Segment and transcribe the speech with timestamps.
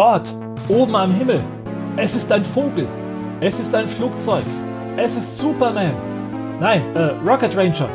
[0.00, 0.34] Dort,
[0.70, 1.44] oben am Himmel.
[1.98, 2.88] Es ist ein Vogel.
[3.38, 4.44] Es ist ein Flugzeug.
[4.96, 5.92] Es ist Superman.
[6.58, 7.86] Nein, äh, Rocket Ranger.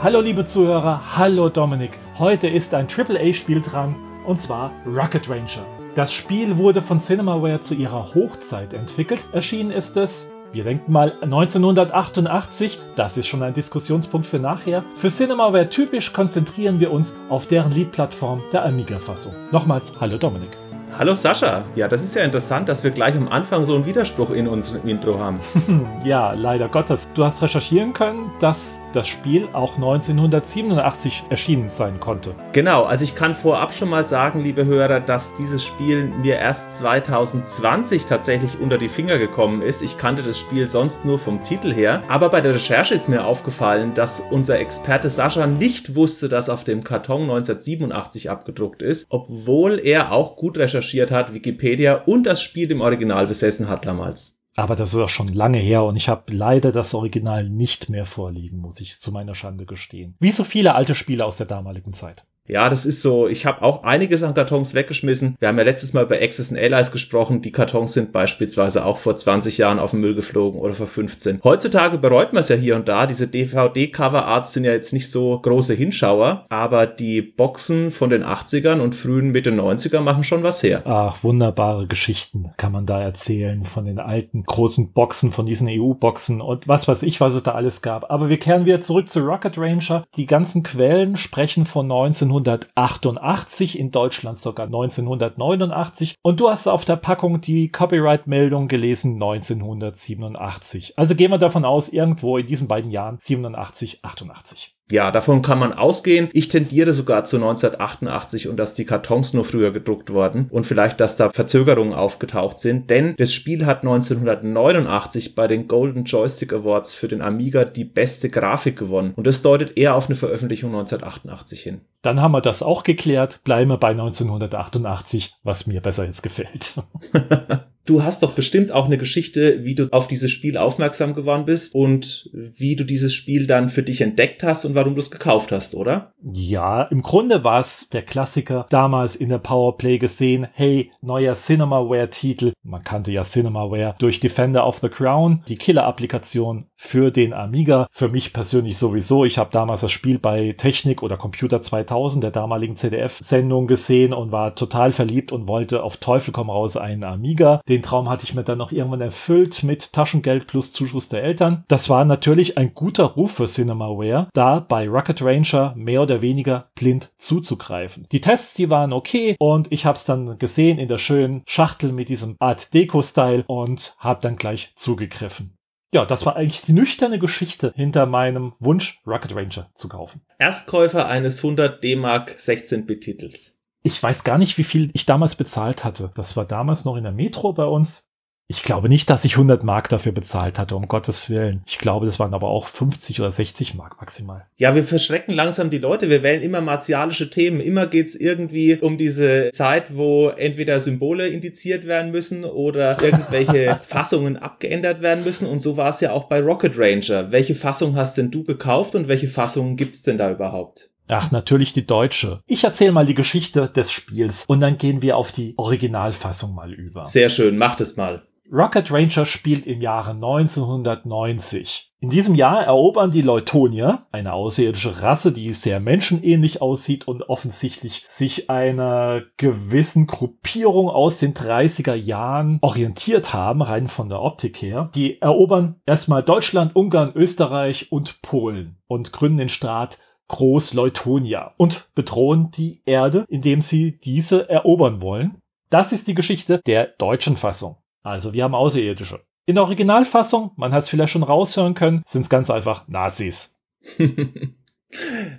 [0.00, 1.98] Hallo liebe Zuhörer, hallo Dominik.
[2.16, 5.66] Heute ist ein AAA-Spiel dran und zwar Rocket Ranger.
[5.96, 9.24] Das Spiel wurde von Cinemaware zu ihrer Hochzeit entwickelt.
[9.32, 14.84] Erschienen ist es wir denken mal 1988, das ist schon ein Diskussionspunkt für nachher.
[14.94, 19.34] Für Cinemaware typisch konzentrieren wir uns auf deren Lead-Plattform der Amiga-Fassung.
[19.50, 20.65] Nochmals, hallo Dominik.
[20.98, 24.30] Hallo Sascha, ja, das ist ja interessant, dass wir gleich am Anfang so einen Widerspruch
[24.30, 25.40] in unserem Intro haben.
[26.06, 27.06] ja, leider Gottes.
[27.12, 32.34] Du hast recherchieren können, dass das Spiel auch 1987 erschienen sein konnte.
[32.52, 36.76] Genau, also ich kann vorab schon mal sagen, liebe Hörer, dass dieses Spiel mir erst
[36.76, 39.82] 2020 tatsächlich unter die Finger gekommen ist.
[39.82, 43.26] Ich kannte das Spiel sonst nur vom Titel her, aber bei der Recherche ist mir
[43.26, 49.78] aufgefallen, dass unser Experte Sascha nicht wusste, dass auf dem Karton 1987 abgedruckt ist, obwohl
[49.78, 54.40] er auch gut recherchiert recherchiert hat, Wikipedia und das Spiel im Original besessen hat damals.
[54.54, 58.06] Aber das ist auch schon lange her und ich habe leider das Original nicht mehr
[58.06, 60.14] vorliegen, muss ich zu meiner Schande gestehen.
[60.18, 62.24] Wie so viele alte Spiele aus der damaligen Zeit.
[62.48, 63.28] Ja, das ist so.
[63.28, 65.36] Ich habe auch einiges an Kartons weggeschmissen.
[65.38, 67.42] Wir haben ja letztes Mal über Access and Allies gesprochen.
[67.42, 71.40] Die Kartons sind beispielsweise auch vor 20 Jahren auf den Müll geflogen oder vor 15.
[71.42, 73.06] Heutzutage bereut man es ja hier und da.
[73.06, 78.80] Diese DVD-Cover-Arts sind ja jetzt nicht so große Hinschauer, aber die Boxen von den 80ern
[78.80, 80.82] und frühen Mitte 90er machen schon was her.
[80.84, 86.40] Ach, wunderbare Geschichten kann man da erzählen von den alten großen Boxen, von diesen EU-Boxen
[86.40, 88.10] und was weiß ich, was es da alles gab.
[88.10, 90.04] Aber wir kehren wieder zurück zu Rocket Ranger.
[90.16, 96.84] Die ganzen Quellen sprechen von 19 1988, in Deutschland sogar 1989 und du hast auf
[96.84, 100.98] der Packung die Copyright-Meldung gelesen 1987.
[100.98, 104.75] Also gehen wir davon aus, irgendwo in diesen beiden Jahren 87, 88.
[104.90, 106.28] Ja, davon kann man ausgehen.
[106.32, 111.00] Ich tendiere sogar zu 1988 und dass die Kartons nur früher gedruckt wurden und vielleicht,
[111.00, 116.94] dass da Verzögerungen aufgetaucht sind, denn das Spiel hat 1989 bei den Golden Joystick Awards
[116.94, 121.62] für den Amiga die beste Grafik gewonnen und das deutet eher auf eine Veröffentlichung 1988
[121.62, 121.80] hin.
[122.02, 126.76] Dann haben wir das auch geklärt, bleiben wir bei 1988, was mir besser jetzt gefällt.
[127.86, 131.74] Du hast doch bestimmt auch eine Geschichte, wie du auf dieses Spiel aufmerksam geworden bist
[131.74, 135.52] und wie du dieses Spiel dann für dich entdeckt hast und warum du es gekauft
[135.52, 136.12] hast, oder?
[136.22, 142.52] Ja, im Grunde war es der Klassiker damals in der Powerplay gesehen, hey, neuer Cinemaware-Titel.
[142.64, 147.86] Man kannte ja Cinemaware durch Defender of the Crown, die Killer-Applikation für den Amiga.
[147.92, 149.24] Für mich persönlich sowieso.
[149.24, 154.32] Ich habe damals das Spiel bei Technik oder Computer 2000, der damaligen CDF-Sendung gesehen und
[154.32, 157.60] war total verliebt und wollte auf Teufel komm raus einen Amiga.
[157.68, 161.22] Den den Traum hatte ich mir dann noch irgendwann erfüllt mit Taschengeld plus Zuschuss der
[161.22, 161.62] Eltern.
[161.68, 166.70] Das war natürlich ein guter Ruf für Cinemaware, da bei Rocket Ranger mehr oder weniger
[166.74, 168.06] blind zuzugreifen.
[168.12, 171.92] Die Tests, die waren okay und ich habe es dann gesehen in der schönen Schachtel
[171.92, 175.55] mit diesem Art Deco-Style und habe dann gleich zugegriffen.
[175.96, 180.20] Ja, das war eigentlich die nüchterne Geschichte hinter meinem Wunsch, Rocket Ranger zu kaufen.
[180.38, 183.62] Erstkäufer eines 100 D-Mark 16-Bit-Titels.
[183.82, 186.12] Ich weiß gar nicht, wie viel ich damals bezahlt hatte.
[186.14, 188.05] Das war damals noch in der Metro bei uns.
[188.48, 191.62] Ich glaube nicht, dass ich 100 Mark dafür bezahlt hatte, um Gottes Willen.
[191.66, 194.46] Ich glaube, das waren aber auch 50 oder 60 Mark maximal.
[194.56, 196.08] Ja, wir verschrecken langsam die Leute.
[196.08, 197.58] Wir wählen immer martialische Themen.
[197.58, 204.36] Immer geht's irgendwie um diese Zeit, wo entweder Symbole indiziert werden müssen oder irgendwelche Fassungen
[204.36, 205.48] abgeändert werden müssen.
[205.48, 207.32] Und so war es ja auch bei Rocket Ranger.
[207.32, 210.90] Welche Fassung hast denn du gekauft und welche Fassungen gibt's denn da überhaupt?
[211.08, 212.40] Ach, natürlich die deutsche.
[212.46, 216.72] Ich erzähle mal die Geschichte des Spiels und dann gehen wir auf die Originalfassung mal
[216.72, 217.06] über.
[217.06, 218.22] Sehr schön, macht es mal.
[218.52, 221.92] Rocket Ranger spielt im Jahre 1990.
[221.98, 228.04] In diesem Jahr erobern die Leutonier, eine außerirdische Rasse, die sehr menschenähnlich aussieht und offensichtlich
[228.06, 234.90] sich einer gewissen Gruppierung aus den 30er Jahren orientiert haben, rein von der Optik her.
[234.94, 242.50] Die erobern erstmal Deutschland, Ungarn, Österreich und Polen und gründen den Staat Groß-Leutonia und bedrohen
[242.50, 245.38] die Erde, indem sie diese erobern wollen.
[245.70, 247.76] Das ist die Geschichte der deutschen Fassung.
[248.06, 249.20] Also wir haben Außerirdische.
[249.46, 253.58] In der Originalfassung, man hat es vielleicht schon raushören können, sind es ganz einfach Nazis.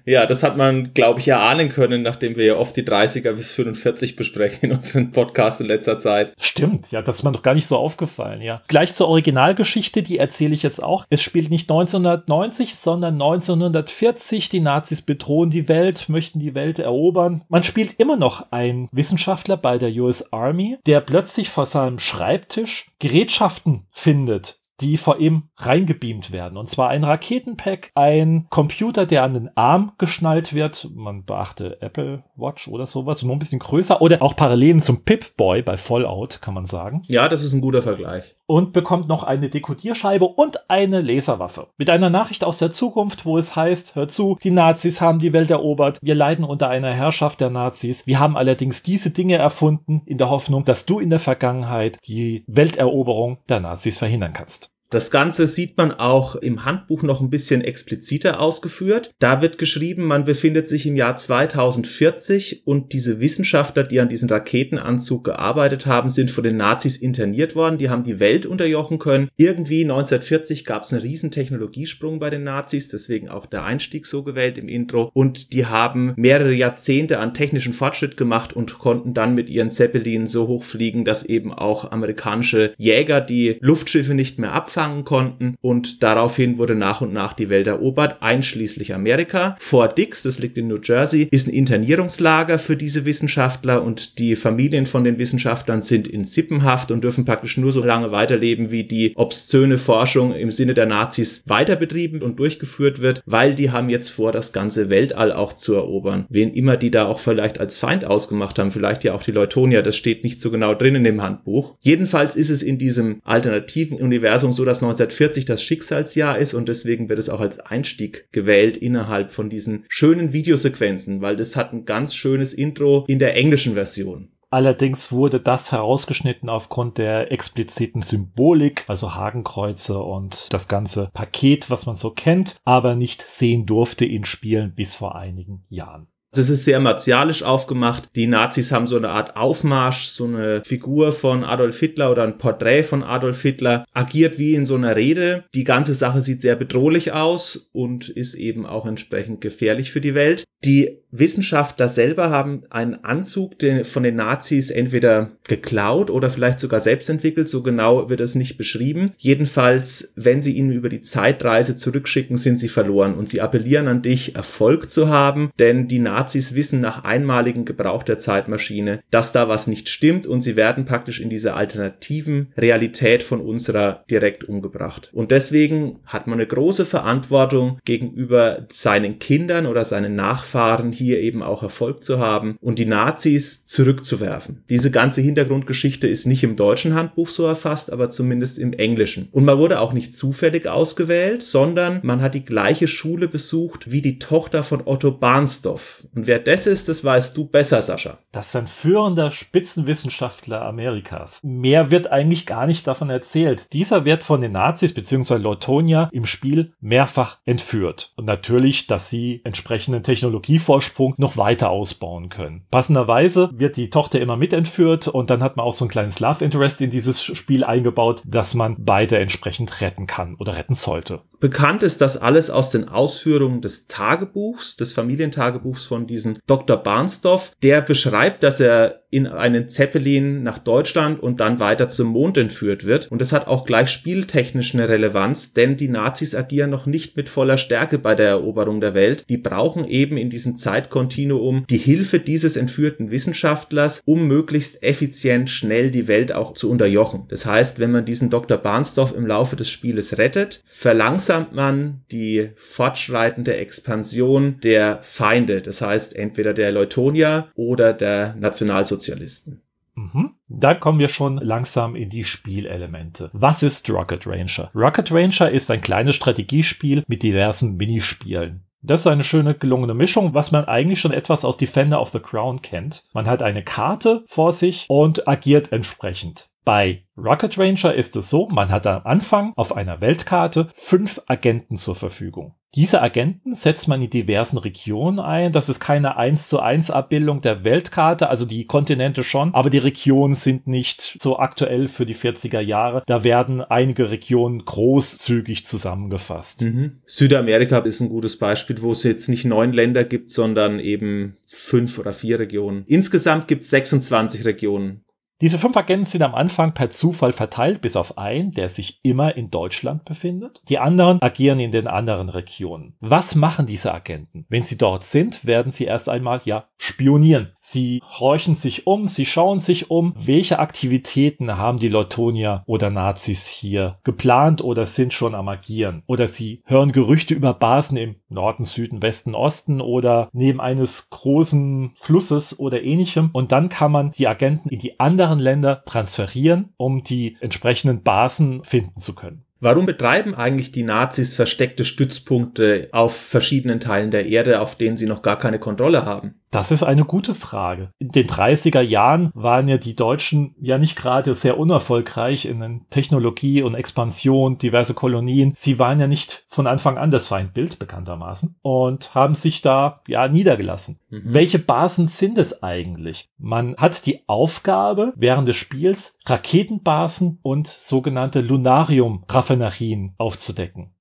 [0.06, 3.52] Ja, das hat man, glaube ich, erahnen können, nachdem wir ja oft die 30er bis
[3.52, 6.34] 45 besprechen in unseren Podcasts in letzter Zeit.
[6.38, 8.62] Stimmt, ja, das ist mir doch gar nicht so aufgefallen, ja.
[8.68, 11.06] Gleich zur Originalgeschichte, die erzähle ich jetzt auch.
[11.10, 14.50] Es spielt nicht 1990, sondern 1940.
[14.50, 17.44] Die Nazis bedrohen die Welt, möchten die Welt erobern.
[17.50, 22.92] Man spielt immer noch einen Wissenschaftler bei der US Army, der plötzlich vor seinem Schreibtisch
[23.00, 26.58] Gerätschaften findet, die vor ihm reingebeamt werden.
[26.58, 30.90] Und zwar ein Raketenpack, ein Computer, der an den Arm geschnallt wird.
[30.96, 34.02] Man beachte Apple Watch oder sowas, nur ein bisschen größer.
[34.02, 37.04] Oder auch Parallelen zum Pip-Boy bei Fallout, kann man sagen.
[37.08, 38.37] Ja, das ist ein guter Vergleich.
[38.48, 41.68] Und bekommt noch eine Dekodierscheibe und eine Laserwaffe.
[41.78, 45.34] Mit einer Nachricht aus der Zukunft, wo es heißt, hör zu, die Nazis haben die
[45.34, 48.08] Welt erobert, wir leiden unter einer Herrschaft der Nazis.
[48.08, 52.46] Wir haben allerdings diese Dinge erfunden in der Hoffnung, dass du in der Vergangenheit die
[52.48, 54.72] Welteroberung der Nazis verhindern kannst.
[54.90, 59.14] Das Ganze sieht man auch im Handbuch noch ein bisschen expliziter ausgeführt.
[59.20, 64.30] Da wird geschrieben, man befindet sich im Jahr 2040 und diese Wissenschaftler, die an diesem
[64.30, 67.78] Raketenanzug gearbeitet haben, sind von den Nazis interniert worden.
[67.78, 69.28] Die haben die Welt unterjochen können.
[69.36, 74.24] Irgendwie 1940 gab es einen riesen Technologiesprung bei den Nazis, deswegen auch der Einstieg so
[74.24, 75.12] gewählt im Intro.
[75.14, 80.28] Und die haben mehrere Jahrzehnte an technischen Fortschritt gemacht und konnten dann mit ihren Zeppelinen
[80.28, 85.56] so hoch fliegen, dass eben auch amerikanische Jäger die Luftschiffe nicht mehr abfangen abfangen konnten
[85.62, 89.56] und daraufhin wurde nach und nach die Welt erobert, einschließlich Amerika.
[89.60, 94.36] Fort Dix, das liegt in New Jersey, ist ein Internierungslager für diese Wissenschaftler und die
[94.36, 98.84] Familien von den Wissenschaftlern sind in Sippenhaft und dürfen praktisch nur so lange weiterleben, wie
[98.84, 101.80] die obszöne Forschung im Sinne der Nazis weiter
[102.22, 106.26] und durchgeführt wird, weil die haben jetzt vor, das ganze Weltall auch zu erobern.
[106.30, 109.82] Wen immer die da auch vielleicht als Feind ausgemacht haben, vielleicht ja auch die Leutonia,
[109.82, 111.76] das steht nicht so genau drin in dem Handbuch.
[111.80, 117.10] Jedenfalls ist es in diesem alternativen Universum so, dass 1940 das Schicksalsjahr ist und deswegen
[117.10, 121.86] wird es auch als Einstieg gewählt innerhalb von diesen schönen Videosequenzen, weil das hat ein
[121.86, 124.30] ganz schönes Intro in der englischen Version.
[124.50, 131.86] Allerdings wurde das herausgeschnitten aufgrund der expliziten Symbolik, also Hakenkreuze und das ganze Paket, was
[131.86, 136.08] man so kennt, aber nicht sehen durfte in Spielen bis vor einigen Jahren.
[136.38, 138.10] Es ist sehr martialisch aufgemacht.
[138.16, 142.38] Die Nazis haben so eine Art Aufmarsch, so eine Figur von Adolf Hitler oder ein
[142.38, 145.46] Porträt von Adolf Hitler, agiert wie in so einer Rede.
[145.54, 150.16] Die ganze Sache sieht sehr bedrohlich aus und ist eben auch entsprechend gefährlich für die
[150.16, 150.44] Welt.
[150.64, 156.80] Die Wissenschaftler selber haben einen Anzug den von den Nazis entweder geklaut oder vielleicht sogar
[156.80, 157.48] selbst entwickelt.
[157.48, 159.14] So genau wird es nicht beschrieben.
[159.18, 164.02] Jedenfalls, wenn sie ihn über die Zeitreise zurückschicken, sind sie verloren und sie appellieren an
[164.02, 169.48] dich, Erfolg zu haben, denn die Nazis wissen nach einmaligem Gebrauch der Zeitmaschine, dass da
[169.48, 175.10] was nicht stimmt und sie werden praktisch in dieser alternativen Realität von unserer direkt umgebracht.
[175.14, 181.44] Und deswegen hat man eine große Verantwortung gegenüber seinen Kindern oder seinen Nachfahren hier eben
[181.44, 184.64] auch Erfolg zu haben und die Nazis zurückzuwerfen.
[184.70, 189.30] Diese ganze Hintergrundgeschichte ist nicht im deutschen Handbuch so erfasst, aber zumindest im englischen.
[189.32, 194.02] Und man wurde auch nicht zufällig ausgewählt, sondern man hat die gleiche Schule besucht wie
[194.02, 196.04] die Tochter von Otto Barnsdorf.
[196.16, 198.18] Und wer das ist, das weißt du besser, Sascha.
[198.32, 201.42] Das ist ein führender Spitzenwissenschaftler Amerikas.
[201.44, 203.72] Mehr wird eigentlich gar nicht davon erzählt.
[203.74, 205.36] Dieser wird von den Nazis bzw.
[205.36, 208.14] Leutonia im Spiel mehrfach entführt.
[208.16, 212.64] Und natürlich, dass sie entsprechenden Technologievorsprung Ursprung noch weiter ausbauen können.
[212.72, 216.44] Passenderweise wird die Tochter immer mitentführt und dann hat man auch so ein kleines Love
[216.44, 221.22] Interest in dieses Spiel eingebaut, dass man beide entsprechend retten kann oder retten sollte.
[221.40, 226.78] Bekannt ist das alles aus den Ausführungen des Tagebuchs, des Familientagebuchs von diesem Dr.
[226.78, 227.52] Barnsdorf.
[227.62, 232.86] Der beschreibt, dass er in einen Zeppelin nach Deutschland und dann weiter zum Mond entführt
[232.86, 233.10] wird.
[233.10, 237.30] Und das hat auch gleich spieltechnisch eine Relevanz, denn die Nazis agieren noch nicht mit
[237.30, 239.24] voller Stärke bei der Eroberung der Welt.
[239.30, 245.90] Die brauchen eben in diesem Zeitkontinuum die Hilfe dieses entführten Wissenschaftlers, um möglichst effizient schnell
[245.90, 247.24] die Welt auch zu unterjochen.
[247.30, 248.58] Das heißt, wenn man diesen Dr.
[248.58, 255.62] Barnsdorf im Laufe des Spieles rettet, verlangsamt man die fortschreitende Expansion der Feinde.
[255.62, 259.08] Das heißt, entweder der Leutonia oder der Nationalsozialisten.
[259.08, 259.62] Sozialisten.
[259.96, 260.36] Mhm.
[260.48, 263.30] Da kommen wir schon langsam in die Spielelemente.
[263.34, 264.70] Was ist Rocket Ranger?
[264.76, 268.67] Rocket Ranger ist ein kleines Strategiespiel mit diversen Minispielen.
[268.82, 272.20] Das ist eine schöne gelungene Mischung, was man eigentlich schon etwas aus Defender of the
[272.20, 273.06] Crown kennt.
[273.14, 276.50] Man hat eine Karte vor sich und agiert entsprechend.
[276.68, 281.78] Bei Rocket Ranger ist es so, man hat am Anfang auf einer Weltkarte fünf Agenten
[281.78, 282.56] zur Verfügung.
[282.76, 285.54] Diese Agenten setzt man in diversen Regionen ein.
[285.54, 289.78] Das ist keine 1 zu 1 Abbildung der Weltkarte, also die Kontinente schon, aber die
[289.78, 293.02] Regionen sind nicht so aktuell für die 40er Jahre.
[293.08, 296.64] Da werden einige Regionen großzügig zusammengefasst.
[296.64, 297.00] Mhm.
[297.06, 301.98] Südamerika ist ein gutes Beispiel, wo es jetzt nicht neun Länder gibt, sondern eben fünf
[301.98, 302.84] oder vier Regionen.
[302.88, 305.06] Insgesamt gibt es 26 Regionen
[305.40, 309.38] Diese fünf Agenten sind am Anfang per Zufall verteilt, bis auf einen, der sich immer
[309.38, 310.64] in Deutschland befindet.
[310.68, 312.96] Die anderen agieren in den anderen Regionen.
[313.02, 314.48] Was machen diese Agenten?
[314.50, 317.52] Wenn sie dort sind, werden sie erst einmal, ja, spionieren.
[317.60, 323.46] Sie horchen sich um, sie schauen sich um, welche Aktivitäten haben die Leutonier oder Nazis
[323.46, 326.02] hier geplant oder sind schon am Agieren.
[326.08, 331.92] Oder sie hören Gerüchte über Basen im Norden, Süden, Westen, Osten oder neben eines großen
[331.96, 333.30] Flusses oder ähnlichem.
[333.34, 338.02] Und dann kann man die Agenten in die anderen anderen Länder transferieren, um die entsprechenden
[338.02, 339.44] Basen finden zu können.
[339.60, 345.08] Warum betreiben eigentlich die Nazis versteckte Stützpunkte auf verschiedenen Teilen der Erde, auf denen sie
[345.08, 346.36] noch gar keine Kontrolle haben?
[346.50, 347.92] Das ist eine gute Frage.
[348.00, 353.62] In den 30er Jahren waren ja die Deutschen ja nicht gerade sehr unerfolgreich in Technologie
[353.62, 355.54] und Expansion, diverse Kolonien.
[355.58, 360.28] Sie waren ja nicht von Anfang an das Feindbild, bekanntermaßen, und haben sich da ja
[360.28, 361.00] niedergelassen.
[361.10, 361.34] Mhm.
[361.34, 363.30] Welche Basen sind es eigentlich?
[363.38, 370.94] Man hat die Aufgabe, während des Spiels Raketenbasen und sogenannte Lunarium-Raffinerien aufzudecken.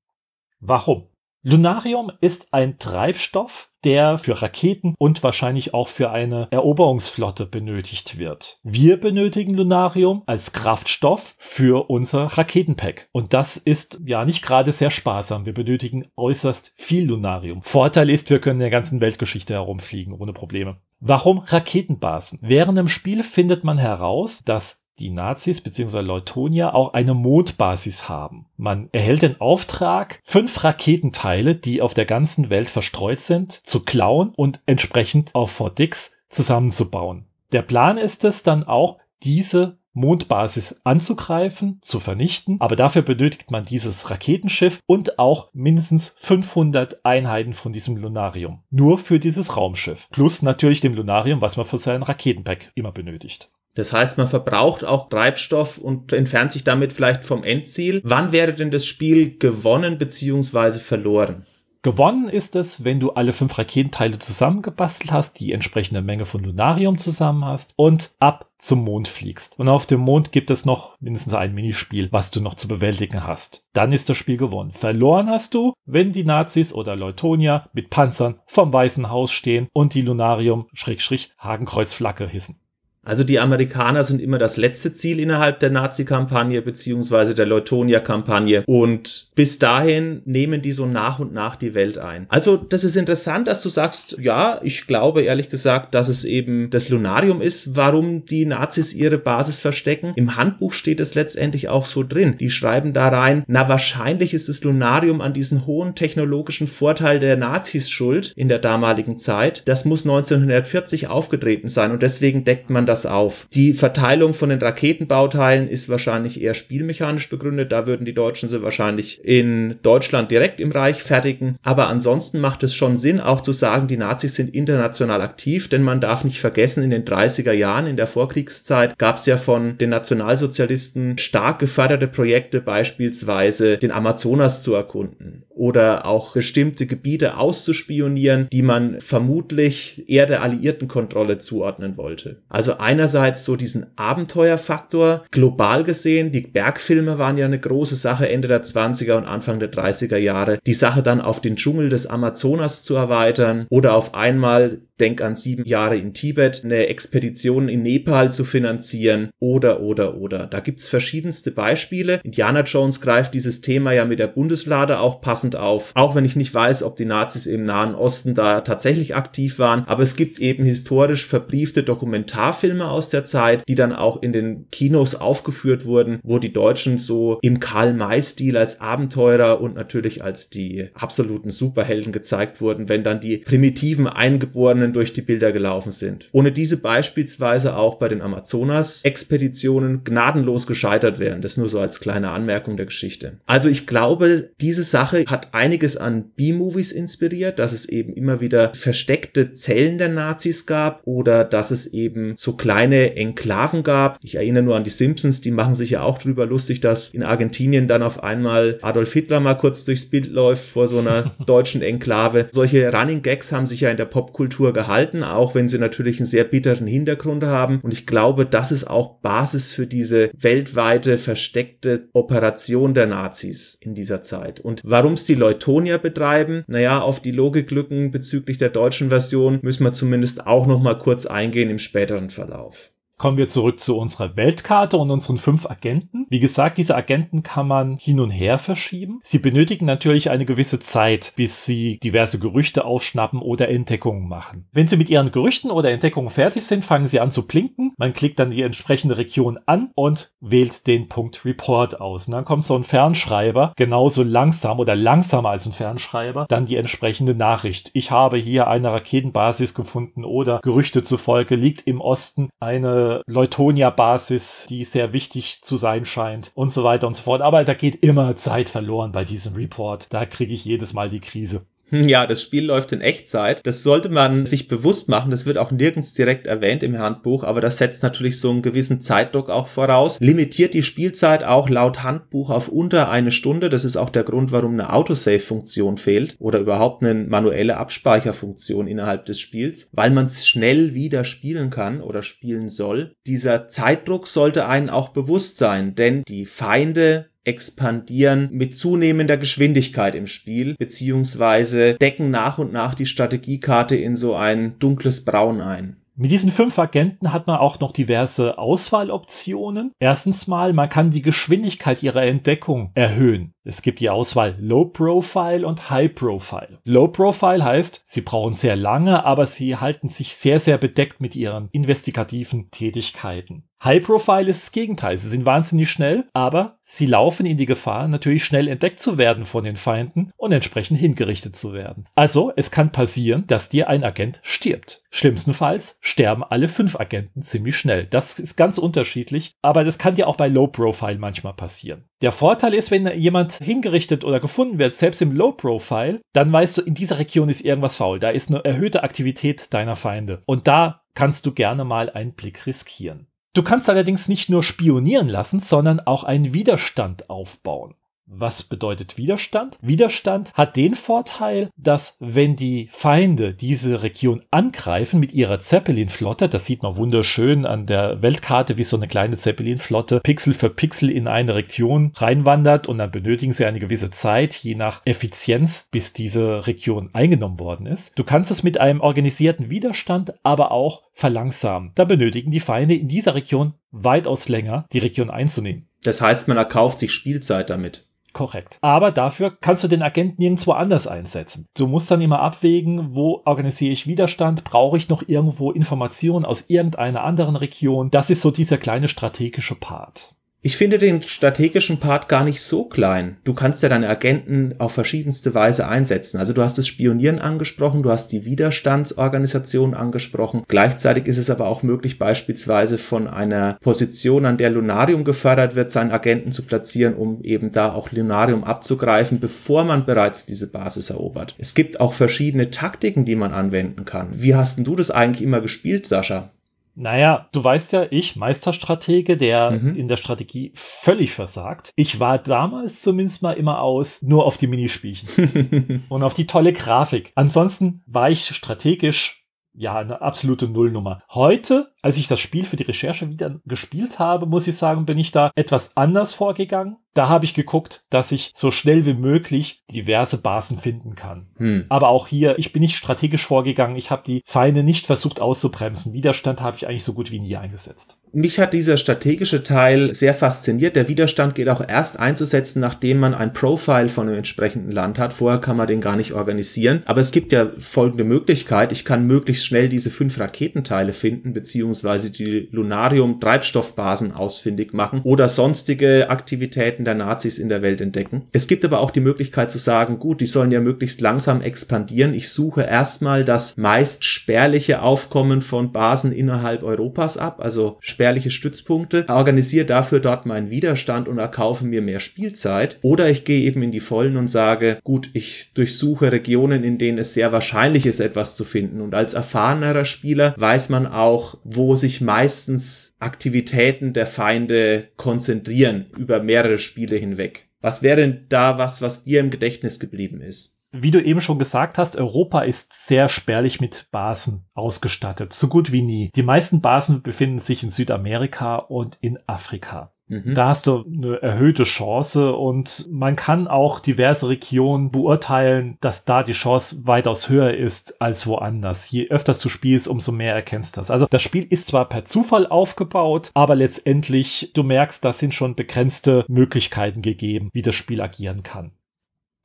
[0.61, 1.05] Warum?
[1.49, 8.59] Lunarium ist ein Treibstoff, der für Raketen und wahrscheinlich auch für eine Eroberungsflotte benötigt wird.
[8.65, 13.09] Wir benötigen Lunarium als Kraftstoff für unser Raketenpack.
[13.13, 15.47] Und das ist ja nicht gerade sehr sparsam.
[15.47, 17.63] Wir benötigen äußerst viel Lunarium.
[17.63, 20.81] Vorteil ist, wir können in der ganzen Weltgeschichte herumfliegen ohne Probleme.
[20.99, 22.41] Warum Raketenbasen?
[22.43, 26.01] Während dem Spiel findet man heraus, dass die Nazis bzw.
[26.01, 28.47] Leutonia auch eine Mondbasis haben.
[28.57, 34.33] Man erhält den Auftrag, fünf Raketenteile, die auf der ganzen Welt verstreut sind, zu klauen
[34.37, 37.27] und entsprechend auf Fort Dix zusammenzubauen.
[37.53, 43.65] Der Plan ist es dann auch, diese Mondbasis anzugreifen, zu vernichten, aber dafür benötigt man
[43.65, 48.63] dieses Raketenschiff und auch mindestens 500 Einheiten von diesem Lunarium.
[48.71, 50.09] Nur für dieses Raumschiff.
[50.11, 53.51] Plus natürlich dem Lunarium, was man für sein Raketenpack immer benötigt.
[53.77, 58.01] Das heißt, man verbraucht auch Treibstoff und entfernt sich damit vielleicht vom Endziel.
[58.03, 60.81] Wann wäre denn das Spiel gewonnen bzw.
[60.81, 61.47] verloren?
[61.83, 66.99] Gewonnen ist es, wenn du alle fünf Raketenteile zusammengebastelt hast, die entsprechende Menge von Lunarium
[66.99, 69.61] zusammen hast und ab zum Mond fliegst.
[69.61, 73.25] Und auf dem Mond gibt es noch mindestens ein Minispiel, was du noch zu bewältigen
[73.25, 73.71] hast.
[73.73, 74.73] Dann ist das Spiel gewonnen.
[74.73, 79.95] Verloren hast du, wenn die Nazis oder Leutonia mit Panzern vom Weißen Haus stehen und
[79.95, 82.66] die Lunarium-Hakenkreuzflagge hissen.
[83.07, 89.29] Also die Amerikaner sind immer das letzte Ziel innerhalb der Nazi-Kampagne beziehungsweise der Leutonia-Kampagne und
[89.37, 92.27] bis dahin nehmen die so nach und nach die Welt ein.
[92.29, 96.69] Also das ist interessant, dass du sagst, ja, ich glaube ehrlich gesagt, dass es eben
[96.71, 100.13] das Lunarium ist, warum die Nazis ihre Basis verstecken.
[100.17, 102.37] Im Handbuch steht es letztendlich auch so drin.
[102.41, 107.37] Die schreiben da rein, na wahrscheinlich ist das Lunarium an diesen hohen technologischen Vorteil der
[107.37, 109.63] Nazis schuld in der damaligen Zeit.
[109.67, 113.47] Das muss 1940 aufgetreten sein und deswegen deckt man das das auf.
[113.53, 117.73] Die Verteilung von den Raketenbauteilen ist wahrscheinlich eher spielmechanisch begründet.
[117.73, 121.57] Da würden die Deutschen sie wahrscheinlich in Deutschland direkt im Reich fertigen.
[121.63, 125.83] Aber ansonsten macht es schon Sinn, auch zu sagen, die Nazis sind international aktiv, denn
[125.83, 129.77] man darf nicht vergessen, in den 30er Jahren, in der Vorkriegszeit, gab es ja von
[129.79, 138.49] den Nationalsozialisten stark geförderte Projekte, beispielsweise den Amazonas zu erkunden oder auch bestimmte Gebiete auszuspionieren,
[138.53, 142.43] die man vermutlich eher der alliierten Kontrolle zuordnen wollte.
[142.49, 148.47] Also einerseits so diesen Abenteuerfaktor, global gesehen, die Bergfilme waren ja eine große Sache Ende
[148.47, 152.85] der 20er und Anfang der 30er Jahre, die Sache dann auf den Dschungel des Amazonas
[152.85, 158.33] zu erweitern oder auf einmal denk an sieben Jahre in Tibet, eine Expedition in Nepal
[158.33, 160.47] zu finanzieren oder, oder, oder.
[160.47, 162.21] Da gibt's verschiedenste Beispiele.
[162.23, 165.93] Indiana Jones greift dieses Thema ja mit der Bundeslade auch passend auf.
[165.95, 169.85] Auch wenn ich nicht weiß, ob die Nazis im Nahen Osten da tatsächlich aktiv waren.
[169.87, 174.69] Aber es gibt eben historisch verbriefte Dokumentarfilme aus der Zeit, die dann auch in den
[174.71, 180.89] Kinos aufgeführt wurden, wo die Deutschen so im Karl-May-Stil als Abenteurer und natürlich als die
[180.95, 186.29] absoluten Superhelden gezeigt wurden, wenn dann die primitiven Eingeborenen Expeditionen durch die Bilder gelaufen sind.
[186.33, 191.43] Ohne diese beispielsweise auch bei den Amazonas-Expeditionen gnadenlos gescheitert wären.
[191.43, 193.39] Das nur so als kleine Anmerkung der Geschichte.
[193.47, 198.73] Also ich glaube, diese Sache hat einiges an B-Movies inspiriert, dass es eben immer wieder
[198.75, 204.19] versteckte Zellen der Nazis gab oder dass es eben so kleine Enklaven gab.
[204.23, 207.23] Ich erinnere nur an die Simpsons, die machen sich ja auch drüber lustig, dass in
[207.23, 211.83] Argentinien dann auf einmal Adolf Hitler mal kurz durchs Bild läuft vor so einer deutschen
[211.83, 212.49] Enklave.
[212.51, 216.27] Solche Running Gags haben sich ja in der Popkultur gehalten, auch wenn sie natürlich einen
[216.27, 217.81] sehr bitteren Hintergrund haben.
[217.83, 223.95] Und ich glaube, das ist auch Basis für diese weltweite versteckte Operation der Nazis in
[223.95, 224.61] dieser Zeit.
[224.61, 229.85] Und warum es die Leutonier betreiben, naja, auf die Logiklücken bezüglich der deutschen Version müssen
[229.85, 232.93] wir zumindest auch noch mal kurz eingehen im späteren Verlauf.
[233.19, 236.27] Kommen wir zurück zu unserer Weltkarte und unseren fünf Agenten.
[236.29, 239.21] Wie gesagt, diese Agenten kann man hin und her verschieben.
[239.23, 244.69] Sie benötigen natürlich eine gewisse Zeit, bis sie diverse Gerüchte aufschnappen oder Entdeckungen machen.
[244.73, 247.95] Wenn sie mit ihren Gerüchten oder Entdeckungen fertig sind, fangen sie an zu blinken.
[247.97, 252.27] Man klickt dann die entsprechende Region an und wählt den Punkt Report aus.
[252.27, 256.77] Und dann kommt so ein Fernschreiber, genauso langsam oder langsamer als ein Fernschreiber, dann die
[256.77, 257.91] entsprechende Nachricht.
[257.95, 264.85] Ich habe hier eine Raketenbasis gefunden oder Gerüchte zufolge liegt im Osten eine Leutonia-Basis, die
[264.85, 267.43] sehr wichtig zu sein scheint und so weiter und so fort.
[267.43, 270.13] Aber da geht immer Zeit verloren bei diesem Report.
[270.13, 271.67] Da kriege ich jedes Mal die Krise.
[272.07, 273.61] Ja, das Spiel läuft in Echtzeit.
[273.65, 275.31] Das sollte man sich bewusst machen.
[275.31, 279.01] Das wird auch nirgends direkt erwähnt im Handbuch, aber das setzt natürlich so einen gewissen
[279.01, 280.19] Zeitdruck auch voraus.
[280.21, 283.71] Limitiert die Spielzeit auch laut Handbuch auf unter eine Stunde.
[283.71, 289.25] Das ist auch der Grund, warum eine Autosave-Funktion fehlt oder überhaupt eine manuelle Abspeicherfunktion innerhalb
[289.27, 293.13] des Spiels, weil man es schnell wieder spielen kann oder spielen soll.
[293.27, 300.27] Dieser Zeitdruck sollte einen auch bewusst sein, denn die Feinde expandieren mit zunehmender Geschwindigkeit im
[300.27, 305.97] Spiel, beziehungsweise decken nach und nach die Strategiekarte in so ein dunkles Braun ein.
[306.19, 309.93] Mit diesen fünf Agenten hat man auch noch diverse Auswahloptionen.
[310.01, 313.53] Erstens mal, man kann die Geschwindigkeit ihrer Entdeckung erhöhen.
[313.69, 316.79] Es gibt die Auswahl Low Profile und High Profile.
[316.85, 321.35] Low Profile heißt, sie brauchen sehr lange, aber sie halten sich sehr, sehr bedeckt mit
[321.35, 323.65] ihren investigativen Tätigkeiten.
[323.83, 325.17] High Profile ist das Gegenteil.
[325.17, 329.45] Sie sind wahnsinnig schnell, aber sie laufen in die Gefahr, natürlich schnell entdeckt zu werden
[329.45, 332.09] von den Feinden und entsprechend hingerichtet zu werden.
[332.15, 335.05] Also, es kann passieren, dass dir ein Agent stirbt.
[335.11, 338.07] Schlimmstenfalls sterben alle fünf Agenten ziemlich schnell.
[338.07, 342.05] Das ist ganz unterschiedlich, aber das kann dir auch bei Low Profile manchmal passieren.
[342.23, 346.79] Der Vorteil ist, wenn jemand hingerichtet oder gefunden wird, selbst im Low Profile, dann weißt
[346.79, 348.19] du, in dieser Region ist irgendwas faul.
[348.19, 350.43] Da ist eine erhöhte Aktivität deiner Feinde.
[350.47, 353.27] Und da kannst du gerne mal einen Blick riskieren.
[353.53, 357.95] Du kannst allerdings nicht nur spionieren lassen, sondern auch einen Widerstand aufbauen.
[358.29, 359.79] Was bedeutet Widerstand?
[359.81, 366.65] Widerstand hat den Vorteil, dass wenn die Feinde diese Region angreifen mit ihrer Zeppelin-Flotte, das
[366.65, 371.29] sieht man wunderschön an der Weltkarte, wie so eine kleine Zeppelin-Flotte Pixel für Pixel in
[371.29, 376.67] eine Region reinwandert und dann benötigen sie eine gewisse Zeit, je nach Effizienz, bis diese
[376.67, 378.19] Region eingenommen worden ist.
[378.19, 381.93] Du kannst es mit einem organisierten Widerstand aber auch verlangsamen.
[381.95, 385.89] Da benötigen die Feinde in dieser Region weitaus länger, die Region einzunehmen.
[386.03, 388.06] Das heißt, man erkauft sich Spielzeit damit.
[388.37, 388.77] Korrekt.
[388.83, 391.65] Aber dafür kannst du den Agenten nirgendwo anders einsetzen.
[391.75, 394.63] Du musst dann immer abwägen, wo organisiere ich Widerstand?
[394.63, 398.11] Brauche ich noch irgendwo Informationen aus irgendeiner anderen Region?
[398.11, 400.36] Das ist so dieser kleine strategische Part.
[400.67, 403.37] Ich finde den strategischen Part gar nicht so klein.
[403.45, 406.39] Du kannst ja deine Agenten auf verschiedenste Weise einsetzen.
[406.39, 410.65] Also du hast das Spionieren angesprochen, du hast die Widerstandsorganisation angesprochen.
[410.67, 415.93] Gleichzeitig ist es aber auch möglich, beispielsweise von einer Position, an der Lunarium gefördert wird,
[415.93, 421.11] seinen Agenten zu platzieren, um eben da auch Lunarium abzugreifen, bevor man bereits diese Basis
[421.11, 421.55] erobert.
[421.59, 424.31] Es gibt auch verschiedene Taktiken, die man anwenden kann.
[424.33, 426.51] Wie hast denn du das eigentlich immer gespielt, Sascha?
[426.99, 429.97] Naja, du weißt ja, ich, Meisterstratege, der mhm.
[429.97, 431.91] in der Strategie völlig versagt.
[431.95, 436.73] Ich war damals zumindest mal immer aus, nur auf die Minispielchen und auf die tolle
[436.73, 437.33] Grafik.
[437.35, 441.23] Ansonsten war ich strategisch ja, eine absolute Nullnummer.
[441.31, 445.19] Heute, als ich das Spiel für die Recherche wieder gespielt habe, muss ich sagen, bin
[445.19, 446.99] ich da etwas anders vorgegangen.
[447.15, 451.47] Da habe ich geguckt, dass ich so schnell wie möglich diverse Basen finden kann.
[451.57, 451.87] Hm.
[451.89, 453.97] Aber auch hier, ich bin nicht strategisch vorgegangen.
[453.97, 456.13] Ich habe die Feinde nicht versucht auszubremsen.
[456.13, 458.19] Widerstand habe ich eigentlich so gut wie nie eingesetzt.
[458.33, 460.95] Mich hat dieser strategische Teil sehr fasziniert.
[460.95, 465.33] Der Widerstand geht auch erst einzusetzen, nachdem man ein Profile von einem entsprechenden Land hat.
[465.33, 467.03] Vorher kann man den gar nicht organisieren.
[467.07, 468.93] Aber es gibt ja folgende Möglichkeit.
[468.93, 476.31] Ich kann möglichst schnell diese fünf Raketenteile finden, beziehungsweise die Lunarium-Treibstoffbasen ausfindig machen oder sonstige
[476.31, 478.43] Aktivitäten der Nazis in der Welt entdecken.
[478.53, 482.35] Es gibt aber auch die Möglichkeit zu sagen, gut, die sollen ja möglichst langsam expandieren.
[482.35, 489.27] Ich suche erstmal das meist spärliche Aufkommen von Basen innerhalb Europas ab, also spärliche Stützpunkte,
[489.29, 492.99] organisiere dafür dort meinen Widerstand und erkaufe mir mehr Spielzeit.
[493.03, 497.19] Oder ich gehe eben in die Vollen und sage, gut, ich durchsuche Regionen, in denen
[497.19, 499.01] es sehr wahrscheinlich ist, etwas zu finden.
[499.01, 506.43] Und als erfahrenerer Spieler weiß man auch, wo sich meistens Aktivitäten der Feinde konzentrieren über
[506.43, 507.69] mehrere Spiele hinweg.
[507.81, 510.81] Was wäre denn da was, was dir im Gedächtnis geblieben ist?
[510.93, 515.93] Wie du eben schon gesagt hast, Europa ist sehr spärlich mit Basen ausgestattet, so gut
[515.93, 516.31] wie nie.
[516.35, 520.16] Die meisten Basen befinden sich in Südamerika und in Afrika.
[520.29, 520.55] Mhm.
[520.55, 526.43] Da hast du eine erhöhte Chance und man kann auch diverse Regionen beurteilen, dass da
[526.43, 529.11] die Chance weitaus höher ist als woanders.
[529.11, 531.11] Je öfters du spielst, umso mehr erkennst du das.
[531.11, 535.77] Also das Spiel ist zwar per Zufall aufgebaut, aber letztendlich, du merkst, da sind schon
[535.77, 538.93] begrenzte Möglichkeiten gegeben, wie das Spiel agieren kann.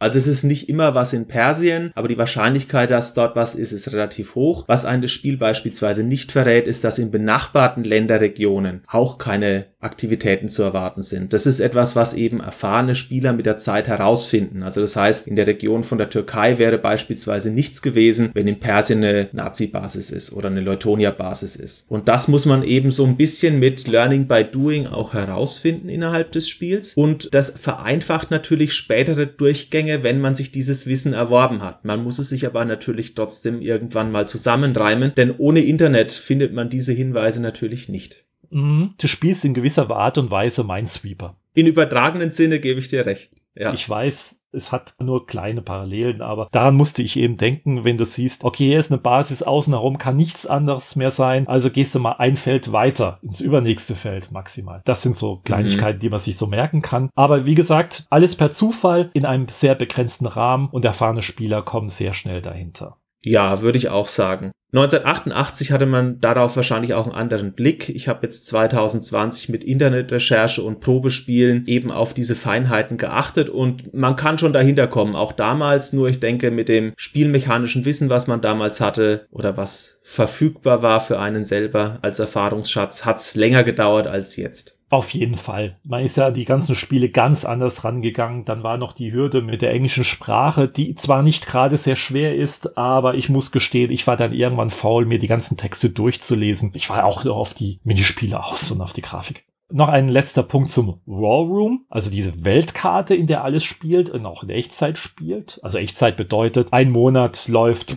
[0.02, 3.72] Also es ist nicht immer was in Persien, aber die Wahrscheinlichkeit, dass dort was ist,
[3.72, 4.64] ist relativ hoch.
[4.66, 10.50] Was ein das Spiel beispielsweise nicht verrät, ist, dass in benachbarten Länderregionen auch keine Aktivitäten
[10.50, 11.34] zu erwarten sind.
[11.34, 14.64] Das ist etwas, was eben erfahrene Spieler mit der Zeit herausfinden.
[14.64, 18.60] Also das heißt, in der Region von der Türkei wäre beispielsweise nichts gewesen, wenn in
[18.60, 21.86] Persien eine Nazi-Basis ist oder eine Leutonia-Basis ist.
[21.90, 26.32] Und das muss man eben so ein bisschen mit Learning by Doing auch herausfinden innerhalb
[26.32, 26.94] des Spiels.
[26.94, 31.86] Und das vereinfacht natürlich spätere Durchgänge Menge, wenn man sich dieses Wissen erworben hat.
[31.86, 36.70] Man muss es sich aber natürlich trotzdem irgendwann mal zusammenreimen, denn ohne Internet findet man
[36.70, 38.26] diese Hinweise natürlich nicht.
[38.50, 38.94] Mhm.
[38.98, 41.38] Du spielst in gewisser Art und Weise Minesweeper.
[41.54, 43.32] In übertragenen Sinne gebe ich dir recht.
[43.56, 43.74] Ja.
[43.74, 48.06] Ich weiß, es hat nur kleine Parallelen, aber daran musste ich eben denken, wenn du
[48.06, 51.96] siehst, okay, hier ist eine Basis außen herum, kann nichts anderes mehr sein, also gehst
[51.96, 54.82] du mal ein Feld weiter ins übernächste Feld maximal.
[54.86, 56.02] Das sind so Kleinigkeiten, mhm.
[56.02, 57.10] die man sich so merken kann.
[57.16, 61.90] Aber wie gesagt, alles per Zufall in einem sehr begrenzten Rahmen und erfahrene Spieler kommen
[61.90, 62.98] sehr schnell dahinter.
[63.24, 64.52] Ja, würde ich auch sagen.
[64.74, 67.90] 1988 hatte man darauf wahrscheinlich auch einen anderen Blick.
[67.90, 74.16] Ich habe jetzt 2020 mit Internetrecherche und Probespielen eben auf diese Feinheiten geachtet und man
[74.16, 75.18] kann schon dahinter kommen.
[75.18, 80.00] Auch damals, nur ich denke, mit dem spielmechanischen Wissen, was man damals hatte oder was
[80.04, 84.81] verfügbar war für einen selber als Erfahrungsschatz, hat es länger gedauert als jetzt.
[84.92, 85.78] Auf jeden Fall.
[85.86, 88.44] Man ist ja die ganzen Spiele ganz anders rangegangen.
[88.44, 92.36] Dann war noch die Hürde mit der englischen Sprache, die zwar nicht gerade sehr schwer
[92.36, 96.74] ist, aber ich muss gestehen, ich war dann irgendwann faul, mir die ganzen Texte durchzulesen.
[96.76, 99.46] Ich war auch auf die Minispiele aus und auf die Grafik.
[99.72, 104.26] Noch ein letzter Punkt zum War Room, also diese Weltkarte, in der alles spielt und
[104.26, 105.62] auch in Echtzeit spielt.
[105.64, 107.96] Also Echtzeit bedeutet, ein Monat läuft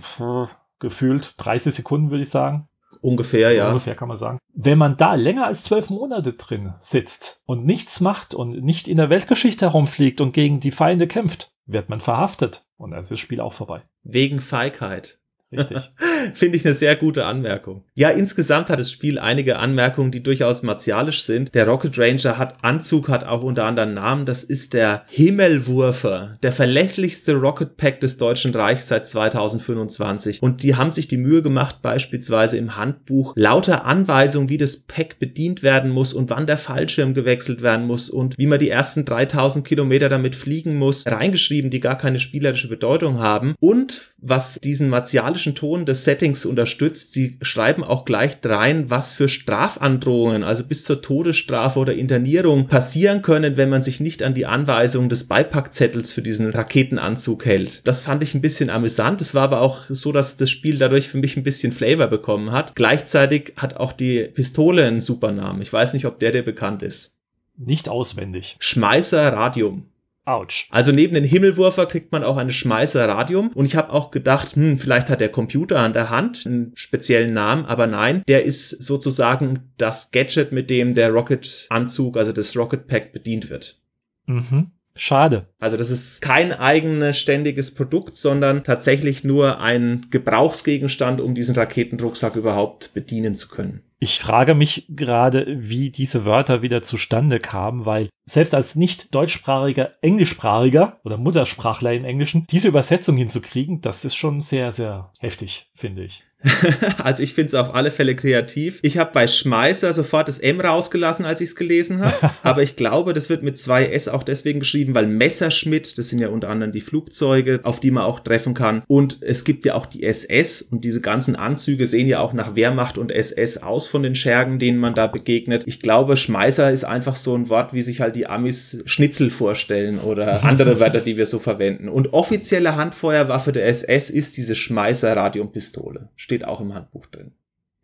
[0.78, 2.68] gefühlt 30 Sekunden, würde ich sagen.
[3.04, 3.68] Ungefähr, ja.
[3.68, 4.38] Ungefähr kann man sagen.
[4.54, 8.96] Wenn man da länger als zwölf Monate drin sitzt und nichts macht und nicht in
[8.96, 12.66] der Weltgeschichte herumfliegt und gegen die Feinde kämpft, wird man verhaftet.
[12.78, 13.82] Und dann ist das Spiel auch vorbei.
[14.04, 15.18] Wegen Feigheit.
[15.58, 15.78] Richtig.
[16.34, 17.84] Finde ich eine sehr gute Anmerkung.
[17.94, 21.54] Ja, insgesamt hat das Spiel einige Anmerkungen, die durchaus martialisch sind.
[21.54, 24.26] Der Rocket Ranger hat Anzug, hat auch unter anderem Namen.
[24.26, 30.42] Das ist der Himmelwurfer, der verlässlichste Rocket Pack des Deutschen Reichs seit 2025.
[30.42, 35.18] Und die haben sich die Mühe gemacht, beispielsweise im Handbuch lauter Anweisungen, wie das Pack
[35.18, 39.04] bedient werden muss und wann der Fallschirm gewechselt werden muss und wie man die ersten
[39.04, 43.54] 3000 Kilometer damit fliegen muss, reingeschrieben, die gar keine spielerische Bedeutung haben.
[43.60, 47.12] Und was diesen martialischen Ton des Settings unterstützt.
[47.12, 53.22] Sie schreiben auch gleich rein, was für Strafandrohungen, also bis zur Todesstrafe oder Internierung passieren
[53.22, 57.86] können, wenn man sich nicht an die Anweisungen des Beipackzettels für diesen Raketenanzug hält.
[57.86, 59.20] Das fand ich ein bisschen amüsant.
[59.20, 62.52] Es war aber auch so, dass das Spiel dadurch für mich ein bisschen Flavor bekommen
[62.52, 62.74] hat.
[62.74, 65.60] Gleichzeitig hat auch die Pistole einen super Namen.
[65.60, 67.16] Ich weiß nicht, ob der dir bekannt ist.
[67.56, 68.56] Nicht auswendig.
[68.58, 69.86] Schmeißer Radium.
[70.26, 70.68] Autsch.
[70.70, 74.56] Also neben den Himmelwurfer kriegt man auch eine Schmeißer Radium und ich habe auch gedacht,
[74.56, 78.70] hm, vielleicht hat der Computer an der Hand einen speziellen Namen, aber nein, der ist
[78.70, 83.78] sozusagen das Gadget, mit dem der Rocket-Anzug, also das Rocket Pack bedient wird.
[84.26, 84.70] Mhm.
[84.96, 85.48] Schade.
[85.58, 92.36] Also das ist kein eigenes ständiges Produkt, sondern tatsächlich nur ein Gebrauchsgegenstand, um diesen Raketenrucksack
[92.36, 93.82] überhaupt bedienen zu können.
[93.98, 99.94] Ich frage mich gerade, wie diese Wörter wieder zustande kamen, weil selbst als nicht deutschsprachiger
[100.02, 106.04] Englischsprachiger oder Muttersprachler im Englischen diese Übersetzung hinzukriegen, das ist schon sehr, sehr heftig, finde
[106.04, 106.22] ich.
[107.02, 108.78] also ich finde es auf alle Fälle kreativ.
[108.82, 112.30] Ich habe bei Schmeißer sofort das M rausgelassen, als ich es gelesen habe.
[112.42, 116.18] aber ich glaube, das wird mit zwei S auch deswegen geschrieben, weil Messerschmidt, das sind
[116.18, 118.82] ja unter anderem die Flugzeuge, auf die man auch treffen kann.
[118.86, 122.56] Und es gibt ja auch die SS und diese ganzen Anzüge sehen ja auch nach
[122.56, 125.64] Wehrmacht und SS aus von den Schergen, denen man da begegnet.
[125.66, 129.98] Ich glaube, Schmeißer ist einfach so ein Wort, wie sich halt die Amis Schnitzel vorstellen
[129.98, 131.88] oder andere Wörter, die wir so verwenden.
[131.88, 136.08] Und offizielle Handfeuerwaffe der SS ist diese Schmeißer-Radiumpistole.
[136.16, 137.32] Steht steht auch im Handbuch drin.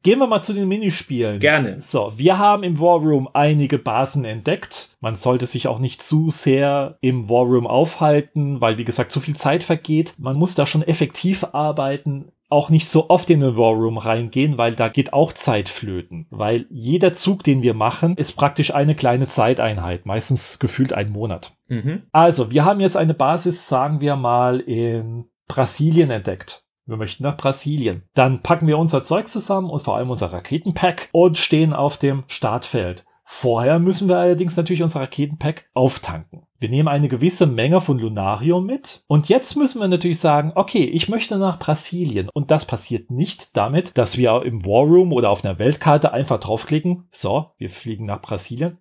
[0.03, 1.41] Gehen wir mal zu den Minispielen.
[1.41, 1.79] Gerne.
[1.79, 4.97] So, wir haben im War Room einige Basen entdeckt.
[5.01, 9.21] Man sollte sich auch nicht zu sehr im War Room aufhalten, weil wie gesagt zu
[9.21, 10.15] viel Zeit vergeht.
[10.19, 12.33] Man muss da schon effektiv arbeiten.
[12.49, 16.27] Auch nicht so oft in den War Room reingehen, weil da geht auch Zeit flöten.
[16.31, 20.07] Weil jeder Zug, den wir machen, ist praktisch eine kleine Zeiteinheit.
[20.07, 21.53] Meistens gefühlt ein Monat.
[21.69, 22.05] Mhm.
[22.11, 27.37] Also, wir haben jetzt eine Basis, sagen wir mal, in Brasilien entdeckt wir möchten nach
[27.37, 28.03] Brasilien.
[28.15, 32.25] Dann packen wir unser Zeug zusammen und vor allem unser Raketenpack und stehen auf dem
[32.27, 33.07] Startfeld.
[33.25, 36.43] Vorher müssen wir allerdings natürlich unser Raketenpack auftanken.
[36.61, 40.85] Wir nehmen eine gewisse Menge von Lunarium mit und jetzt müssen wir natürlich sagen, okay,
[40.85, 45.31] ich möchte nach Brasilien und das passiert nicht damit, dass wir im War Room oder
[45.31, 48.77] auf einer Weltkarte einfach draufklicken, so, wir fliegen nach Brasilien.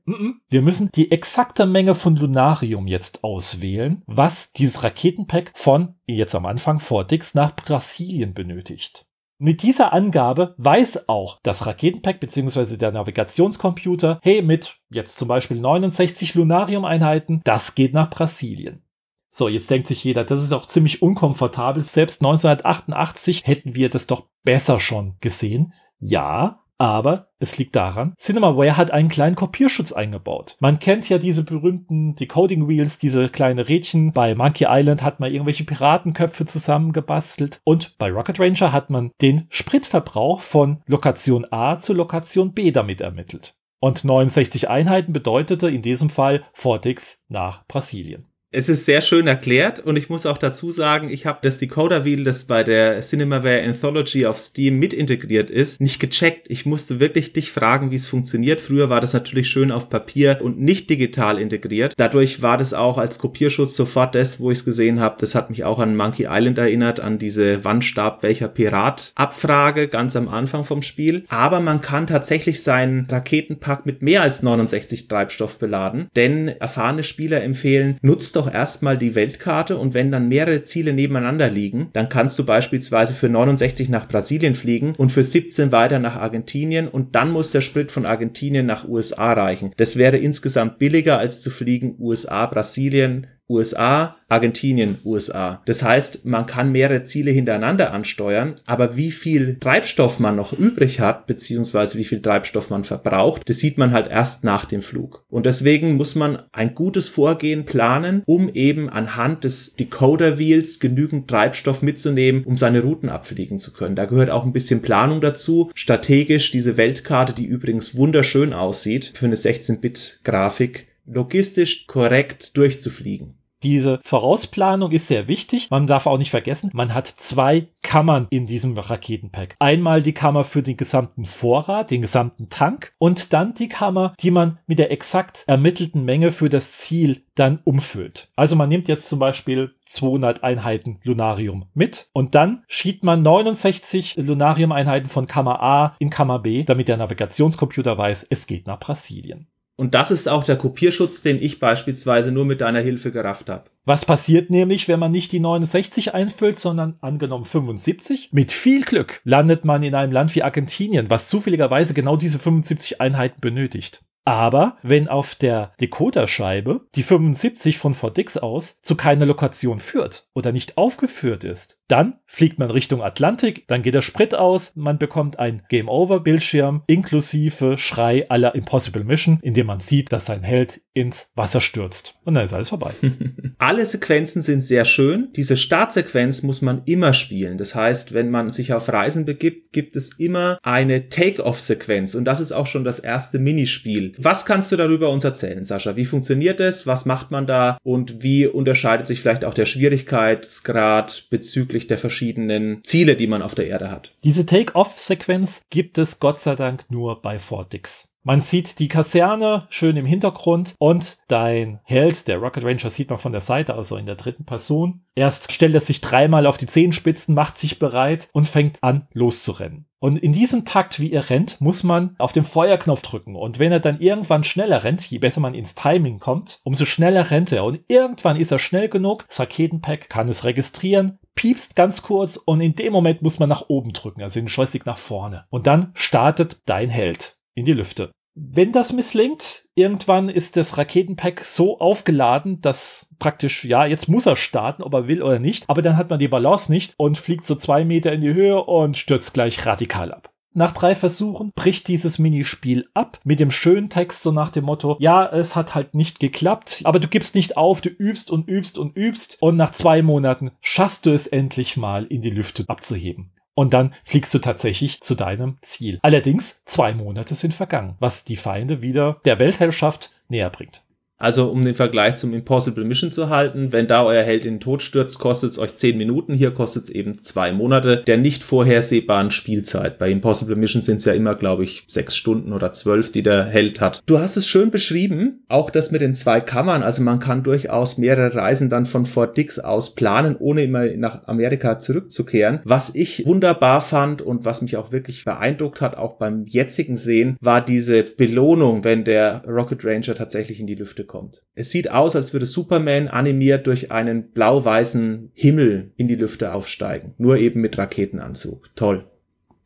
[0.50, 6.46] Wir müssen die exakte Menge von Lunarium jetzt auswählen, was dieses Raketenpack von jetzt am
[6.46, 9.09] Anfang Fortix nach Brasilien benötigt.
[9.42, 12.76] Mit dieser Angabe weiß auch das Raketenpack bzw.
[12.76, 18.84] der Navigationscomputer, hey, mit jetzt zum Beispiel 69 Lunarium-Einheiten, das geht nach Brasilien.
[19.30, 21.82] So, jetzt denkt sich jeder, das ist doch ziemlich unkomfortabel.
[21.82, 25.74] Selbst 1988 hätten wir das doch besser schon gesehen.
[26.00, 30.56] Ja, aber es liegt daran, CinemaWare hat einen kleinen Kopierschutz eingebaut.
[30.62, 34.14] Man kennt ja diese berühmten Decoding Wheels, diese kleine Rädchen.
[34.14, 37.60] Bei Monkey Island hat man irgendwelche Piratenköpfe zusammengebastelt.
[37.66, 43.02] Und bei Rocket Ranger hat man den Spritverbrauch von Lokation A zu Lokation B damit
[43.02, 43.56] ermittelt.
[43.82, 48.29] Und 69 Einheiten bedeutete in diesem Fall Fortix nach Brasilien.
[48.52, 52.04] Es ist sehr schön erklärt und ich muss auch dazu sagen, ich habe das Decoder
[52.04, 56.48] Wheel, das bei der Cinemaware Anthology auf Steam mit integriert ist, nicht gecheckt.
[56.50, 58.60] Ich musste wirklich dich fragen, wie es funktioniert.
[58.60, 61.94] Früher war das natürlich schön auf Papier und nicht digital integriert.
[61.98, 65.18] Dadurch war das auch als Kopierschutz sofort das, wo ich es gesehen habe.
[65.20, 70.16] Das hat mich auch an Monkey Island erinnert, an diese Wandstab welcher Pirat Abfrage ganz
[70.16, 71.24] am Anfang vom Spiel.
[71.30, 77.44] Aber man kann tatsächlich seinen Raketenpack mit mehr als 69 Treibstoff beladen, denn erfahrene Spieler
[77.44, 82.40] empfehlen, nutzt doch erstmal die Weltkarte und wenn dann mehrere Ziele nebeneinander liegen, dann kannst
[82.40, 87.32] du beispielsweise für 69 nach Brasilien fliegen und für 17 weiter nach Argentinien und dann
[87.32, 89.72] muss der Sprit von Argentinien nach USA reichen.
[89.78, 95.62] Das wäre insgesamt billiger als zu fliegen USA, Brasilien, USA, Argentinien, USA.
[95.66, 101.00] Das heißt, man kann mehrere Ziele hintereinander ansteuern, aber wie viel Treibstoff man noch übrig
[101.00, 105.26] hat, beziehungsweise wie viel Treibstoff man verbraucht, das sieht man halt erst nach dem Flug.
[105.30, 111.28] Und deswegen muss man ein gutes Vorgehen planen, um eben anhand des Decoder Wheels genügend
[111.28, 113.96] Treibstoff mitzunehmen, um seine Routen abfliegen zu können.
[113.96, 115.72] Da gehört auch ein bisschen Planung dazu.
[115.74, 123.39] Strategisch diese Weltkarte, die übrigens wunderschön aussieht für eine 16-Bit-Grafik, logistisch korrekt durchzufliegen.
[123.62, 125.70] Diese Vorausplanung ist sehr wichtig.
[125.70, 129.56] Man darf auch nicht vergessen, man hat zwei Kammern in diesem Raketenpack.
[129.60, 134.32] Einmal die Kammer für den gesamten Vorrat, den gesamten Tank und dann die Kammer, die
[134.32, 138.30] man mit der exakt ermittelten Menge für das Ziel dann umfüllt.
[138.36, 144.18] Also man nimmt jetzt zum Beispiel 200 Einheiten Lunarium mit und dann schiebt man 69
[144.18, 149.48] Lunarium-Einheiten von Kammer A in Kammer B, damit der Navigationscomputer weiß, es geht nach Brasilien.
[149.80, 153.70] Und das ist auch der Kopierschutz, den ich beispielsweise nur mit deiner Hilfe gerafft habe.
[153.86, 158.28] Was passiert nämlich, wenn man nicht die 69 einfüllt, sondern angenommen 75?
[158.34, 163.00] Mit viel Glück landet man in einem Land wie Argentinien, was zufälligerweise genau diese 75
[163.00, 164.04] Einheiten benötigt.
[164.26, 170.52] Aber wenn auf der Decoderscheibe die 75 von VDix aus zu keiner Lokation führt oder
[170.52, 175.40] nicht aufgeführt ist, dann fliegt man Richtung Atlantik, dann geht der Sprit aus, man bekommt
[175.40, 181.32] ein Game-Over-Bildschirm inklusive Schrei aller Impossible Mission, in dem man sieht, dass sein Held ins
[181.36, 182.20] Wasser stürzt.
[182.26, 182.92] Und dann ist alles vorbei.
[183.58, 185.30] Alle Sequenzen sind sehr schön.
[185.36, 187.58] Diese Startsequenz muss man immer spielen.
[187.58, 192.16] Das heißt, wenn man sich auf Reisen begibt, gibt es immer eine Take-Off-Sequenz.
[192.16, 194.14] Und das ist auch schon das erste Minispiel.
[194.18, 195.96] Was kannst du darüber uns erzählen, Sascha?
[195.96, 196.86] Wie funktioniert es?
[196.86, 197.78] Was macht man da?
[197.84, 203.56] Und wie unterscheidet sich vielleicht auch der Schwierigkeitsgrad bezüglich der verschiedenen Ziele, die man auf
[203.56, 204.16] der Erde hat?
[204.24, 208.10] Diese Take-Off-Sequenz gibt es Gott sei Dank nur bei Fortix.
[208.24, 213.18] Man sieht die Kaserne schön im Hintergrund und dein Held, der Rocket Ranger, sieht man
[213.18, 215.02] von der Seite, also in der dritten Person.
[215.16, 219.86] Erst stellt er sich dreimal auf die Zehenspitzen, macht sich bereit und fängt an loszurennen.
[220.00, 223.36] Und in diesem Takt, wie er rennt, muss man auf den Feuerknopf drücken.
[223.36, 227.32] Und wenn er dann irgendwann schneller rennt, je besser man ins Timing kommt, umso schneller
[227.32, 227.66] rennt er.
[227.66, 232.62] Und irgendwann ist er schnell genug, das Raketenpack kann es registrieren, piepst ganz kurz und
[232.62, 235.46] in dem Moment muss man nach oben drücken, also den Joystick nach vorne.
[235.50, 238.12] Und dann startet dein Held in die Lüfte.
[238.36, 244.38] Wenn das misslingt, irgendwann ist das Raketenpack so aufgeladen, dass praktisch, ja, jetzt muss er
[244.38, 247.46] starten, ob er will oder nicht, aber dann hat man die Balance nicht und fliegt
[247.46, 250.32] so zwei Meter in die Höhe und stürzt gleich radikal ab.
[250.60, 254.98] Nach drei Versuchen bricht dieses Minispiel ab mit dem schönen Text so nach dem Motto,
[255.00, 258.78] ja, es hat halt nicht geklappt, aber du gibst nicht auf, du übst und übst
[258.78, 263.32] und übst und nach zwei Monaten schaffst du es endlich mal in die Lüfte abzuheben
[263.54, 265.98] und dann fliegst du tatsächlich zu deinem Ziel.
[266.02, 270.84] Allerdings zwei Monate sind vergangen, was die Feinde wieder der Weltherrschaft näher bringt.
[271.22, 274.60] Also um den Vergleich zum Impossible Mission zu halten, wenn da euer Held in den
[274.62, 278.42] Tod stürzt, kostet es euch 10 Minuten, hier kostet es eben zwei Monate der nicht
[278.42, 280.00] vorhersehbaren Spielzeit.
[280.00, 283.44] Bei Impossible Mission sind es ja immer, glaube ich, sechs Stunden oder zwölf, die der
[283.44, 284.02] Held hat.
[284.06, 286.84] Du hast es schön beschrieben, auch das mit den zwei Kammern.
[286.84, 291.28] Also man kann durchaus mehrere Reisen dann von Fort Dix aus planen, ohne immer nach
[291.28, 292.62] Amerika zurückzukehren.
[292.64, 297.36] Was ich wunderbar fand und was mich auch wirklich beeindruckt hat, auch beim jetzigen Sehen,
[297.42, 301.44] war diese Belohnung, wenn der Rocket Ranger tatsächlich in die Lüfte kommt.
[301.56, 307.16] Es sieht aus, als würde Superman animiert durch einen blau-weißen Himmel in die Lüfte aufsteigen.
[307.18, 308.70] Nur eben mit Raketenanzug.
[308.76, 309.06] Toll.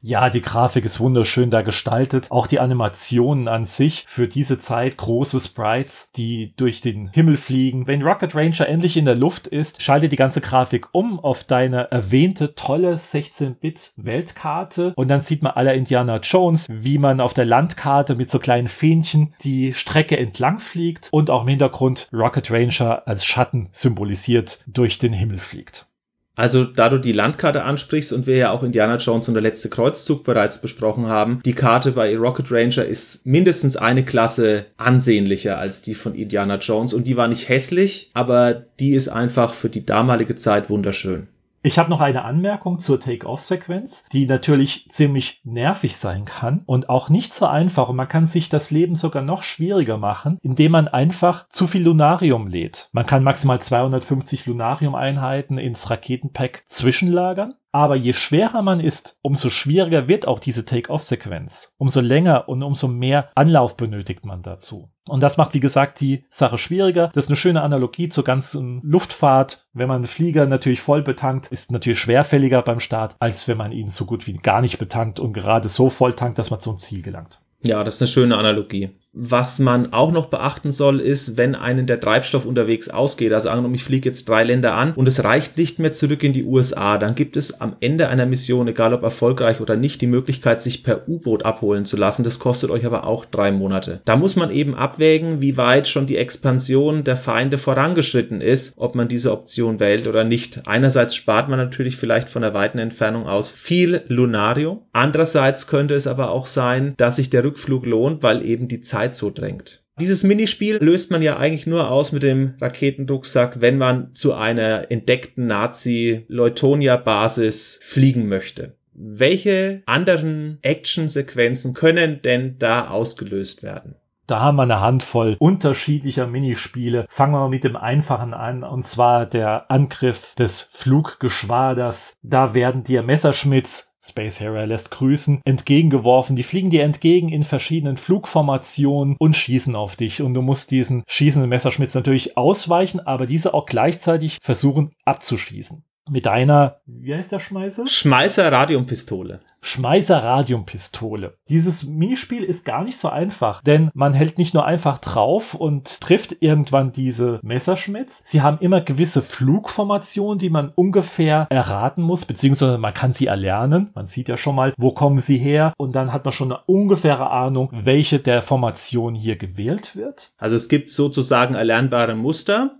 [0.05, 2.27] Ja, die Grafik ist wunderschön da gestaltet.
[2.29, 7.87] Auch die Animationen an sich für diese Zeit große Sprites, die durch den Himmel fliegen.
[7.87, 11.89] Wenn Rocket Ranger endlich in der Luft ist, schalte die ganze Grafik um auf deine
[11.89, 17.45] erwähnte tolle 16-Bit Weltkarte und dann sieht man aller Indiana Jones, wie man auf der
[17.45, 23.07] Landkarte mit so kleinen Fähnchen die Strecke entlang fliegt und auch im Hintergrund Rocket Ranger
[23.07, 25.87] als Schatten symbolisiert durch den Himmel fliegt.
[26.35, 29.69] Also, da du die Landkarte ansprichst und wir ja auch Indiana Jones und der letzte
[29.69, 35.83] Kreuzzug bereits besprochen haben, die Karte bei Rocket Ranger ist mindestens eine Klasse ansehnlicher als
[35.83, 39.85] die von Indiana Jones und die war nicht hässlich, aber die ist einfach für die
[39.85, 41.27] damalige Zeit wunderschön.
[41.65, 47.07] Ich habe noch eine Anmerkung zur Take-Off-Sequenz, die natürlich ziemlich nervig sein kann und auch
[47.07, 47.87] nicht so einfach.
[47.87, 51.83] Und man kann sich das Leben sogar noch schwieriger machen, indem man einfach zu viel
[51.83, 52.89] Lunarium lädt.
[52.91, 57.55] Man kann maximal 250 Lunarium-Einheiten ins Raketenpack zwischenlagern.
[57.75, 61.73] Aber je schwerer man ist, umso schwieriger wird auch diese Take-Off-Sequenz.
[61.77, 64.91] Umso länger und umso mehr Anlauf benötigt man dazu.
[65.09, 67.09] Und das macht, wie gesagt, die Sache schwieriger.
[67.13, 69.67] Das ist eine schöne Analogie zur ganzen Luftfahrt.
[69.73, 73.71] Wenn man einen Flieger natürlich voll betankt, ist natürlich schwerfälliger beim Start, als wenn man
[73.71, 76.77] ihn so gut wie gar nicht betankt und gerade so voll tankt, dass man zum
[76.77, 77.41] Ziel gelangt.
[77.63, 78.91] Ja, das ist eine schöne Analogie.
[79.15, 83.75] Was man auch noch beachten soll, ist, wenn einen der Treibstoff unterwegs ausgeht, also angenommen,
[83.75, 86.97] ich fliege jetzt drei Länder an und es reicht nicht mehr zurück in die USA,
[86.97, 90.83] dann gibt es am Ende einer Mission, egal ob erfolgreich oder nicht, die Möglichkeit, sich
[90.83, 92.23] per U-Boot abholen zu lassen.
[92.23, 94.01] Das kostet euch aber auch drei Monate.
[94.05, 98.95] Da muss man eben abwägen, wie weit schon die Expansion der Feinde vorangeschritten ist, ob
[98.95, 100.61] man diese Option wählt oder nicht.
[100.65, 104.87] Einerseits spart man natürlich vielleicht von der weiten Entfernung aus viel Lunario.
[104.91, 109.02] Andererseits könnte es aber auch sein, dass sich der Rückflug lohnt, weil eben die Zeit
[109.03, 109.83] Zeit so drängt.
[109.99, 114.89] Dieses Minispiel löst man ja eigentlich nur aus mit dem Raketenrucksack, wenn man zu einer
[114.91, 118.75] entdeckten Nazi-Leutonia-Basis fliegen möchte.
[118.95, 123.93] Welche anderen Actionsequenzen können denn da ausgelöst werden?
[124.25, 127.05] Da haben wir eine Handvoll unterschiedlicher Minispiele.
[127.09, 132.13] Fangen wir mal mit dem einfachen an, und zwar der Angriff des Fluggeschwaders.
[132.23, 136.35] Da werden dir Messerschmitts Space Harrier lässt grüßen, entgegengeworfen.
[136.35, 140.21] Die fliegen dir entgegen in verschiedenen Flugformationen und schießen auf dich.
[140.21, 146.27] Und du musst diesen schießenden Messerschmitts natürlich ausweichen, aber diese auch gleichzeitig versuchen abzuschießen mit
[146.27, 147.87] einer, wie heißt der Schmeißer?
[147.87, 149.39] Schmeißer Radiumpistole.
[149.61, 151.37] Schmeißer Radiumpistole.
[151.47, 156.01] Dieses Minispiel ist gar nicht so einfach, denn man hält nicht nur einfach drauf und
[156.01, 158.21] trifft irgendwann diese Messerschmitts.
[158.25, 163.91] Sie haben immer gewisse Flugformationen, die man ungefähr erraten muss, beziehungsweise man kann sie erlernen.
[163.95, 166.61] Man sieht ja schon mal, wo kommen sie her und dann hat man schon eine
[166.65, 170.33] ungefähre Ahnung, welche der Formationen hier gewählt wird.
[170.37, 172.79] Also es gibt sozusagen erlernbare Muster.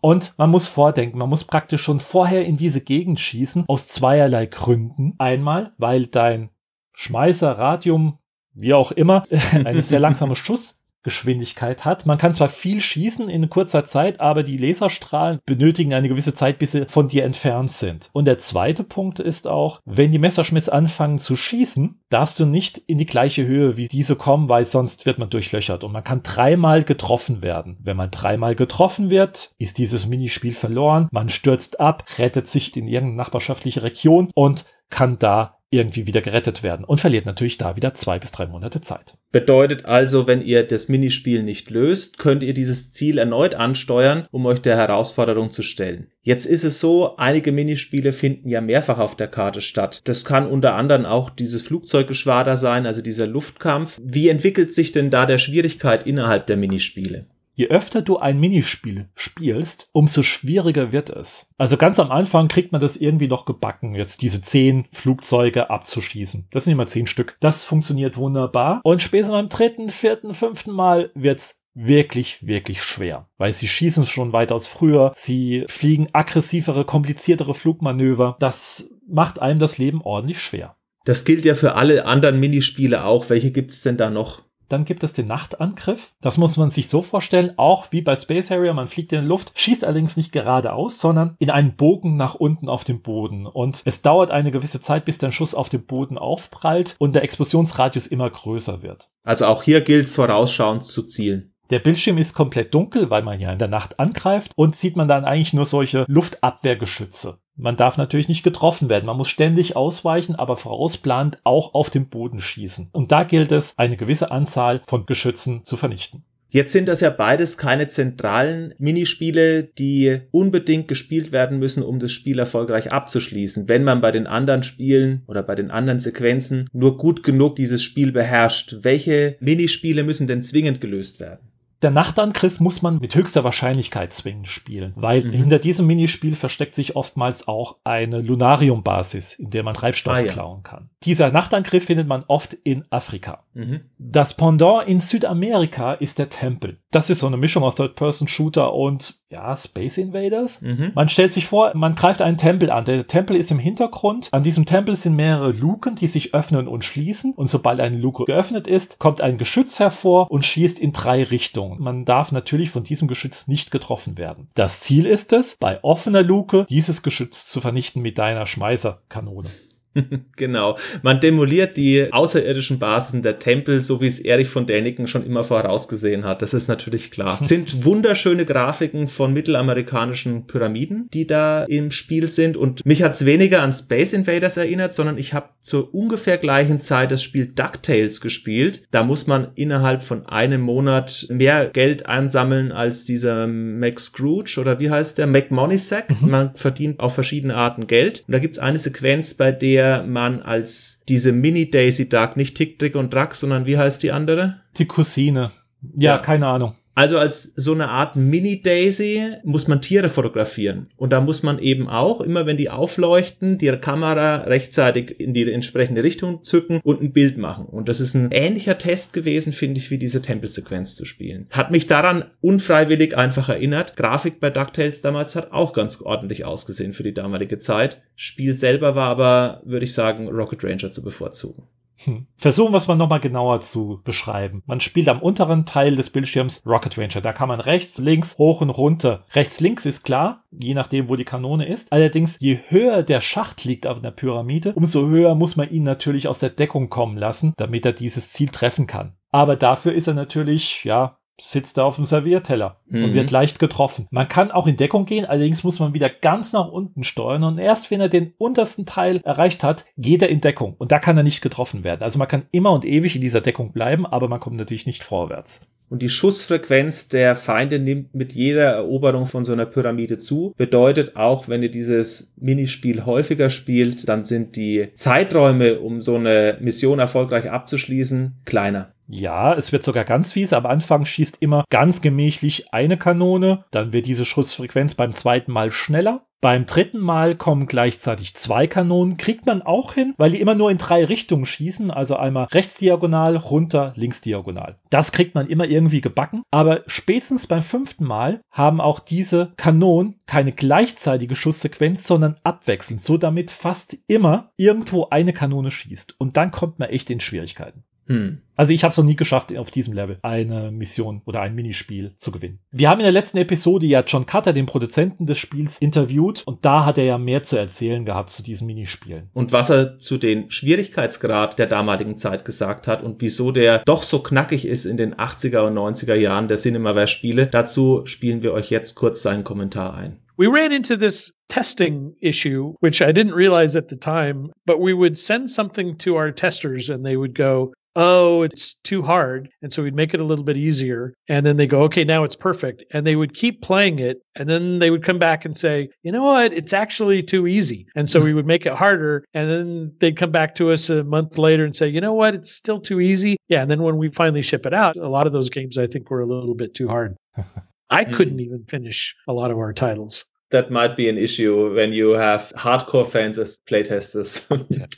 [0.00, 4.46] Und man muss vordenken, man muss praktisch schon vorher in diese Gegend schießen, aus zweierlei
[4.46, 5.14] Gründen.
[5.18, 6.50] Einmal, weil dein
[6.92, 8.18] Schmeißer, Radium,
[8.52, 12.06] wie auch immer, eine sehr langsame Schuss Geschwindigkeit hat.
[12.06, 16.58] Man kann zwar viel schießen in kurzer Zeit, aber die Laserstrahlen benötigen eine gewisse Zeit,
[16.58, 18.10] bis sie von dir entfernt sind.
[18.12, 22.78] Und der zweite Punkt ist auch, wenn die Messerschmitts anfangen zu schießen, darfst du nicht
[22.78, 26.22] in die gleiche Höhe wie diese kommen, weil sonst wird man durchlöchert und man kann
[26.22, 27.78] dreimal getroffen werden.
[27.82, 31.08] Wenn man dreimal getroffen wird, ist dieses Minispiel verloren.
[31.10, 36.62] Man stürzt ab, rettet sich in irgendeine nachbarschaftliche Region und kann da irgendwie wieder gerettet
[36.62, 39.16] werden und verliert natürlich da wieder zwei bis drei Monate Zeit.
[39.32, 44.44] Bedeutet also, wenn ihr das Minispiel nicht löst, könnt ihr dieses Ziel erneut ansteuern, um
[44.44, 46.08] euch der Herausforderung zu stellen.
[46.20, 50.02] Jetzt ist es so, einige Minispiele finden ja mehrfach auf der Karte statt.
[50.04, 53.98] Das kann unter anderem auch dieses Flugzeuggeschwader sein, also dieser Luftkampf.
[54.04, 57.26] Wie entwickelt sich denn da der Schwierigkeit innerhalb der Minispiele?
[57.54, 61.52] Je öfter du ein Minispiel spielst, umso schwieriger wird es.
[61.58, 66.48] Also ganz am Anfang kriegt man das irgendwie noch gebacken, jetzt diese zehn Flugzeuge abzuschießen.
[66.50, 67.36] Das sind immer zehn Stück.
[67.40, 68.80] Das funktioniert wunderbar.
[68.84, 73.28] Und spätestens beim dritten, vierten, fünften Mal wird's wirklich, wirklich schwer.
[73.38, 78.36] Weil sie schießen schon weitaus früher, sie fliegen aggressivere, kompliziertere Flugmanöver.
[78.40, 80.76] Das macht einem das Leben ordentlich schwer.
[81.04, 83.28] Das gilt ja für alle anderen Minispiele auch.
[83.28, 84.42] Welche gibt es denn da noch?
[84.72, 86.14] Dann gibt es den Nachtangriff.
[86.22, 88.72] Das muss man sich so vorstellen, auch wie bei Space Area.
[88.72, 92.70] Man fliegt in die Luft, schießt allerdings nicht geradeaus, sondern in einen Bogen nach unten
[92.70, 93.46] auf dem Boden.
[93.46, 97.22] Und es dauert eine gewisse Zeit, bis der Schuss auf dem Boden aufprallt und der
[97.22, 99.10] Explosionsradius immer größer wird.
[99.24, 101.52] Also auch hier gilt vorausschauend zu zielen.
[101.68, 105.08] Der Bildschirm ist komplett dunkel, weil man ja in der Nacht angreift und sieht man
[105.08, 107.41] dann eigentlich nur solche Luftabwehrgeschütze.
[107.56, 109.06] Man darf natürlich nicht getroffen werden.
[109.06, 112.88] Man muss ständig ausweichen, aber vorausplant auch auf den Boden schießen.
[112.92, 116.24] Und da gilt es, eine gewisse Anzahl von Geschützen zu vernichten.
[116.52, 122.12] Jetzt sind das ja beides keine zentralen Minispiele, die unbedingt gespielt werden müssen, um das
[122.12, 123.70] Spiel erfolgreich abzuschließen.
[123.70, 127.82] Wenn man bei den anderen Spielen oder bei den anderen Sequenzen nur gut genug dieses
[127.82, 131.51] Spiel beherrscht, welche Minispiele müssen denn zwingend gelöst werden?
[131.82, 135.32] Der Nachtangriff muss man mit höchster Wahrscheinlichkeit zwingend spielen, weil mhm.
[135.32, 140.32] hinter diesem Minispiel versteckt sich oftmals auch eine Lunarium-Basis, in der man Treibstoff ah, ja.
[140.32, 140.90] klauen kann.
[141.02, 143.44] Dieser Nachtangriff findet man oft in Afrika.
[143.54, 143.80] Mhm.
[143.98, 146.78] Das Pendant in Südamerika ist der Tempel.
[146.92, 150.60] Das ist so eine Mischung aus Third-Person-Shooter und ja, Space Invaders.
[150.60, 150.92] Mhm.
[150.94, 152.84] Man stellt sich vor, man greift einen Tempel an.
[152.84, 154.28] Der Tempel ist im Hintergrund.
[154.30, 157.32] An diesem Tempel sind mehrere Luken, die sich öffnen und schließen.
[157.34, 161.82] Und sobald eine Luke geöffnet ist, kommt ein Geschütz hervor und schießt in drei Richtungen.
[161.82, 164.48] Man darf natürlich von diesem Geschütz nicht getroffen werden.
[164.54, 169.48] Das Ziel ist es, bei offener Luke dieses Geschütz zu vernichten mit deiner Schmeißerkanone.
[170.36, 170.78] genau.
[171.02, 175.44] Man demoliert die außerirdischen Basen der Tempel, so wie es Erich von Däniken schon immer
[175.44, 176.42] vorausgesehen hat.
[176.42, 177.38] Das ist natürlich klar.
[177.44, 182.56] sind wunderschöne Grafiken von mittelamerikanischen Pyramiden, die da im Spiel sind.
[182.56, 187.10] Und mich hat's weniger an Space Invaders erinnert, sondern ich habe zur ungefähr gleichen Zeit
[187.10, 188.82] das Spiel DuckTales gespielt.
[188.90, 194.80] Da muss man innerhalb von einem Monat mehr Geld einsammeln als dieser Mac Scrooge oder
[194.80, 195.26] wie heißt der?
[195.26, 196.22] Mac Moneysack.
[196.22, 196.30] Mhm.
[196.30, 198.24] Man verdient auf verschiedene Arten Geld.
[198.26, 202.78] Und da gibt's eine Sequenz, bei der der man als diese Mini-Daisy Duck, nicht Tick,
[202.78, 204.60] Trick und Drack, sondern wie heißt die andere?
[204.78, 205.50] Die Cousine.
[205.96, 206.18] Ja, ja.
[206.18, 206.76] keine Ahnung.
[206.94, 210.88] Also als so eine Art Mini-Daisy muss man Tiere fotografieren.
[210.96, 215.50] Und da muss man eben auch, immer wenn die aufleuchten, die Kamera rechtzeitig in die
[215.50, 217.64] entsprechende Richtung zücken und ein Bild machen.
[217.64, 221.46] Und das ist ein ähnlicher Test gewesen, finde ich, wie diese Tempelsequenz zu spielen.
[221.50, 223.96] Hat mich daran unfreiwillig einfach erinnert.
[223.96, 228.02] Grafik bei DuckTales damals hat auch ganz ordentlich ausgesehen für die damalige Zeit.
[228.16, 231.64] Spiel selber war aber, würde ich sagen, Rocket Ranger zu bevorzugen.
[232.04, 232.26] Hm.
[232.36, 234.62] Versuchen wir es mal nochmal genauer zu beschreiben.
[234.66, 237.20] Man spielt am unteren Teil des Bildschirms Rocket Ranger.
[237.20, 239.24] Da kann man rechts, links, hoch und runter.
[239.34, 241.92] Rechts, links ist klar, je nachdem, wo die Kanone ist.
[241.92, 246.28] Allerdings, je höher der Schacht liegt auf einer Pyramide, umso höher muss man ihn natürlich
[246.28, 249.16] aus der Deckung kommen lassen, damit er dieses Ziel treffen kann.
[249.30, 253.04] Aber dafür ist er natürlich, ja, sitzt da auf dem Servierteller mhm.
[253.04, 254.06] und wird leicht getroffen.
[254.10, 257.58] Man kann auch in Deckung gehen, allerdings muss man wieder ganz nach unten steuern und
[257.58, 261.16] erst wenn er den untersten Teil erreicht hat, geht er in Deckung und da kann
[261.16, 262.02] er nicht getroffen werden.
[262.02, 265.02] Also man kann immer und ewig in dieser Deckung bleiben, aber man kommt natürlich nicht
[265.02, 265.66] vorwärts.
[265.92, 270.54] Und die Schussfrequenz der Feinde nimmt mit jeder Eroberung von so einer Pyramide zu.
[270.56, 276.56] Bedeutet auch, wenn ihr dieses Minispiel häufiger spielt, dann sind die Zeiträume, um so eine
[276.62, 278.94] Mission erfolgreich abzuschließen, kleiner.
[279.14, 280.54] Ja, es wird sogar ganz fies.
[280.54, 285.70] Am Anfang schießt immer ganz gemächlich eine Kanone, dann wird diese Schussfrequenz beim zweiten Mal
[285.70, 286.22] schneller.
[286.40, 290.70] Beim dritten Mal kommen gleichzeitig zwei Kanonen, kriegt man auch hin, weil die immer nur
[290.70, 294.78] in drei Richtungen schießen, also einmal rechtsdiagonal, runter, linksdiagonal.
[294.88, 300.20] Das kriegt man immer irgendwie gebacken, aber spätestens beim fünften Mal haben auch diese Kanonen
[300.26, 306.18] keine gleichzeitige Schusssequenz, sondern abwechselnd, so damit fast immer irgendwo eine Kanone schießt.
[306.18, 307.84] Und dann kommt man echt in Schwierigkeiten.
[308.12, 308.42] Hm.
[308.54, 312.12] Also ich habe es noch nie geschafft, auf diesem Level eine Mission oder ein Minispiel
[312.16, 312.58] zu gewinnen.
[312.70, 316.64] Wir haben in der letzten Episode ja John Cutter, den Produzenten des Spiels, interviewt und
[316.64, 319.30] da hat er ja mehr zu erzählen gehabt zu diesen Minispielen.
[319.32, 324.02] Und was er zu den Schwierigkeitsgrad der damaligen Zeit gesagt hat und wieso der doch
[324.02, 328.68] so knackig ist in den 80er und 90er Jahren der Cinemaware-Spiele, dazu spielen wir euch
[328.68, 330.18] jetzt kurz seinen Kommentar ein.
[330.36, 334.94] We ran into this testing issue, which I didn't realize at the time, but we
[334.94, 339.48] would send something to our testers and they would go, oh, it's too hard.
[339.62, 341.14] And so we'd make it a little bit easier.
[341.28, 342.84] And then they go, okay, now it's perfect.
[342.92, 344.22] And they would keep playing it.
[344.34, 346.52] And then they would come back and say, you know what?
[346.52, 347.86] It's actually too easy.
[347.94, 349.24] And so we would make it harder.
[349.34, 352.34] And then they'd come back to us a month later and say, you know what?
[352.34, 353.36] It's still too easy.
[353.48, 353.62] Yeah.
[353.62, 356.10] And then when we finally ship it out, a lot of those games I think
[356.10, 357.16] were a little bit too hard.
[357.90, 358.12] I hmm.
[358.12, 362.10] couldn't even finish a lot of our titles that might be an issue when you
[362.10, 364.46] have hardcore fans as playtesters.
[364.70, 364.86] yeah.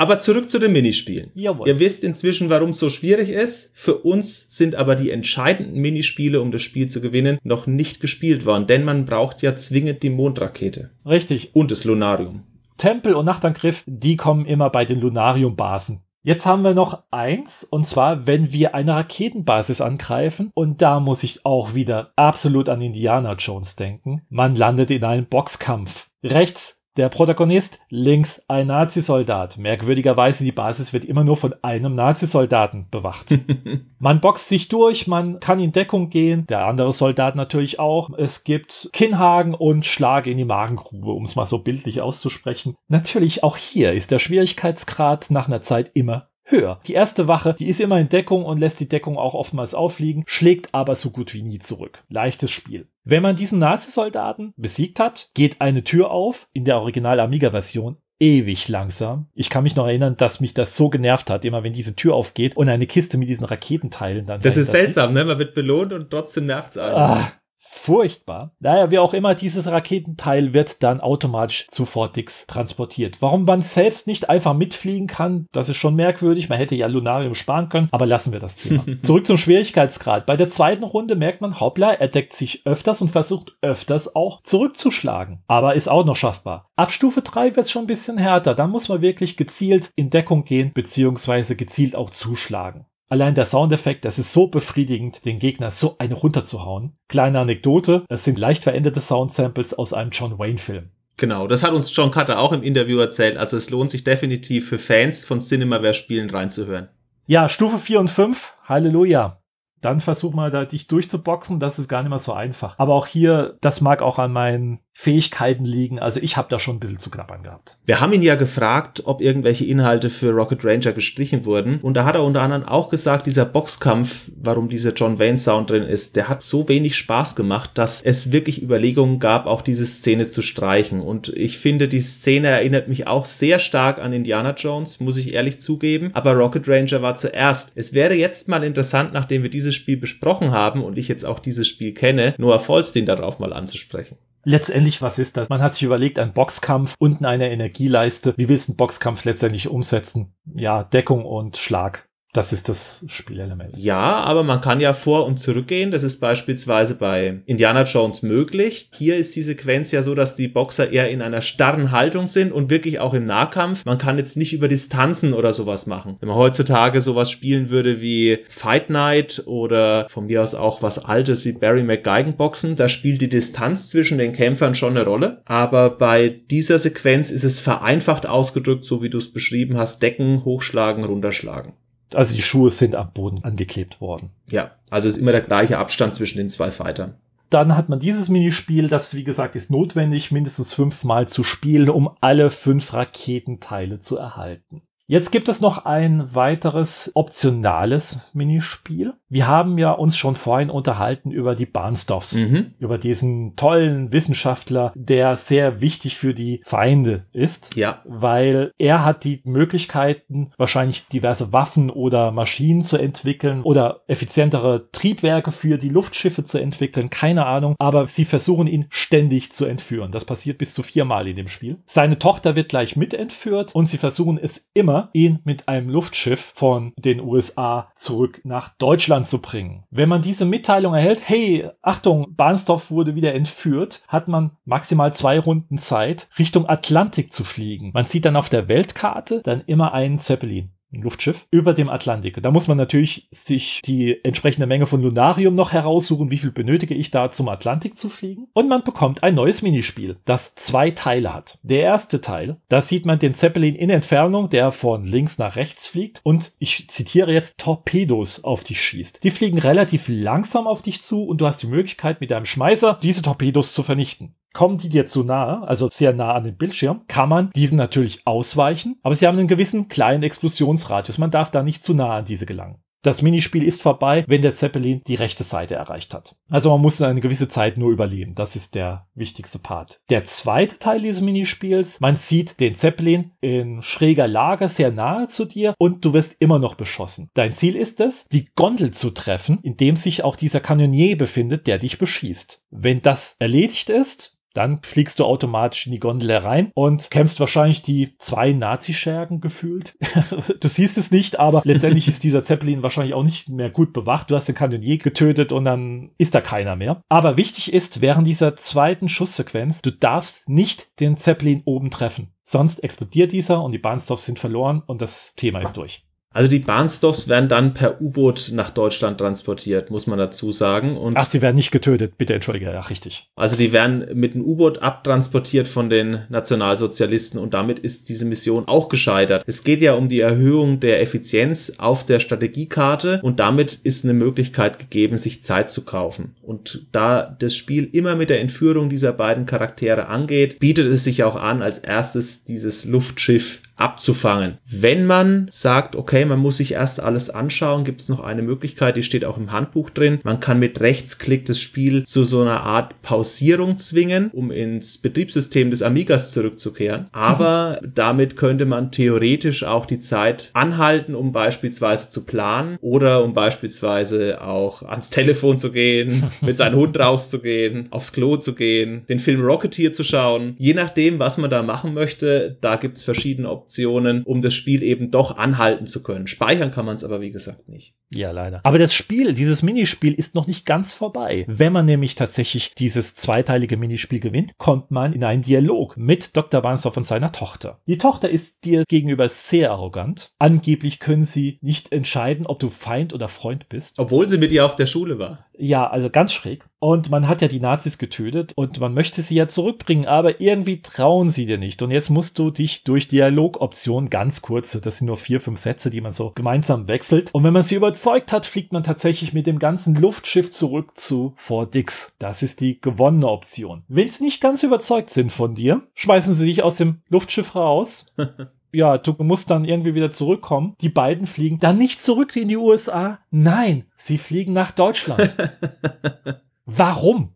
[0.00, 1.30] Aber zurück zu den Minispielen.
[1.34, 1.68] Jawohl.
[1.68, 3.70] Ihr wisst inzwischen, warum es so schwierig ist.
[3.74, 8.46] Für uns sind aber die entscheidenden Minispiele, um das Spiel zu gewinnen, noch nicht gespielt
[8.46, 10.88] worden, denn man braucht ja zwingend die Mondrakete.
[11.04, 11.54] Richtig.
[11.54, 12.44] Und das Lunarium.
[12.78, 17.86] Tempel und Nachtangriff, die kommen immer bei den Lunarium-Basen Jetzt haben wir noch eins, und
[17.86, 23.32] zwar, wenn wir eine Raketenbasis angreifen, und da muss ich auch wieder absolut an Indiana
[23.34, 24.20] Jones denken.
[24.28, 26.10] Man landet in einem Boxkampf.
[26.22, 29.58] Rechts der Protagonist, links ein Nazisoldat.
[29.58, 33.38] Merkwürdigerweise, die Basis wird immer nur von einem Nazisoldaten bewacht.
[33.98, 38.10] man boxt sich durch, man kann in Deckung gehen, der andere Soldat natürlich auch.
[38.16, 42.76] Es gibt Kinnhaken und Schlag in die Magengrube, um es mal so bildlich auszusprechen.
[42.88, 46.80] Natürlich auch hier ist der Schwierigkeitsgrad nach einer Zeit immer höher.
[46.86, 50.24] Die erste Wache, die ist immer in Deckung und lässt die Deckung auch oftmals aufliegen,
[50.26, 52.02] schlägt aber so gut wie nie zurück.
[52.08, 52.88] Leichtes Spiel.
[53.04, 59.26] Wenn man diesen Nazi-Soldaten besiegt hat, geht eine Tür auf, in der Original-Amiga-Version ewig langsam.
[59.34, 62.14] Ich kann mich noch erinnern, dass mich das so genervt hat, immer wenn diese Tür
[62.14, 64.42] aufgeht und eine Kiste mit diesen Raketenteilen dann.
[64.42, 65.24] Das ist seltsam, ne?
[65.24, 66.96] Man wird belohnt und trotzdem nervt's einen.
[66.96, 67.32] Ah,
[67.72, 68.52] furchtbar.
[68.58, 73.18] Naja, wie auch immer, dieses Raketenteil wird dann automatisch zu Fortix transportiert.
[73.20, 76.48] Warum man selbst nicht einfach mitfliegen kann, das ist schon merkwürdig.
[76.48, 78.84] Man hätte ja Lunarium sparen können, aber lassen wir das Thema.
[79.02, 80.26] Zurück zum Schwierigkeitsgrad.
[80.26, 84.42] Bei der zweiten Runde merkt man, hoppla, er deckt sich öfters und versucht öfters auch
[84.42, 85.42] zurückzuschlagen.
[85.46, 86.68] Aber ist auch noch schaffbar.
[86.76, 88.54] Ab Stufe 3 wird es schon ein bisschen härter.
[88.54, 92.86] Da muss man wirklich gezielt in Deckung gehen, beziehungsweise gezielt auch zuschlagen.
[93.10, 96.96] Allein der Soundeffekt, das ist so befriedigend, den Gegner so eine runterzuhauen.
[97.08, 100.90] Kleine Anekdote, es sind leicht veränderte Soundsamples aus einem John Wayne-Film.
[101.16, 103.36] Genau, das hat uns John Cutter auch im Interview erzählt.
[103.36, 106.88] Also es lohnt sich definitiv für Fans von Cinemaware-Spielen reinzuhören.
[107.26, 109.40] Ja, Stufe 4 und 5, Halleluja
[109.80, 111.58] dann versuch mal da dich durchzuboxen.
[111.58, 112.78] Das ist gar nicht mehr so einfach.
[112.78, 115.98] Aber auch hier, das mag auch an meinen Fähigkeiten liegen.
[115.98, 117.78] Also ich habe da schon ein bisschen zu knabbern gehabt.
[117.86, 121.80] Wir haben ihn ja gefragt, ob irgendwelche Inhalte für Rocket Ranger gestrichen wurden.
[121.80, 125.70] Und da hat er unter anderem auch gesagt, dieser Boxkampf, warum dieser John Wayne Sound
[125.70, 129.86] drin ist, der hat so wenig Spaß gemacht, dass es wirklich Überlegungen gab, auch diese
[129.86, 131.00] Szene zu streichen.
[131.00, 135.32] Und ich finde, die Szene erinnert mich auch sehr stark an Indiana Jones, muss ich
[135.32, 136.10] ehrlich zugeben.
[136.12, 137.72] Aber Rocket Ranger war zuerst.
[137.74, 141.38] Es wäre jetzt mal interessant, nachdem wir dieses Spiel besprochen haben und ich jetzt auch
[141.38, 144.18] dieses Spiel kenne, Noah Falstein darauf mal anzusprechen.
[144.44, 145.48] Letztendlich, was ist das?
[145.48, 148.34] Man hat sich überlegt, ein Boxkampf, unten eine Energieleiste.
[148.36, 150.34] Wie willst du einen Boxkampf letztendlich umsetzen?
[150.54, 152.09] Ja, Deckung und Schlag.
[152.32, 153.76] Das ist das Spielelement.
[153.76, 155.90] Ja, aber man kann ja vor und zurückgehen.
[155.90, 158.88] Das ist beispielsweise bei Indiana Jones möglich.
[158.94, 162.52] Hier ist die Sequenz ja so, dass die Boxer eher in einer starren Haltung sind
[162.52, 163.84] und wirklich auch im Nahkampf.
[163.84, 166.18] Man kann jetzt nicht über Distanzen oder sowas machen.
[166.20, 171.04] Wenn man heutzutage sowas spielen würde wie Fight Night oder von mir aus auch was
[171.04, 175.42] Altes wie Barry McGeigenboxen, da spielt die Distanz zwischen den Kämpfern schon eine Rolle.
[175.46, 180.44] Aber bei dieser Sequenz ist es vereinfacht ausgedrückt, so wie du es beschrieben hast, decken,
[180.44, 181.72] hochschlagen, runterschlagen.
[182.14, 184.30] Also die Schuhe sind am Boden angeklebt worden.
[184.48, 187.14] Ja, also ist immer der gleiche Abstand zwischen den zwei Fightern.
[187.50, 192.10] Dann hat man dieses Minispiel, das wie gesagt ist notwendig, mindestens fünfmal zu spielen, um
[192.20, 194.82] alle fünf Raketenteile zu erhalten.
[195.10, 199.14] Jetzt gibt es noch ein weiteres optionales Minispiel.
[199.28, 202.74] Wir haben ja uns schon vorhin unterhalten über die Barnstoffs, mhm.
[202.78, 207.74] über diesen tollen Wissenschaftler, der sehr wichtig für die Feinde ist.
[207.74, 208.02] Ja.
[208.04, 215.50] Weil er hat die Möglichkeiten, wahrscheinlich diverse Waffen oder Maschinen zu entwickeln oder effizientere Triebwerke
[215.50, 217.10] für die Luftschiffe zu entwickeln.
[217.10, 217.74] Keine Ahnung.
[217.80, 220.12] Aber sie versuchen ihn ständig zu entführen.
[220.12, 221.78] Das passiert bis zu viermal in dem Spiel.
[221.84, 226.52] Seine Tochter wird gleich mit entführt und sie versuchen es immer ihn mit einem Luftschiff
[226.54, 229.84] von den USA zurück nach Deutschland zu bringen.
[229.90, 235.38] Wenn man diese Mitteilung erhält, hey, Achtung, Bahnsdorf wurde wieder entführt, hat man maximal zwei
[235.38, 237.90] Runden Zeit, Richtung Atlantik zu fliegen.
[237.94, 242.42] Man sieht dann auf der Weltkarte dann immer einen Zeppelin Luftschiff, über dem Atlantik.
[242.42, 246.94] Da muss man natürlich sich die entsprechende Menge von Lunarium noch heraussuchen, wie viel benötige
[246.94, 248.48] ich da zum Atlantik zu fliegen.
[248.52, 251.58] Und man bekommt ein neues Minispiel, das zwei Teile hat.
[251.62, 255.86] Der erste Teil, da sieht man den Zeppelin in Entfernung, der von links nach rechts
[255.86, 259.22] fliegt und ich zitiere jetzt Torpedos auf dich schießt.
[259.22, 262.98] Die fliegen relativ langsam auf dich zu und du hast die Möglichkeit mit deinem Schmeißer
[263.02, 264.34] diese Torpedos zu vernichten.
[264.52, 268.26] Kommen die dir zu nahe, also sehr nah an den Bildschirm, kann man diesen natürlich
[268.26, 271.18] ausweichen, aber sie haben einen gewissen kleinen Explosionsradius.
[271.18, 272.82] Man darf da nicht zu nah an diese gelangen.
[273.02, 276.36] Das Minispiel ist vorbei, wenn der Zeppelin die rechte Seite erreicht hat.
[276.50, 278.34] Also man muss eine gewisse Zeit nur überleben.
[278.34, 280.02] Das ist der wichtigste Part.
[280.10, 285.46] Der zweite Teil dieses Minispiels, man sieht den Zeppelin in schräger Lage sehr nahe zu
[285.46, 287.30] dir und du wirst immer noch beschossen.
[287.32, 291.66] Dein Ziel ist es, die Gondel zu treffen, in dem sich auch dieser Kanonier befindet,
[291.66, 292.66] der dich beschießt.
[292.70, 297.82] Wenn das erledigt ist, dann fliegst du automatisch in die Gondel rein und kämpfst wahrscheinlich
[297.82, 299.96] die zwei Nazi-Schergen gefühlt.
[300.60, 304.30] du siehst es nicht, aber letztendlich ist dieser Zeppelin wahrscheinlich auch nicht mehr gut bewacht.
[304.30, 307.02] Du hast den Kanonier getötet und dann ist da keiner mehr.
[307.08, 312.32] Aber wichtig ist, während dieser zweiten Schusssequenz, du darfst nicht den Zeppelin oben treffen.
[312.44, 316.04] Sonst explodiert dieser und die Bahnstoffs sind verloren und das Thema ist durch.
[316.32, 320.96] Also die Bahnstoffs werden dann per U-Boot nach Deutschland transportiert, muss man dazu sagen.
[320.96, 323.28] Und Ach, sie werden nicht getötet, bitte entschuldige, ja, richtig.
[323.34, 328.68] Also die werden mit einem U-Boot abtransportiert von den Nationalsozialisten und damit ist diese Mission
[328.68, 329.42] auch gescheitert.
[329.46, 334.14] Es geht ja um die Erhöhung der Effizienz auf der Strategiekarte und damit ist eine
[334.14, 336.36] Möglichkeit gegeben, sich Zeit zu kaufen.
[336.42, 341.24] Und da das Spiel immer mit der Entführung dieser beiden Charaktere angeht, bietet es sich
[341.24, 344.58] auch an, als erstes dieses Luftschiff abzufangen.
[344.66, 348.96] Wenn man sagt, okay, man muss sich erst alles anschauen, gibt es noch eine Möglichkeit,
[348.96, 350.20] die steht auch im Handbuch drin.
[350.22, 355.70] Man kann mit Rechtsklick das Spiel zu so einer Art Pausierung zwingen, um ins Betriebssystem
[355.70, 357.08] des Amigas zurückzukehren.
[357.12, 363.32] Aber damit könnte man theoretisch auch die Zeit anhalten, um beispielsweise zu planen oder um
[363.32, 369.18] beispielsweise auch ans Telefon zu gehen, mit seinem Hund rauszugehen, aufs Klo zu gehen, den
[369.18, 370.54] Film Rocketeer zu schauen.
[370.58, 374.52] Je nachdem, was man da machen möchte, da gibt es verschiedene Optionen Optionen, um das
[374.52, 376.26] Spiel eben doch anhalten zu können.
[376.26, 377.94] Speichern kann man es aber wie gesagt nicht.
[378.12, 378.60] Ja, leider.
[378.64, 381.44] Aber das Spiel, dieses Minispiel ist noch nicht ganz vorbei.
[381.46, 386.60] Wenn man nämlich tatsächlich dieses zweiteilige Minispiel gewinnt, kommt man in einen Dialog mit Dr.
[386.60, 387.78] Barnsdorf und seiner Tochter.
[387.86, 390.32] Die Tochter ist dir gegenüber sehr arrogant.
[390.40, 394.00] Angeblich können sie nicht entscheiden, ob du Feind oder Freund bist.
[394.00, 395.46] Obwohl sie mit ihr auf der Schule war.
[395.62, 396.64] Ja, also ganz schräg.
[396.78, 400.80] Und man hat ja die Nazis getötet und man möchte sie ja zurückbringen, aber irgendwie
[400.80, 401.82] trauen sie dir nicht.
[401.82, 405.90] Und jetzt musst du dich durch Dialogoptionen ganz kurze, das sind nur vier, fünf Sätze,
[405.90, 407.34] die man so gemeinsam wechselt.
[407.34, 411.34] Und wenn man sie überzeugt hat, fliegt man tatsächlich mit dem ganzen Luftschiff zurück zu
[411.36, 412.14] Fort Dix.
[412.18, 413.84] Das ist die gewonnene Option.
[413.88, 418.06] Wenn sie nicht ganz überzeugt sind von dir, schmeißen sie dich aus dem Luftschiff raus.
[418.72, 420.76] ja, du musst dann irgendwie wieder zurückkommen.
[420.80, 423.18] Die beiden fliegen dann nicht zurück in die USA.
[423.30, 425.34] Nein, sie fliegen nach Deutschland.
[426.66, 427.32] Warum?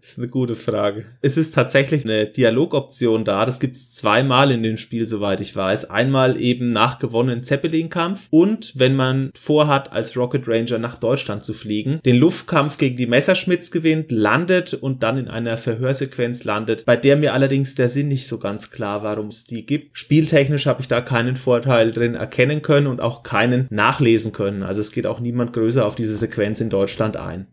[0.00, 1.06] Das ist eine gute Frage.
[1.20, 3.44] Es ist tatsächlich eine Dialogoption da.
[3.44, 5.90] Das gibt es zweimal in dem Spiel, soweit ich weiß.
[5.90, 11.52] Einmal eben nach gewonnenen Zeppelin-Kampf und wenn man vorhat, als Rocket Ranger nach Deutschland zu
[11.52, 16.96] fliegen, den Luftkampf gegen die Messerschmitts gewinnt, landet und dann in einer Verhörsequenz landet, bei
[16.96, 19.98] der mir allerdings der Sinn nicht so ganz klar, warum es die gibt.
[19.98, 24.62] Spieltechnisch habe ich da keinen Vorteil drin erkennen können und auch keinen nachlesen können.
[24.62, 27.48] Also es geht auch niemand größer auf diese Sequenz in Deutschland ein.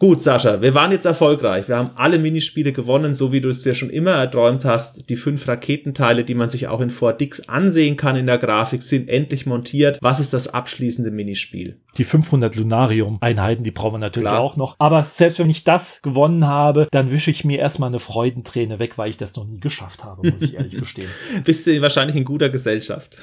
[0.00, 1.68] Gut, Sascha, wir waren jetzt erfolgreich.
[1.68, 5.10] Wir haben alle Minispiele gewonnen, so wie du es dir schon immer erträumt hast.
[5.10, 9.10] Die fünf Raketenteile, die man sich auch in 4Dix ansehen kann in der Grafik, sind
[9.10, 9.98] endlich montiert.
[10.00, 11.76] Was ist das abschließende Minispiel?
[11.98, 14.40] Die 500 Lunarium-Einheiten, die brauchen wir natürlich Klar.
[14.40, 14.74] auch noch.
[14.78, 18.96] Aber selbst wenn ich das gewonnen habe, dann wische ich mir erstmal eine Freudenträne weg,
[18.96, 21.10] weil ich das noch nie geschafft habe, muss ich ehrlich gestehen.
[21.44, 23.18] Bist du wahrscheinlich in guter Gesellschaft.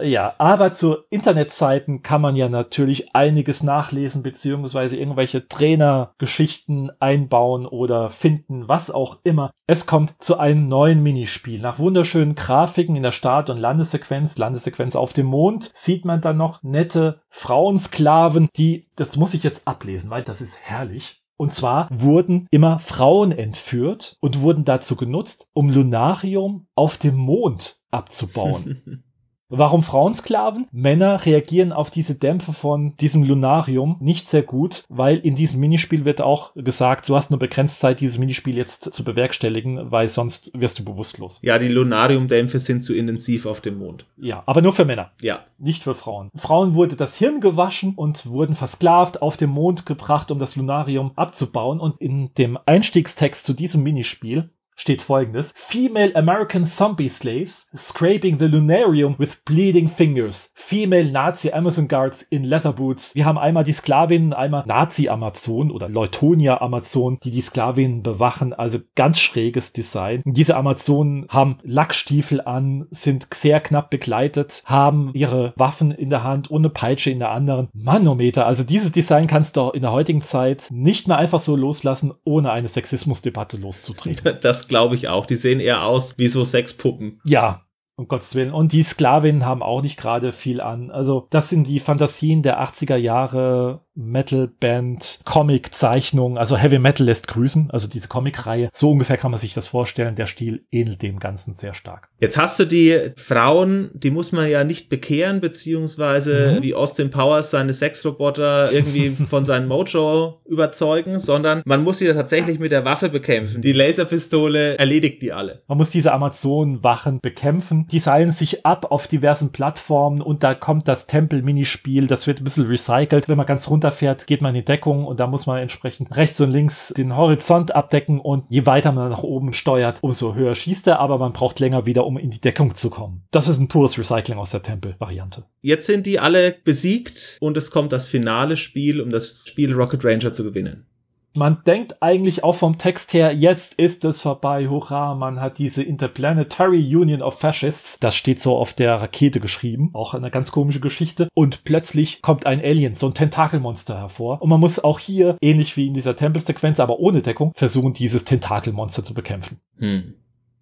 [0.00, 8.10] Ja, aber zu Internetzeiten kann man ja natürlich einiges nachlesen, beziehungsweise irgendwelche Trainergeschichten einbauen oder
[8.10, 9.50] finden, was auch immer.
[9.66, 11.60] Es kommt zu einem neuen Minispiel.
[11.60, 16.36] Nach wunderschönen Grafiken in der Start- und Landessequenz, Landessequenz auf dem Mond, sieht man dann
[16.36, 21.22] noch nette Frauensklaven, die, das muss ich jetzt ablesen, weil das ist herrlich.
[21.36, 27.80] Und zwar wurden immer Frauen entführt und wurden dazu genutzt, um Lunarium auf dem Mond
[27.90, 29.02] abzubauen.
[29.54, 30.66] Warum Frauensklaven?
[30.72, 36.06] Männer reagieren auf diese Dämpfe von diesem Lunarium nicht sehr gut, weil in diesem Minispiel
[36.06, 40.58] wird auch gesagt, du hast nur begrenzt Zeit, dieses Minispiel jetzt zu bewerkstelligen, weil sonst
[40.58, 41.38] wirst du bewusstlos.
[41.42, 44.06] Ja, die Lunarium-Dämpfe sind zu intensiv auf dem Mond.
[44.16, 45.10] Ja, aber nur für Männer.
[45.20, 45.40] Ja.
[45.58, 46.30] Nicht für Frauen.
[46.34, 51.12] Frauen wurde das Hirn gewaschen und wurden versklavt auf dem Mond gebracht, um das Lunarium
[51.16, 51.78] abzubauen.
[51.78, 54.48] Und in dem Einstiegstext zu diesem Minispiel
[54.82, 55.52] steht folgendes.
[55.56, 60.52] Female American Zombie Slaves scraping the lunarium with bleeding fingers.
[60.54, 63.14] Female Nazi Amazon Guards in leather boots.
[63.14, 68.52] Wir haben einmal die Sklavinnen, einmal Nazi-Amazon oder Leutonia-Amazon, die die Sklavinnen bewachen.
[68.52, 70.22] Also ganz schräges Design.
[70.24, 76.50] Diese Amazonen haben Lackstiefel an, sind sehr knapp begleitet, haben ihre Waffen in der Hand
[76.50, 77.68] und Peitsche in der anderen.
[77.72, 82.12] Manometer, also dieses Design kannst du in der heutigen Zeit nicht mehr einfach so loslassen,
[82.24, 84.22] ohne eine Sexismusdebatte loszutreten.
[84.42, 85.26] Das glaube ich auch.
[85.26, 87.20] Die sehen eher aus wie so Sexpuppen.
[87.24, 87.66] Ja,
[87.96, 88.52] um Gottes Willen.
[88.52, 90.90] Und die Sklavinnen haben auch nicht gerade viel an.
[90.90, 97.70] Also, das sind die Fantasien der 80er Jahre Metal-Band, Comic-Zeichnung, also Heavy Metal lässt grüßen,
[97.70, 98.70] also diese Comic-Reihe.
[98.72, 100.14] So ungefähr kann man sich das vorstellen.
[100.14, 102.08] Der Stil ähnelt dem Ganzen sehr stark.
[102.18, 106.62] Jetzt hast du die Frauen, die muss man ja nicht bekehren, beziehungsweise mhm.
[106.62, 112.14] wie Austin Powers seine Sexroboter irgendwie von seinem Mojo überzeugen, sondern man muss sie ja
[112.14, 113.62] tatsächlich mit der Waffe bekämpfen.
[113.62, 115.62] Die Laserpistole erledigt die alle.
[115.66, 117.86] Man muss diese Amazonen-Wachen bekämpfen.
[117.90, 122.06] Die seilen sich ab auf diversen Plattformen und da kommt das Tempel-Minispiel.
[122.06, 125.04] Das wird ein bisschen recycelt, wenn man ganz runter runterfährt, geht man in die Deckung
[125.04, 129.10] und da muss man entsprechend rechts und links den Horizont abdecken und je weiter man
[129.10, 132.40] nach oben steuert, umso höher schießt er, aber man braucht länger wieder, um in die
[132.40, 133.24] Deckung zu kommen.
[133.30, 135.44] Das ist ein pures Recycling aus der Tempel-Variante.
[135.60, 140.04] Jetzt sind die alle besiegt und es kommt das finale Spiel, um das Spiel Rocket
[140.04, 140.86] Ranger zu gewinnen.
[141.34, 145.82] Man denkt eigentlich auch vom Text her, jetzt ist es vorbei, hurra, man hat diese
[145.82, 150.80] Interplanetary Union of Fascists, das steht so auf der Rakete geschrieben, auch eine ganz komische
[150.80, 155.38] Geschichte, und plötzlich kommt ein Alien, so ein Tentakelmonster hervor, und man muss auch hier,
[155.40, 159.58] ähnlich wie in dieser Tempelsequenz, aber ohne Deckung, versuchen, dieses Tentakelmonster zu bekämpfen.
[159.78, 160.14] Hm.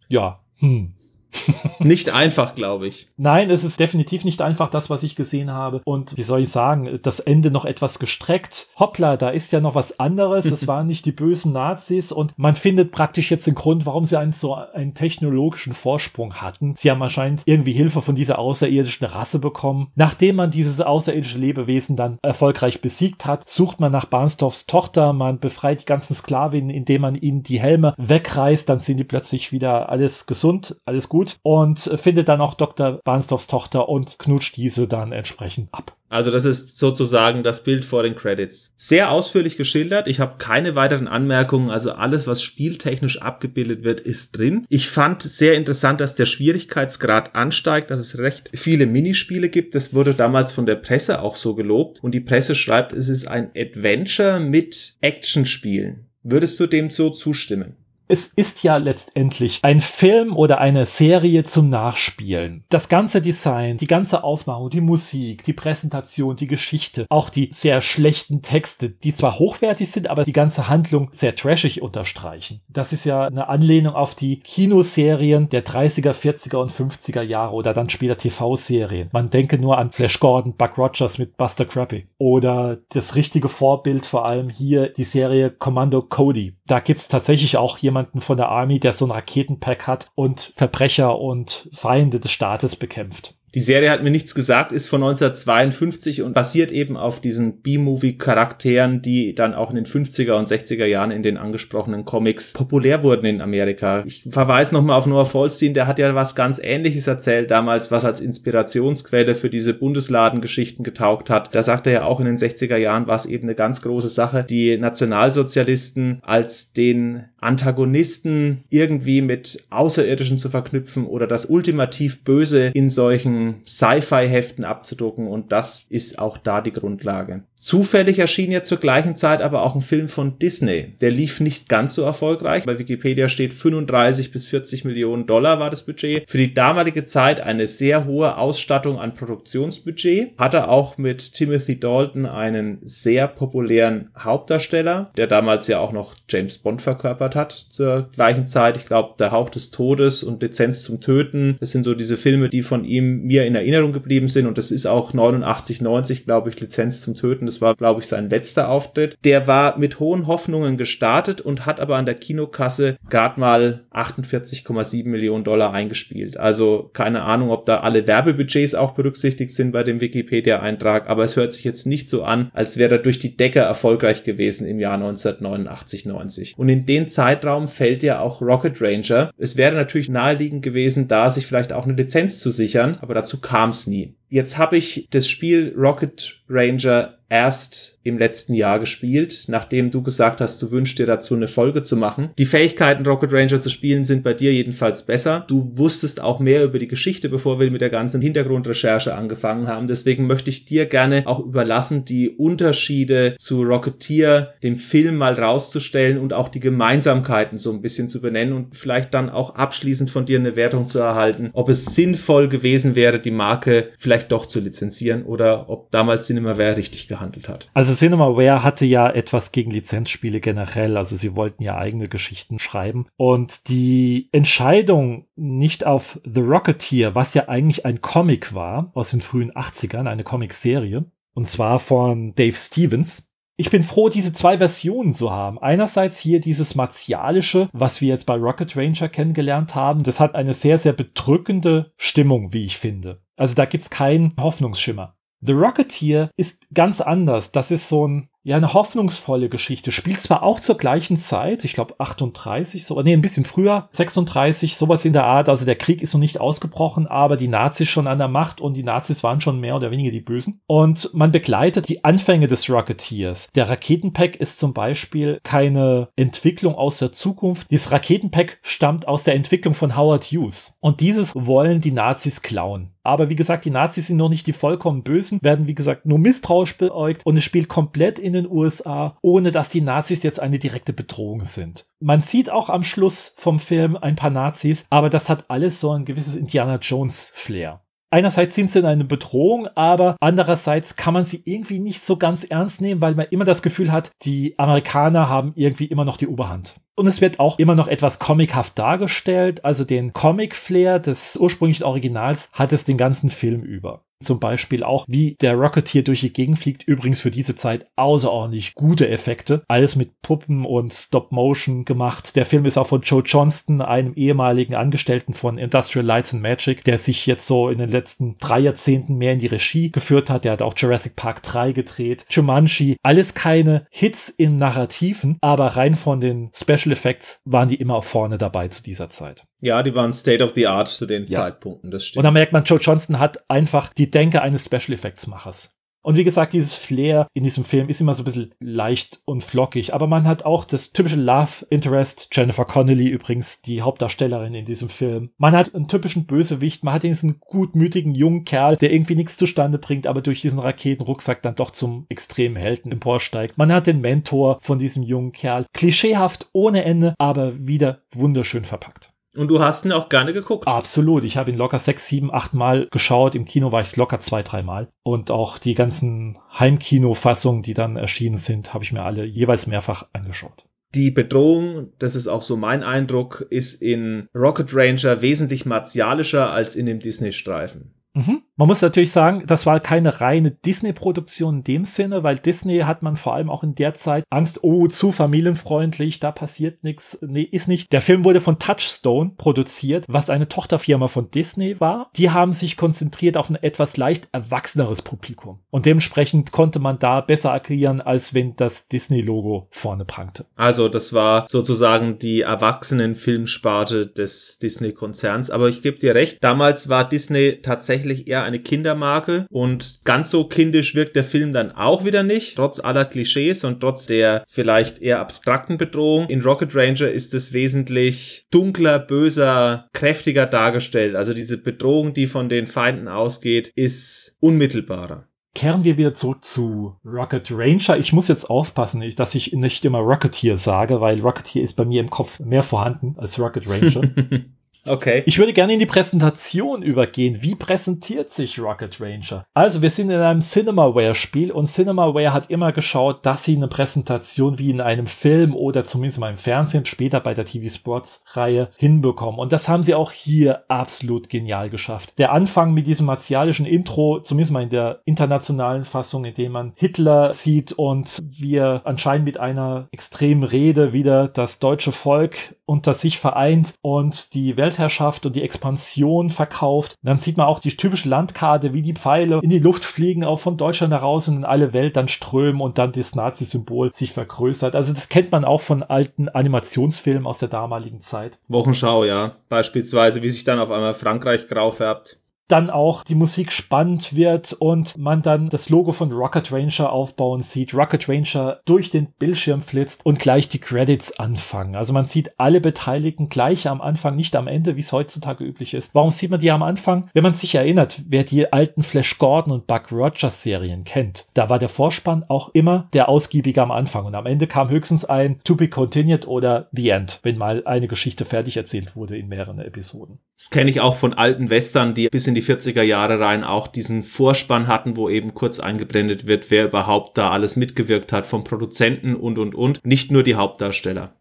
[0.08, 0.94] Ja, hm
[1.78, 3.08] nicht einfach, glaube ich.
[3.16, 5.80] Nein, es ist definitiv nicht einfach, das, was ich gesehen habe.
[5.84, 8.68] Und wie soll ich sagen, das Ende noch etwas gestreckt.
[8.78, 10.46] Hoppla, da ist ja noch was anderes.
[10.46, 14.18] Es waren nicht die bösen Nazis und man findet praktisch jetzt den Grund, warum sie
[14.18, 16.74] einen so einen technologischen Vorsprung hatten.
[16.76, 19.88] Sie haben anscheinend irgendwie Hilfe von dieser außerirdischen Rasse bekommen.
[19.94, 25.38] Nachdem man dieses außerirdische Lebewesen dann erfolgreich besiegt hat, sucht man nach Barnsdorfs Tochter, man
[25.38, 29.88] befreit die ganzen Sklavinnen, indem man ihnen die Helme wegreißt, dann sind die plötzlich wieder
[29.88, 33.00] alles gesund, alles gut gut und findet dann auch Dr.
[33.04, 35.96] Barnsdorfs Tochter und knutscht diese dann entsprechend ab.
[36.08, 38.72] Also das ist sozusagen das Bild vor den Credits.
[38.76, 40.08] Sehr ausführlich geschildert.
[40.08, 41.70] Ich habe keine weiteren Anmerkungen.
[41.70, 44.66] Also alles, was spieltechnisch abgebildet wird, ist drin.
[44.68, 49.74] Ich fand sehr interessant, dass der Schwierigkeitsgrad ansteigt, dass es recht viele Minispiele gibt.
[49.74, 52.02] Das wurde damals von der Presse auch so gelobt.
[52.02, 56.06] Und die Presse schreibt, es ist ein Adventure mit Actionspielen.
[56.22, 57.76] Würdest du dem so zustimmen?
[58.10, 62.64] Es ist ja letztendlich ein Film oder eine Serie zum Nachspielen.
[62.68, 67.80] Das ganze Design, die ganze Aufmachung, die Musik, die Präsentation, die Geschichte, auch die sehr
[67.80, 72.60] schlechten Texte, die zwar hochwertig sind, aber die ganze Handlung sehr trashig unterstreichen.
[72.68, 77.74] Das ist ja eine Anlehnung auf die Kinoserien der 30er, 40er und 50er Jahre oder
[77.74, 79.08] dann später TV-Serien.
[79.12, 84.04] Man denke nur an Flash Gordon, Buck Rogers mit Buster Crappy oder das richtige Vorbild
[84.04, 86.56] vor allem hier die Serie Commando Cody.
[86.70, 90.52] Da gibt's tatsächlich auch jemand jemanden von der Army, der so ein Raketenpack hat und
[90.54, 93.34] Verbrecher und Feinde des Staates bekämpft.
[93.54, 99.02] Die Serie hat mir nichts gesagt, ist von 1952 und basiert eben auf diesen B-Movie-Charakteren,
[99.02, 103.26] die dann auch in den 50er und 60er Jahren in den angesprochenen Comics populär wurden
[103.26, 104.04] in Amerika.
[104.06, 108.04] Ich verweise nochmal auf Noah Falstein, der hat ja was ganz ähnliches erzählt damals, was
[108.04, 111.52] als Inspirationsquelle für diese Bundesladengeschichten getaugt hat.
[111.52, 114.08] Da sagt er ja auch in den 60er Jahren war es eben eine ganz große
[114.08, 122.66] Sache, die Nationalsozialisten als den Antagonisten irgendwie mit Außerirdischen zu verknüpfen oder das ultimativ Böse
[122.74, 127.44] in solchen Sci-Fi-Heften abzudrucken und das ist auch da die Grundlage.
[127.60, 130.94] Zufällig erschien ja zur gleichen Zeit aber auch ein Film von Disney.
[131.02, 132.64] Der lief nicht ganz so erfolgreich.
[132.64, 136.24] Bei Wikipedia steht 35 bis 40 Millionen Dollar war das Budget.
[136.26, 140.38] Für die damalige Zeit eine sehr hohe Ausstattung an Produktionsbudget.
[140.38, 146.56] Hatte auch mit Timothy Dalton einen sehr populären Hauptdarsteller, der damals ja auch noch James
[146.56, 148.78] Bond verkörpert hat zur gleichen Zeit.
[148.78, 151.58] Ich glaube, Der Hauch des Todes und Lizenz zum Töten.
[151.60, 154.70] Das sind so diese Filme, die von ihm mir in Erinnerung geblieben sind und das
[154.70, 158.68] ist auch 89, 90, glaube ich, Lizenz zum Töten das war, glaube ich, sein letzter
[158.68, 159.18] Auftritt.
[159.24, 165.08] Der war mit hohen Hoffnungen gestartet und hat aber an der Kinokasse gerade mal 48,7
[165.08, 166.36] Millionen Dollar eingespielt.
[166.36, 171.34] Also keine Ahnung, ob da alle Werbebudgets auch berücksichtigt sind bei dem Wikipedia-Eintrag, aber es
[171.34, 174.78] hört sich jetzt nicht so an, als wäre er durch die Decke erfolgreich gewesen im
[174.78, 176.54] Jahr 1989, 90.
[176.56, 179.32] Und in den Zeitraum fällt ja auch Rocket Ranger.
[179.38, 183.40] Es wäre natürlich naheliegend gewesen, da sich vielleicht auch eine Lizenz zu sichern, aber dazu
[183.40, 184.14] kam es nie.
[184.30, 190.40] Jetzt habe ich das Spiel Rocket Ranger erst im letzten Jahr gespielt, nachdem du gesagt
[190.40, 192.30] hast, du wünschst dir dazu eine Folge zu machen.
[192.38, 195.44] Die Fähigkeiten, Rocket Ranger zu spielen, sind bei dir jedenfalls besser.
[195.48, 199.86] Du wusstest auch mehr über die Geschichte, bevor wir mit der ganzen Hintergrundrecherche angefangen haben.
[199.86, 206.18] Deswegen möchte ich dir gerne auch überlassen, die Unterschiede zu Rocketeer, dem Film mal rauszustellen
[206.18, 210.24] und auch die Gemeinsamkeiten so ein bisschen zu benennen und vielleicht dann auch abschließend von
[210.24, 214.60] dir eine Wertung zu erhalten, ob es sinnvoll gewesen wäre, die Marke vielleicht doch zu
[214.60, 217.68] lizenzieren oder ob damals Cinemaware richtig gehandelt hat.
[217.74, 220.96] Also also Cinemaware hatte ja etwas gegen Lizenzspiele generell.
[220.96, 223.08] Also sie wollten ja eigene Geschichten schreiben.
[223.16, 229.20] Und die Entscheidung nicht auf The Rocketeer, was ja eigentlich ein Comic war aus den
[229.20, 235.12] frühen 80ern, eine Comicserie, und zwar von Dave Stevens, ich bin froh, diese zwei Versionen
[235.12, 235.58] zu haben.
[235.58, 240.04] Einerseits hier dieses martialische, was wir jetzt bei Rocket Ranger kennengelernt haben.
[240.04, 243.20] Das hat eine sehr, sehr bedrückende Stimmung, wie ich finde.
[243.36, 245.16] Also da gibt's keinen Hoffnungsschimmer.
[245.42, 247.52] The Rocketeer ist ganz anders.
[247.52, 249.92] Das ist so ein ja eine hoffnungsvolle Geschichte.
[249.92, 254.76] Spielt zwar auch zur gleichen Zeit, ich glaube 38, so, nee, ein bisschen früher, 36,
[254.76, 255.48] sowas in der Art.
[255.48, 258.74] Also der Krieg ist noch nicht ausgebrochen, aber die Nazis schon an der Macht und
[258.74, 260.60] die Nazis waren schon mehr oder weniger die Bösen.
[260.66, 263.50] Und man begleitet die Anfänge des Rocketeers.
[263.54, 267.70] Der Raketenpack ist zum Beispiel keine Entwicklung aus der Zukunft.
[267.70, 270.76] Dieses Raketenpack stammt aus der Entwicklung von Howard Hughes.
[270.80, 272.92] Und dieses wollen die Nazis klauen.
[273.02, 276.18] Aber wie gesagt, die Nazis sind noch nicht die vollkommen Bösen, werden wie gesagt nur
[276.18, 280.58] misstrauisch beäugt und es spielt komplett in den USA, ohne dass die Nazis jetzt eine
[280.58, 281.86] direkte Bedrohung sind.
[282.00, 285.92] Man sieht auch am Schluss vom Film ein paar Nazis, aber das hat alles so
[285.92, 287.82] ein gewisses Indiana Jones Flair.
[288.12, 292.42] Einerseits sind sie in eine Bedrohung, aber andererseits kann man sie irgendwie nicht so ganz
[292.42, 296.26] ernst nehmen, weil man immer das Gefühl hat, die Amerikaner haben irgendwie immer noch die
[296.26, 296.80] Oberhand.
[296.96, 299.64] Und es wird auch immer noch etwas comichaft dargestellt.
[299.64, 304.04] Also den Comic-Flair des ursprünglichen Originals hat es den ganzen Film über.
[304.22, 306.82] Zum Beispiel auch, wie der Rocketeer durch die Gegend fliegt.
[306.82, 309.62] Übrigens für diese Zeit außerordentlich gute Effekte.
[309.66, 312.36] Alles mit Puppen und Stop-Motion gemacht.
[312.36, 316.84] Der Film ist auch von Joe Johnston, einem ehemaligen Angestellten von Industrial Lights and Magic,
[316.84, 320.44] der sich jetzt so in den letzten drei Jahrzehnten mehr in die Regie geführt hat.
[320.44, 322.26] Der hat auch Jurassic Park 3 gedreht.
[322.28, 322.96] Jumanji.
[323.02, 328.36] Alles keine Hits im Narrativen, aber rein von den Special Effects waren die immer vorne
[328.36, 329.46] dabei zu dieser Zeit.
[329.60, 331.40] Ja, die waren State of the Art zu den ja.
[331.40, 332.20] Zeitpunkten, das stimmt.
[332.20, 335.76] Und da merkt man, Joe Johnston hat einfach die Denke eines Special Effects Machers.
[336.02, 339.44] Und wie gesagt, dieses Flair in diesem Film ist immer so ein bisschen leicht und
[339.44, 339.92] flockig.
[339.92, 344.88] Aber man hat auch das typische Love Interest, Jennifer Connelly übrigens, die Hauptdarstellerin in diesem
[344.88, 345.30] Film.
[345.36, 349.78] Man hat einen typischen Bösewicht, man hat diesen gutmütigen jungen Kerl, der irgendwie nichts zustande
[349.78, 353.58] bringt, aber durch diesen Raketenrucksack dann doch zum extremen Helden emporsteigt.
[353.58, 355.66] Man hat den Mentor von diesem jungen Kerl.
[355.74, 359.12] Klischeehaft ohne Ende, aber wieder wunderschön verpackt.
[359.36, 360.66] Und du hast ihn auch gerne geguckt.
[360.66, 361.24] Absolut.
[361.24, 363.34] Ich habe ihn locker sechs, sieben, acht Mal geschaut.
[363.34, 364.88] Im Kino war ich locker zwei, drei Mal.
[365.02, 370.08] Und auch die ganzen Heimkino-Fassungen, die dann erschienen sind, habe ich mir alle jeweils mehrfach
[370.12, 370.64] angeschaut.
[370.94, 376.74] Die Bedrohung, das ist auch so mein Eindruck, ist in Rocket Ranger wesentlich martialischer als
[376.74, 377.94] in dem Disney-Streifen.
[378.14, 378.42] Mhm.
[378.60, 383.00] Man muss natürlich sagen, das war keine reine Disney-Produktion in dem Sinne, weil Disney hat
[383.00, 387.18] man vor allem auch in der Zeit Angst, oh, zu familienfreundlich, da passiert nichts.
[387.22, 387.90] Nee, ist nicht.
[387.90, 392.10] Der Film wurde von Touchstone produziert, was eine Tochterfirma von Disney war.
[392.16, 395.60] Die haben sich konzentriert auf ein etwas leicht erwachseneres Publikum.
[395.70, 400.44] Und dementsprechend konnte man da besser agieren, als wenn das Disney-Logo vorne prangte.
[400.56, 405.48] Also, das war sozusagen die Erwachsenen-Filmsparte des Disney-Konzerns.
[405.48, 410.44] Aber ich gebe dir recht, damals war Disney tatsächlich eher eine Kindermarke und ganz so
[410.44, 415.00] kindisch wirkt der Film dann auch wieder nicht, trotz aller Klischees und trotz der vielleicht
[415.00, 416.28] eher abstrakten Bedrohung.
[416.28, 421.14] In Rocket Ranger ist es wesentlich dunkler, böser, kräftiger dargestellt.
[421.14, 425.26] Also diese Bedrohung, die von den Feinden ausgeht, ist unmittelbarer.
[425.54, 427.98] Kehren wir wieder zurück zu Rocket Ranger.
[427.98, 432.00] Ich muss jetzt aufpassen, dass ich nicht immer Rocketeer sage, weil Rocketeer ist bei mir
[432.00, 434.02] im Kopf mehr vorhanden als Rocket Ranger.
[434.86, 435.22] Okay.
[435.26, 437.42] Ich würde gerne in die Präsentation übergehen.
[437.42, 439.44] Wie präsentiert sich Rocket Ranger?
[439.54, 444.58] Also, wir sind in einem Cinemaware-Spiel und Cinemaware hat immer geschaut, dass sie eine Präsentation
[444.58, 449.38] wie in einem Film oder zumindest mal im Fernsehen, später bei der TV Sports-Reihe hinbekommen.
[449.38, 452.18] Und das haben sie auch hier absolut genial geschafft.
[452.18, 456.72] Der Anfang mit diesem martialischen Intro, zumindest mal in der internationalen Fassung, in dem man
[456.76, 463.18] Hitler sieht und wir anscheinend mit einer extremen Rede wieder das deutsche Volk unter sich
[463.18, 466.96] vereint und die Welt Weltherrschaft und die Expansion verkauft.
[467.02, 470.38] dann sieht man auch die typische Landkarte, wie die Pfeile in die Luft fliegen, auch
[470.38, 474.74] von Deutschland heraus und in alle Welt dann strömen und dann das Nazi-Symbol sich vergrößert.
[474.74, 478.38] Also das kennt man auch von alten Animationsfilmen aus der damaligen Zeit.
[478.48, 479.36] Wochenschau, ja.
[479.48, 482.18] Beispielsweise, wie sich dann auf einmal Frankreich grau färbt
[482.50, 487.40] dann auch die Musik spannend wird und man dann das Logo von Rocket Ranger aufbauen
[487.40, 491.76] sieht, Rocket Ranger durch den Bildschirm flitzt und gleich die Credits anfangen.
[491.76, 495.74] Also man sieht alle Beteiligten gleich am Anfang, nicht am Ende, wie es heutzutage üblich
[495.74, 495.94] ist.
[495.94, 497.08] Warum sieht man die am Anfang?
[497.12, 501.48] Wenn man sich erinnert, wer die alten Flash Gordon und Buck Rogers Serien kennt, da
[501.48, 505.40] war der Vorspann auch immer der ausgiebige am Anfang und am Ende kam höchstens ein
[505.44, 509.60] To be continued oder The End, wenn mal eine Geschichte fertig erzählt wurde in mehreren
[509.60, 510.18] Episoden.
[510.40, 513.68] Das kenne ich auch von alten Western, die bis in die 40er Jahre rein auch
[513.68, 518.42] diesen Vorspann hatten, wo eben kurz eingeblendet wird, wer überhaupt da alles mitgewirkt hat, vom
[518.42, 519.84] Produzenten und, und, und.
[519.84, 521.12] Nicht nur die Hauptdarsteller.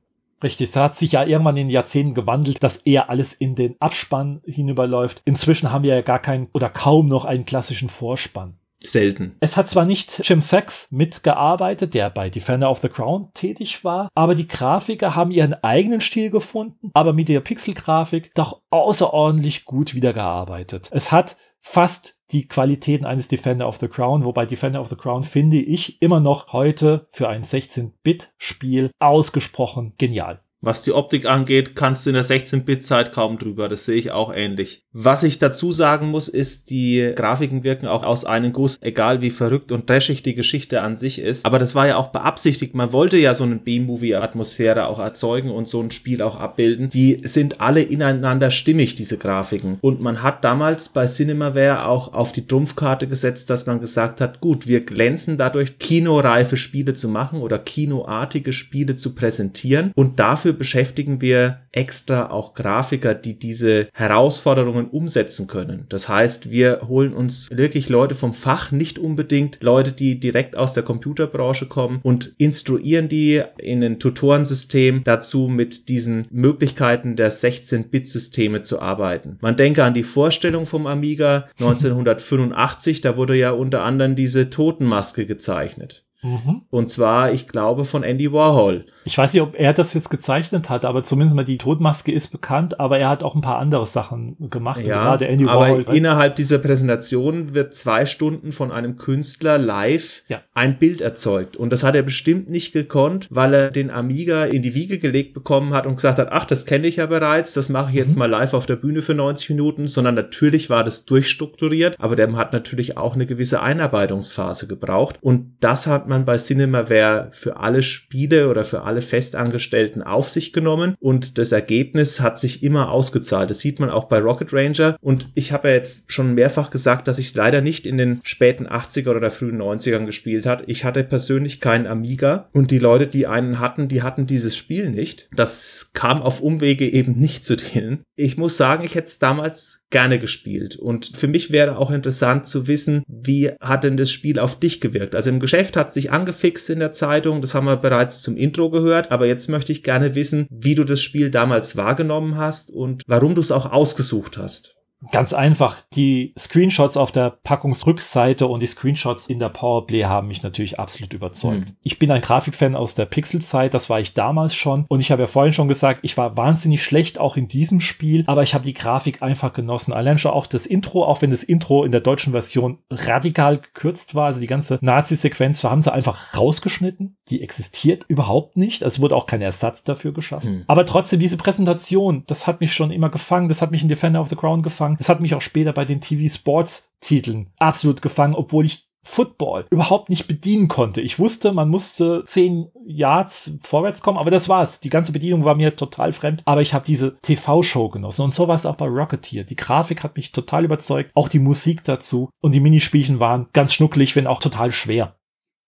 [0.42, 3.76] Richtig, da hat sich ja irgendwann in den Jahrzehnten gewandelt, dass eher alles in den
[3.82, 5.22] Abspann hinüberläuft.
[5.26, 9.36] Inzwischen haben wir ja gar keinen oder kaum noch einen klassischen Vorspann selten.
[9.40, 14.10] Es hat zwar nicht Jim Sachs mitgearbeitet, der bei Defender of the Crown tätig war,
[14.16, 19.94] aber die Grafiker haben ihren eigenen Stil gefunden, aber mit der Pixelgrafik doch außerordentlich gut
[19.94, 20.90] wiedergearbeitet.
[20.92, 25.24] Es hat fast die Qualitäten eines Defender of the Crown, wobei Defender of the Crown
[25.24, 30.42] finde ich immer noch heute für ein 16-Bit-Spiel ausgesprochen genial.
[30.62, 33.70] Was die Optik angeht, kannst du in der 16-Bit-Zeit kaum drüber.
[33.70, 34.84] Das sehe ich auch ähnlich.
[34.92, 39.30] Was ich dazu sagen muss, ist, die Grafiken wirken auch aus einem Guss, egal wie
[39.30, 41.46] verrückt und trashig die Geschichte an sich ist.
[41.46, 42.76] Aber das war ja auch beabsichtigt.
[42.76, 46.90] Man wollte ja so eine B-Movie-Atmosphäre auch erzeugen und so ein Spiel auch abbilden.
[46.90, 49.78] Die sind alle ineinander stimmig, diese Grafiken.
[49.80, 54.42] Und man hat damals bei Cinemaware auch auf die Trumpfkarte gesetzt, dass man gesagt hat,
[54.42, 59.92] gut, wir glänzen dadurch, kinoreife Spiele zu machen oder kinoartige Spiele zu präsentieren.
[59.96, 65.86] Und dafür dafür beschäftigen wir extra auch Grafiker, die diese Herausforderungen umsetzen können.
[65.90, 70.74] Das heißt, wir holen uns wirklich Leute vom Fach, nicht unbedingt Leute, die direkt aus
[70.74, 78.62] der Computerbranche kommen und instruieren die in ein Tutorensystem dazu, mit diesen Möglichkeiten der 16-Bit-Systeme
[78.62, 79.38] zu arbeiten.
[79.42, 85.26] Man denke an die Vorstellung vom Amiga 1985, da wurde ja unter anderem diese Totenmaske
[85.26, 86.06] gezeichnet.
[86.22, 86.64] Mhm.
[86.70, 88.86] Und zwar, ich glaube, von Andy Warhol.
[89.06, 92.28] Ich weiß nicht, ob er das jetzt gezeichnet hat, aber zumindest mal die Todmaske ist
[92.30, 94.82] bekannt, aber er hat auch ein paar andere Sachen gemacht.
[94.82, 95.86] Ja, gerade Andy aber Warhol.
[95.94, 100.42] innerhalb dieser Präsentation wird zwei Stunden von einem Künstler live ja.
[100.54, 101.56] ein Bild erzeugt.
[101.56, 105.34] Und das hat er bestimmt nicht gekonnt, weil er den Amiga in die Wiege gelegt
[105.34, 108.14] bekommen hat und gesagt hat, ach, das kenne ich ja bereits, das mache ich jetzt
[108.14, 108.20] mhm.
[108.20, 112.30] mal live auf der Bühne für 90 Minuten, sondern natürlich war das durchstrukturiert, aber der
[112.34, 115.18] hat natürlich auch eine gewisse Einarbeitungsphase gebraucht.
[115.22, 120.52] Und das hat man bei Cinemaware für alle Spiele oder für alle Festangestellten auf sich
[120.52, 123.50] genommen und das Ergebnis hat sich immer ausgezahlt.
[123.50, 127.08] Das sieht man auch bei Rocket Ranger und ich habe ja jetzt schon mehrfach gesagt,
[127.08, 130.64] dass ich es leider nicht in den späten 80er oder frühen 90ern gespielt hat.
[130.68, 134.90] Ich hatte persönlich keinen Amiga und die Leute, die einen hatten, die hatten dieses Spiel
[134.90, 135.30] nicht.
[135.36, 138.04] Das kam auf Umwege eben nicht zu denen.
[138.16, 140.76] Ich muss sagen, ich hätte es damals gerne gespielt.
[140.76, 144.82] Und für mich wäre auch interessant zu wissen, wie hat denn das Spiel auf dich
[144.82, 145.16] gewirkt?
[145.16, 148.38] Also im Geschäft hat es sich angefixt in der Zeitung, das haben wir bereits zum
[148.38, 152.72] Intro gehört, aber jetzt möchte ich gerne wissen, wie du das Spiel damals wahrgenommen hast
[152.72, 154.79] und warum du es auch ausgesucht hast.
[155.12, 160.44] Ganz einfach, die Screenshots auf der Packungsrückseite und die Screenshots in der Powerplay haben mich
[160.44, 161.70] natürlich absolut überzeugt.
[161.70, 161.76] Mhm.
[161.84, 164.86] Ich bin ein Grafikfan aus der Pixel-Zeit, das war ich damals schon.
[164.90, 168.26] Und ich habe ja vorhin schon gesagt, ich war wahnsinnig schlecht auch in diesem Spiel,
[168.28, 169.94] aber ich habe die Grafik einfach genossen.
[169.94, 174.16] Allein schon auch das Intro, auch wenn das Intro in der deutschen Version radikal gekürzt
[174.16, 177.16] war, also die ganze Nazi-Sequenz, haben sie einfach rausgeschnitten.
[177.30, 178.82] Die existiert überhaupt nicht.
[178.82, 180.56] Es wurde auch kein Ersatz dafür geschaffen.
[180.58, 180.64] Mhm.
[180.68, 183.48] Aber trotzdem, diese Präsentation, das hat mich schon immer gefangen.
[183.48, 184.98] Das hat mich in Defender of the Crown gefangen gefangen.
[185.00, 189.66] Es hat mich auch später bei den TV Sports Titeln absolut gefangen, obwohl ich Football
[189.72, 191.00] überhaupt nicht bedienen konnte.
[191.00, 194.82] Ich wusste, man musste zehn Yards vorwärts kommen, aber das war's.
[194.82, 198.48] Die ganze Bedienung war mir total fremd, aber ich habe diese TV-Show genossen und so
[198.48, 199.46] war es auch bei Rocketeer.
[199.46, 203.74] Die Grafik hat mich total überzeugt, auch die Musik dazu und die Minispielchen waren ganz
[203.74, 205.16] schnucklig, wenn auch total schwer.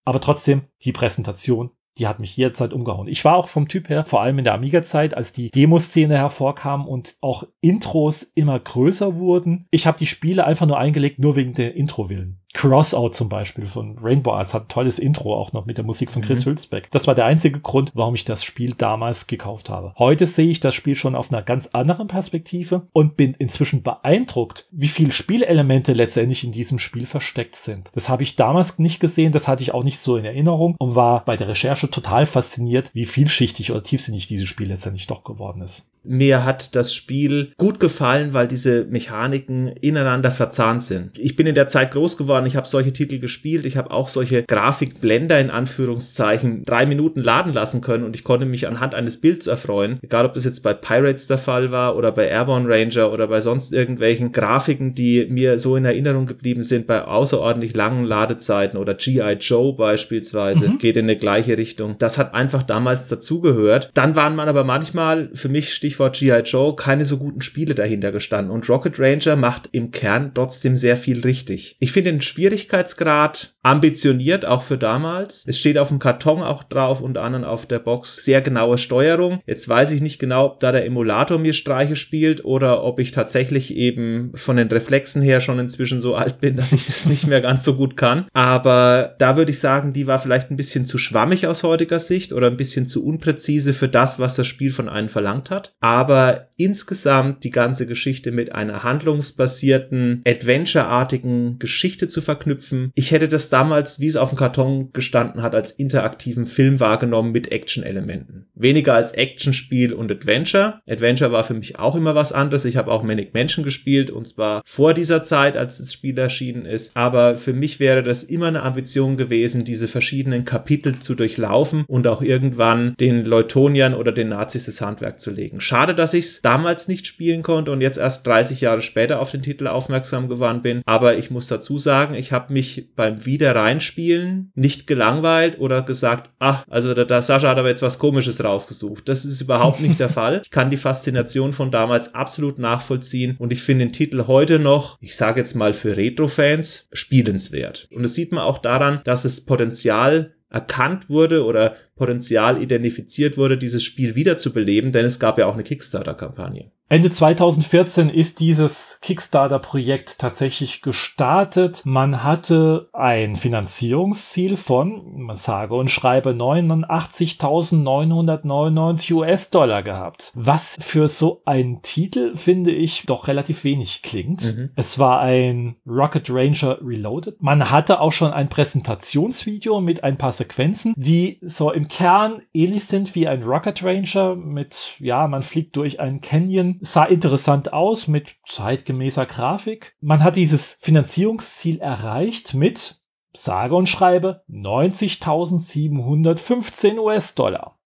[0.03, 3.07] Aber trotzdem, die Präsentation die hat mich jederzeit umgehauen.
[3.07, 6.87] Ich war auch vom Typ her, vor allem in der Amiga-Zeit, als die Demoszene hervorkam
[6.87, 9.67] und auch Intros immer größer wurden.
[9.71, 12.40] Ich habe die Spiele einfach nur eingelegt, nur wegen der Intro-Willen.
[12.53, 16.11] Crossout zum Beispiel von Rainbow Arts hat ein tolles Intro auch noch mit der Musik
[16.11, 16.51] von Chris mhm.
[16.51, 16.89] Hülsbeck.
[16.91, 19.93] Das war der einzige Grund, warum ich das Spiel damals gekauft habe.
[19.97, 24.67] Heute sehe ich das Spiel schon aus einer ganz anderen Perspektive und bin inzwischen beeindruckt,
[24.71, 27.89] wie viele Spielelemente letztendlich in diesem Spiel versteckt sind.
[27.95, 30.95] Das habe ich damals nicht gesehen, das hatte ich auch nicht so in Erinnerung und
[30.95, 35.61] war bei der Recherche total fasziniert, wie vielschichtig oder tiefsinnig dieses Spiel letztendlich doch geworden
[35.61, 35.87] ist.
[36.03, 41.19] Mir hat das Spiel gut gefallen, weil diese Mechaniken ineinander verzahnt sind.
[41.19, 44.09] Ich bin in der Zeit groß geworden, ich habe solche Titel gespielt, ich habe auch
[44.09, 49.21] solche Grafikblender in Anführungszeichen drei Minuten laden lassen können und ich konnte mich anhand eines
[49.21, 49.99] Bilds erfreuen.
[50.01, 53.41] Egal, ob das jetzt bei Pirates der Fall war oder bei Airborne Ranger oder bei
[53.41, 58.95] sonst irgendwelchen Grafiken, die mir so in Erinnerung geblieben sind, bei außerordentlich langen Ladezeiten oder
[58.95, 59.33] G.I.
[59.39, 60.77] Joe beispielsweise, mhm.
[60.79, 61.95] geht in eine gleiche Richtung.
[61.99, 63.91] Das hat einfach damals dazugehört.
[63.93, 66.39] Dann waren man aber manchmal für mich Stichwort G.I.
[66.45, 68.49] Joe, keine so guten Spiele dahinter gestanden.
[68.49, 71.75] Und Rocket Ranger macht im Kern trotzdem sehr viel richtig.
[71.79, 75.43] Ich finde den Schwierigkeitsgrad ambitioniert, auch für damals.
[75.47, 79.41] Es steht auf dem Karton auch drauf, unter anderem auf der Box, sehr genaue Steuerung.
[79.45, 83.11] Jetzt weiß ich nicht genau, ob da der Emulator mir Streiche spielt oder ob ich
[83.11, 87.27] tatsächlich eben von den Reflexen her schon inzwischen so alt bin, dass ich das nicht
[87.27, 88.25] mehr ganz so gut kann.
[88.33, 92.33] Aber da würde ich sagen, die war vielleicht ein bisschen zu schwammig aus heutiger Sicht
[92.33, 96.47] oder ein bisschen zu unpräzise für das, was das Spiel von einem verlangt hat aber
[96.57, 102.91] insgesamt die ganze Geschichte mit einer handlungsbasierten, Adventure-artigen Geschichte zu verknüpfen.
[102.95, 107.31] Ich hätte das damals, wie es auf dem Karton gestanden hat, als interaktiven Film wahrgenommen
[107.31, 108.45] mit Action-Elementen.
[108.55, 110.81] Weniger als Action-Spiel und Adventure.
[110.87, 112.65] Adventure war für mich auch immer was anderes.
[112.65, 116.65] Ich habe auch Manic Mansion gespielt und zwar vor dieser Zeit, als das Spiel erschienen
[116.65, 116.91] ist.
[116.95, 122.07] Aber für mich wäre das immer eine Ambition gewesen, diese verschiedenen Kapitel zu durchlaufen und
[122.07, 125.61] auch irgendwann den Leutoniern oder den Nazis das Handwerk zu legen.
[125.61, 129.31] Schade, dass ich es damals nicht spielen konnte und jetzt erst 30 Jahre später auf
[129.31, 130.81] den Titel aufmerksam geworden bin.
[130.85, 136.63] Aber ich muss dazu sagen, ich habe mich beim Wiederreinspielen nicht gelangweilt oder gesagt, ach,
[136.69, 139.09] also der, der Sascha hat aber jetzt was Komisches rausgesucht.
[139.09, 140.41] Das ist überhaupt nicht der Fall.
[140.43, 144.97] Ich kann die Faszination von damals absolut nachvollziehen und ich finde den Titel heute noch,
[145.01, 147.87] ich sage jetzt mal für Retro-Fans, spielenswert.
[147.91, 153.59] Und das sieht man auch daran, dass es Potenzial erkannt wurde oder Potenzial identifiziert wurde,
[153.59, 156.71] dieses Spiel wiederzubeleben, denn es gab ja auch eine Kickstarter-Kampagne.
[156.91, 161.83] Ende 2014 ist dieses Kickstarter-Projekt tatsächlich gestartet.
[161.85, 170.33] Man hatte ein Finanzierungsziel von, man sage und schreibe, 89.999 US-Dollar gehabt.
[170.35, 174.53] Was für so einen Titel, finde ich, doch relativ wenig klingt.
[174.53, 174.71] Mhm.
[174.75, 177.41] Es war ein Rocket Ranger Reloaded.
[177.41, 182.85] Man hatte auch schon ein Präsentationsvideo mit ein paar Sequenzen, die so im Kern ähnlich
[182.85, 188.07] sind wie ein Rocket Ranger mit, ja, man fliegt durch einen Canyon sah interessant aus
[188.07, 189.97] mit zeitgemäßer Grafik.
[189.99, 193.01] Man hat dieses Finanzierungsziel erreicht mit
[193.33, 197.77] sage und schreibe 90.715 US-Dollar.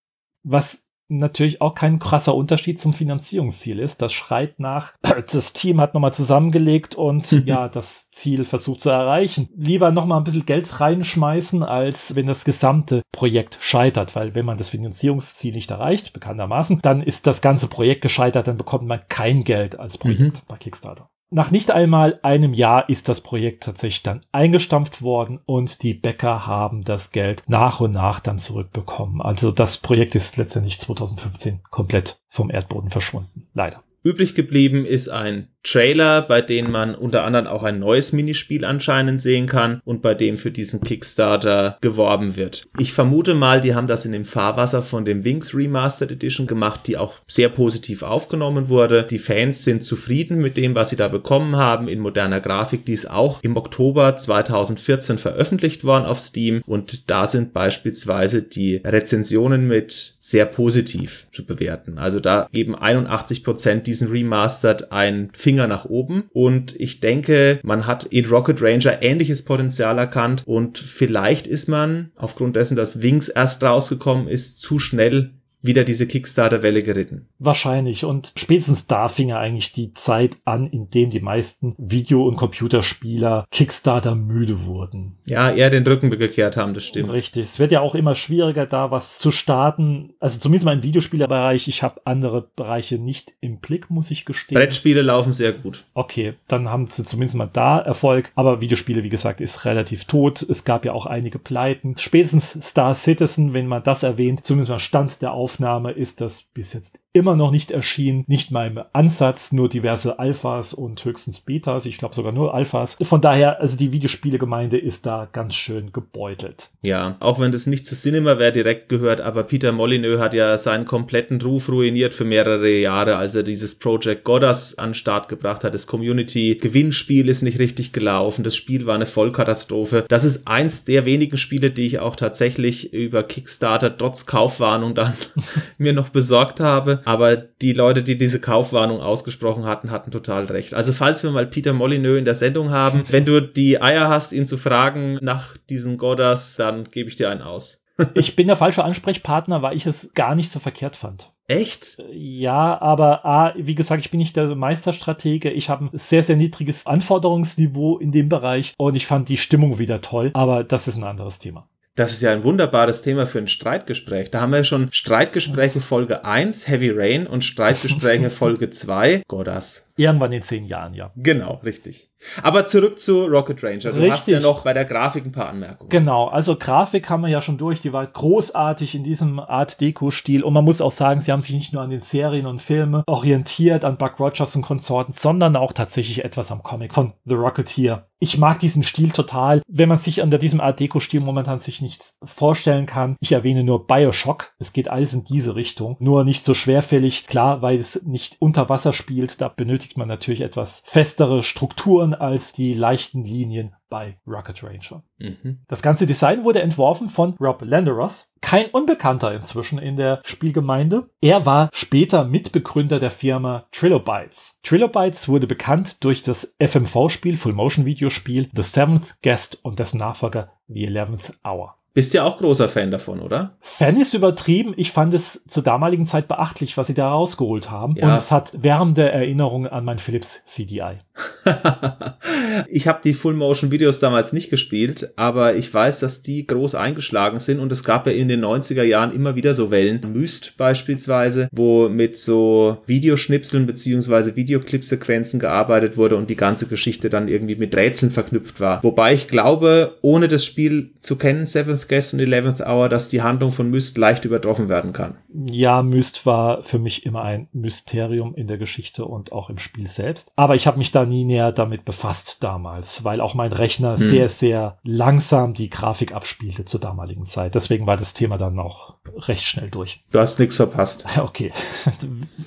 [0.43, 4.01] Was natürlich auch kein krasser Unterschied zum Finanzierungsziel ist.
[4.01, 4.93] Das schreit nach,
[5.31, 9.49] das Team hat nochmal zusammengelegt und ja, das Ziel versucht zu erreichen.
[9.55, 14.57] Lieber nochmal ein bisschen Geld reinschmeißen, als wenn das gesamte Projekt scheitert, weil wenn man
[14.57, 19.43] das Finanzierungsziel nicht erreicht, bekanntermaßen, dann ist das ganze Projekt gescheitert, dann bekommt man kein
[19.43, 20.47] Geld als Projekt mhm.
[20.47, 21.09] bei Kickstarter.
[21.32, 26.45] Nach nicht einmal einem Jahr ist das Projekt tatsächlich dann eingestampft worden und die Bäcker
[26.45, 29.21] haben das Geld nach und nach dann zurückbekommen.
[29.21, 33.47] Also das Projekt ist letztendlich 2015 komplett vom Erdboden verschwunden.
[33.53, 33.82] Leider.
[34.05, 39.19] Übrig geblieben ist ein Trailer, bei dem man unter anderem auch ein neues Minispiel anscheinend
[39.19, 42.67] sehen kann und bei dem für diesen Kickstarter geworben wird.
[42.77, 46.81] Ich vermute mal, die haben das in dem Fahrwasser von dem Wings Remastered Edition gemacht,
[46.85, 49.03] die auch sehr positiv aufgenommen wurde.
[49.09, 52.85] Die Fans sind zufrieden mit dem, was sie da bekommen haben in moderner Grafik.
[52.85, 58.81] Die ist auch im Oktober 2014 veröffentlicht worden auf Steam und da sind beispielsweise die
[58.85, 61.97] Rezensionen mit sehr positiv zu bewerten.
[61.97, 66.25] Also da geben 81 Prozent diesen Remastered ein Finger nach oben.
[66.33, 72.11] Und ich denke, man hat in Rocket Ranger ähnliches Potenzial erkannt und vielleicht ist man
[72.15, 75.31] aufgrund dessen, dass Wings erst rausgekommen ist, zu schnell
[75.66, 77.28] wieder diese Kickstarter-Welle geritten.
[77.39, 78.05] Wahrscheinlich.
[78.05, 82.36] Und spätestens da fing ja eigentlich die Zeit an, in dem die meisten Video- und
[82.36, 85.18] Computerspieler Kickstarter müde wurden.
[85.26, 87.11] Ja, eher den Rücken gekehrt haben, das stimmt.
[87.11, 87.43] Richtig.
[87.43, 90.13] Es wird ja auch immer schwieriger, da was zu starten.
[90.20, 91.68] Also zumindest mal im Videospielerbereich.
[91.68, 94.57] Ich habe andere Bereiche nicht im Blick, muss ich gestehen.
[94.57, 95.86] Brettspiele laufen sehr gut.
[95.93, 98.32] Okay, dann haben sie zumindest mal da Erfolg.
[98.36, 100.41] Aber Videospiele, wie gesagt, ist relativ tot.
[100.41, 101.95] Es gab ja auch einige Pleiten.
[101.97, 106.43] Spätestens Star Citizen, wenn man das erwähnt, zumindest mal Stand der Aufnahme Aufnahme ist das
[106.43, 108.26] bis jetzt immer noch nicht erschienen.
[108.28, 111.86] Nicht mal im Ansatz, nur diverse Alphas und höchstens Betas.
[111.86, 112.97] Ich glaube sogar nur Alphas.
[113.01, 116.72] Von daher, also die Videospielegemeinde ist da ganz schön gebeutelt.
[116.84, 120.84] Ja, auch wenn das nicht zu Cinemaware direkt gehört, aber Peter Molyneux hat ja seinen
[120.84, 125.63] kompletten Ruf ruiniert für mehrere Jahre, als er dieses Project Goddard an den Start gebracht
[125.63, 125.74] hat.
[125.74, 128.43] Das Community-Gewinnspiel ist nicht richtig gelaufen.
[128.43, 130.03] Das Spiel war eine Vollkatastrophe.
[130.09, 135.13] Das ist eins der wenigen Spiele, die ich auch tatsächlich über Kickstarter trotz Kaufwarnung dann
[135.78, 137.03] mir noch besorgt habe.
[137.05, 140.73] Aber die Leute, die diese Kaufwarnung ausgesprochen hatten, hatten total recht.
[140.73, 144.33] Also falls wir mal Peter Molyneux in der Sendung haben, wenn du die Eier hast,
[144.33, 147.83] ihn zu fragen nach diesen Godders, dann gebe ich dir einen aus.
[148.13, 151.31] ich bin der falsche Ansprechpartner, weil ich es gar nicht so verkehrt fand.
[151.47, 151.97] Echt?
[152.11, 155.51] Ja, aber A, wie gesagt, ich bin nicht der Meisterstratege.
[155.51, 159.77] Ich habe ein sehr, sehr niedriges Anforderungsniveau in dem Bereich und ich fand die Stimmung
[159.77, 161.67] wieder toll, aber das ist ein anderes Thema.
[161.95, 164.29] Das ist ja ein wunderbares Thema für ein Streitgespräch.
[164.29, 169.84] Da haben wir schon Streitgespräche Folge 1, Heavy Rain, und Streitgespräche Folge 2, Godas.
[169.97, 171.11] Irgendwann in zehn Jahren, ja.
[171.15, 172.11] Genau, richtig.
[172.41, 173.91] Aber zurück zu Rocket Ranger.
[173.91, 174.11] Du richtig.
[174.11, 175.89] hast ja noch bei der Grafik ein paar Anmerkungen.
[175.89, 177.81] Genau, also Grafik haben wir ja schon durch.
[177.81, 180.43] Die war großartig in diesem Art Deco-Stil.
[180.43, 183.03] Und man muss auch sagen, sie haben sich nicht nur an den Serien und Filmen
[183.07, 188.07] orientiert, an Buck Rogers und Konsorten, sondern auch tatsächlich etwas am Comic von The Rocketeer.
[188.19, 189.61] Ich mag diesen Stil total.
[189.67, 193.86] Wenn man sich unter diesem Art Deco-Stil momentan sich nichts vorstellen kann, ich erwähne nur
[193.87, 194.53] Bioshock.
[194.57, 195.97] Es geht alles in diese Richtung.
[195.99, 197.28] Nur nicht so schwerfällig.
[197.28, 199.41] Klar, weil es nicht unter Wasser spielt.
[199.41, 205.03] Da benötigt benötigt man natürlich etwas festere Strukturen als die leichten Linien bei Rocket Ranger.
[205.20, 205.59] Mhm.
[205.67, 211.09] Das ganze Design wurde entworfen von Rob Landeros, kein Unbekannter inzwischen in der Spielgemeinde.
[211.21, 214.59] Er war später Mitbegründer der Firma Trilobytes.
[214.63, 221.33] Trilobytes wurde bekannt durch das FMV-Spiel, Full-Motion-Videospiel The Seventh Guest und dessen Nachfolger The Eleventh
[221.43, 221.75] Hour.
[221.96, 223.55] Bist ja auch großer Fan davon, oder?
[223.62, 224.74] Fan ist übertrieben.
[224.76, 227.96] Ich fand es zur damaligen Zeit beachtlich, was sie da rausgeholt haben.
[227.96, 228.09] Ja.
[228.09, 231.00] Und es hat wärmende Erinnerungen an mein Philips CDI.
[232.67, 237.59] ich habe die Full-Motion-Videos damals nicht gespielt, aber ich weiß, dass die groß eingeschlagen sind
[237.59, 240.01] und es gab ja in den 90er Jahren immer wieder so Wellen.
[240.13, 247.28] Myst beispielsweise, wo mit so Videoschnipseln beziehungsweise Videoclip-Sequenzen gearbeitet wurde und die ganze Geschichte dann
[247.28, 248.83] irgendwie mit Rätseln verknüpft war.
[248.83, 253.21] Wobei ich glaube, ohne das Spiel zu kennen, Seventh Guest und 11th Hour, dass die
[253.21, 255.16] Handlung von Myst leicht übertroffen werden kann.
[255.33, 259.87] Ja, Myst war für mich immer ein Mysterium in der Geschichte und auch im Spiel
[259.87, 260.33] selbst.
[260.36, 263.97] Aber ich habe mich da nie näher damit befasst damals, weil auch mein Rechner hm.
[263.97, 267.55] sehr, sehr langsam die Grafik abspielte zur damaligen Zeit.
[267.55, 268.95] Deswegen war das Thema dann auch
[269.27, 270.03] recht schnell durch.
[270.11, 271.05] Du hast nichts verpasst.
[271.25, 271.51] Okay.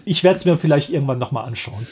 [0.05, 1.87] Ich werde es mir vielleicht irgendwann nochmal anschauen.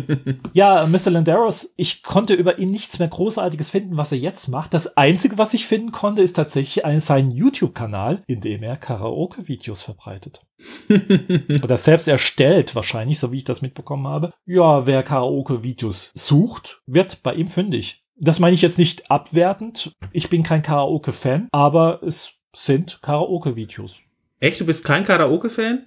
[0.52, 1.10] ja, Mr.
[1.10, 4.74] Landeros, ich konnte über ihn nichts mehr Großartiges finden, was er jetzt macht.
[4.74, 9.82] Das Einzige, was ich finden konnte, ist tatsächlich ein, sein YouTube-Kanal, in dem er Karaoke-Videos
[9.82, 10.46] verbreitet.
[11.62, 14.32] Oder selbst erstellt, wahrscheinlich, so wie ich das mitbekommen habe.
[14.46, 18.04] Ja, wer Karaoke-Videos sucht, wird bei ihm fündig.
[18.16, 19.92] Das meine ich jetzt nicht abwertend.
[20.12, 23.96] Ich bin kein Karaoke-Fan, aber es sind Karaoke-Videos.
[24.38, 24.60] Echt?
[24.60, 25.86] Du bist kein Karaoke-Fan?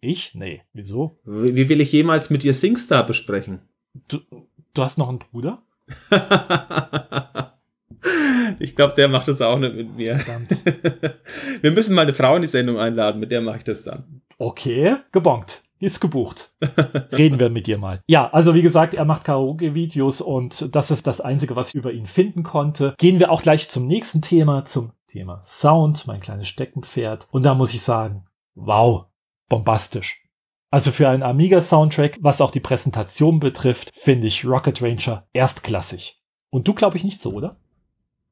[0.00, 0.34] Ich?
[0.34, 0.62] Nee.
[0.72, 1.18] Wieso?
[1.24, 3.60] Wie will ich jemals mit dir Singstar besprechen?
[4.08, 4.20] Du,
[4.74, 5.62] du hast noch einen Bruder?
[8.58, 10.18] ich glaube, der macht das auch nicht mit mir.
[10.18, 10.62] Verdammt.
[11.62, 14.22] Wir müssen mal eine Frau in die Sendung einladen, mit der mache ich das dann.
[14.38, 15.62] Okay, gebongt.
[15.78, 16.54] Ist gebucht.
[17.12, 18.00] Reden wir mit dir mal.
[18.06, 21.92] Ja, also wie gesagt, er macht Karaoke-Videos und das ist das Einzige, was ich über
[21.92, 22.94] ihn finden konnte.
[22.96, 27.28] Gehen wir auch gleich zum nächsten Thema, zum Thema Sound, mein kleines Steckenpferd.
[27.30, 28.24] Und da muss ich sagen,
[28.54, 29.04] wow,
[29.48, 30.22] bombastisch.
[30.70, 36.20] Also für einen Amiga-Soundtrack, was auch die Präsentation betrifft, finde ich Rocket Ranger erstklassig.
[36.50, 37.56] Und du glaube ich nicht so, oder?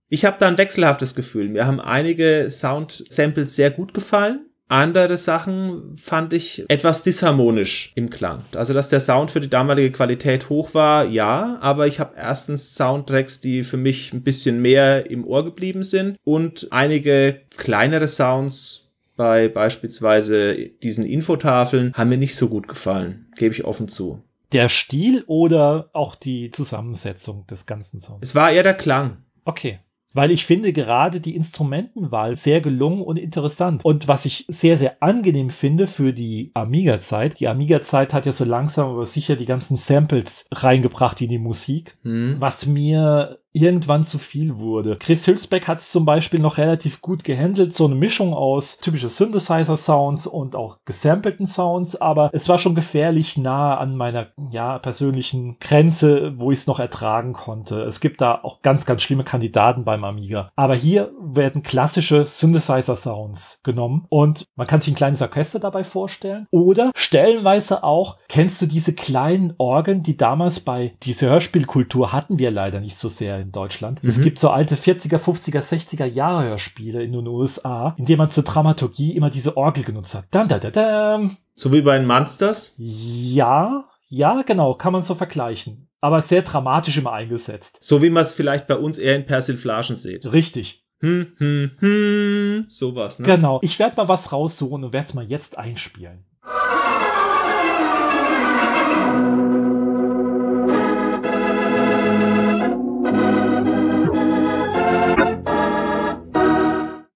[0.09, 1.49] Ich habe da ein wechselhaftes Gefühl.
[1.49, 4.47] Mir haben einige Sound-Samples sehr gut gefallen.
[4.69, 8.45] Andere Sachen fand ich etwas disharmonisch im Klang.
[8.55, 12.75] Also, dass der Sound für die damalige Qualität hoch war, ja, aber ich habe erstens
[12.75, 18.84] Soundtracks, die für mich ein bisschen mehr im Ohr geblieben sind und einige kleinere Sounds,
[19.17, 24.23] bei beispielsweise diesen Infotafeln haben mir nicht so gut gefallen, gebe ich offen zu.
[24.53, 28.21] Der Stil oder auch die Zusammensetzung des ganzen Sounds?
[28.23, 29.19] Es war eher der Klang.
[29.45, 29.81] Okay
[30.15, 33.85] weil ich finde gerade die Instrumentenwahl sehr gelungen und interessant.
[33.85, 38.45] Und was ich sehr, sehr angenehm finde für die Amiga-Zeit, die Amiga-Zeit hat ja so
[38.45, 42.37] langsam aber sicher die ganzen Samples reingebracht in die Musik, mhm.
[42.39, 44.97] was mir irgendwann zu viel wurde.
[44.99, 49.09] Chris Hülsbeck hat es zum Beispiel noch relativ gut gehandelt, so eine Mischung aus typische
[49.09, 55.57] Synthesizer-Sounds und auch gesampelten Sounds, aber es war schon gefährlich nah an meiner ja, persönlichen
[55.61, 57.83] Grenze, wo ich es noch ertragen konnte.
[57.83, 60.51] Es gibt da auch ganz, ganz schlimme Kandidaten beim Amiga.
[60.57, 66.49] Aber hier werden klassische Synthesizer-Sounds genommen und man kann sich ein kleines Orchester dabei vorstellen.
[66.51, 72.51] Oder stellenweise auch, kennst du diese kleinen Orgeln, die damals bei dieser Hörspielkultur hatten wir
[72.51, 74.03] leider nicht so sehr in Deutschland.
[74.03, 74.09] Mhm.
[74.09, 78.31] Es gibt so alte 40er, 50er, 60er Jahre Hörspiele in den USA, in denen man
[78.31, 80.27] zur Dramaturgie immer diese Orgel genutzt hat.
[80.33, 81.37] Dum, dum, dum, dum.
[81.55, 82.75] So wie bei den Monsters?
[82.77, 85.89] Ja, ja, genau, kann man so vergleichen.
[86.01, 87.79] Aber sehr dramatisch immer eingesetzt.
[87.83, 90.31] So wie man es vielleicht bei uns eher in Persiflagen sieht.
[90.33, 90.85] Richtig.
[91.01, 93.27] Hm, hm, hm, sowas, ne?
[93.27, 93.59] Genau.
[93.63, 96.25] Ich werde mal was raussuchen und werde es mal jetzt einspielen.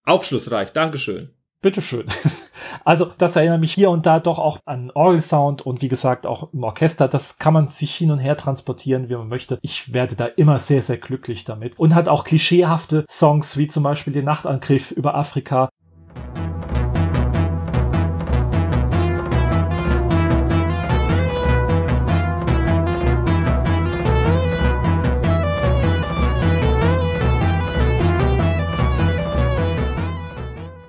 [0.08, 1.30] Aufschlussreich, Dankeschön.
[1.60, 2.06] Bitteschön.
[2.84, 6.52] Also, das erinnert mich hier und da doch auch an Orgelsound und wie gesagt auch
[6.52, 7.08] im Orchester.
[7.08, 9.58] Das kann man sich hin und her transportieren, wie man möchte.
[9.62, 11.78] Ich werde da immer sehr, sehr glücklich damit.
[11.78, 15.70] Und hat auch klischeehafte Songs, wie zum Beispiel den Nachtangriff über Afrika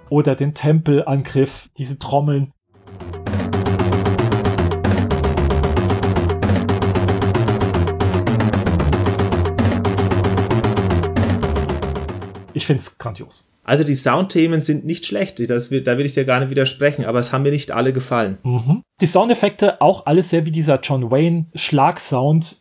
[0.10, 2.52] oder den Tempelangriff, diese Trommeln.
[12.54, 13.48] Ich finde es grandios.
[13.64, 17.20] Also die Soundthemen sind nicht schlecht, das, da will ich dir gar nicht widersprechen, aber
[17.20, 18.40] es haben mir nicht alle gefallen.
[18.42, 18.82] Mhm.
[19.00, 22.60] Die Soundeffekte auch alles sehr wie dieser John Wayne Schlagsound.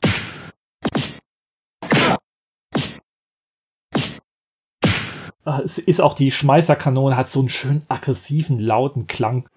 [5.64, 9.48] Es ist auch die Schmeißerkanone, hat so einen schön aggressiven, lauten Klang.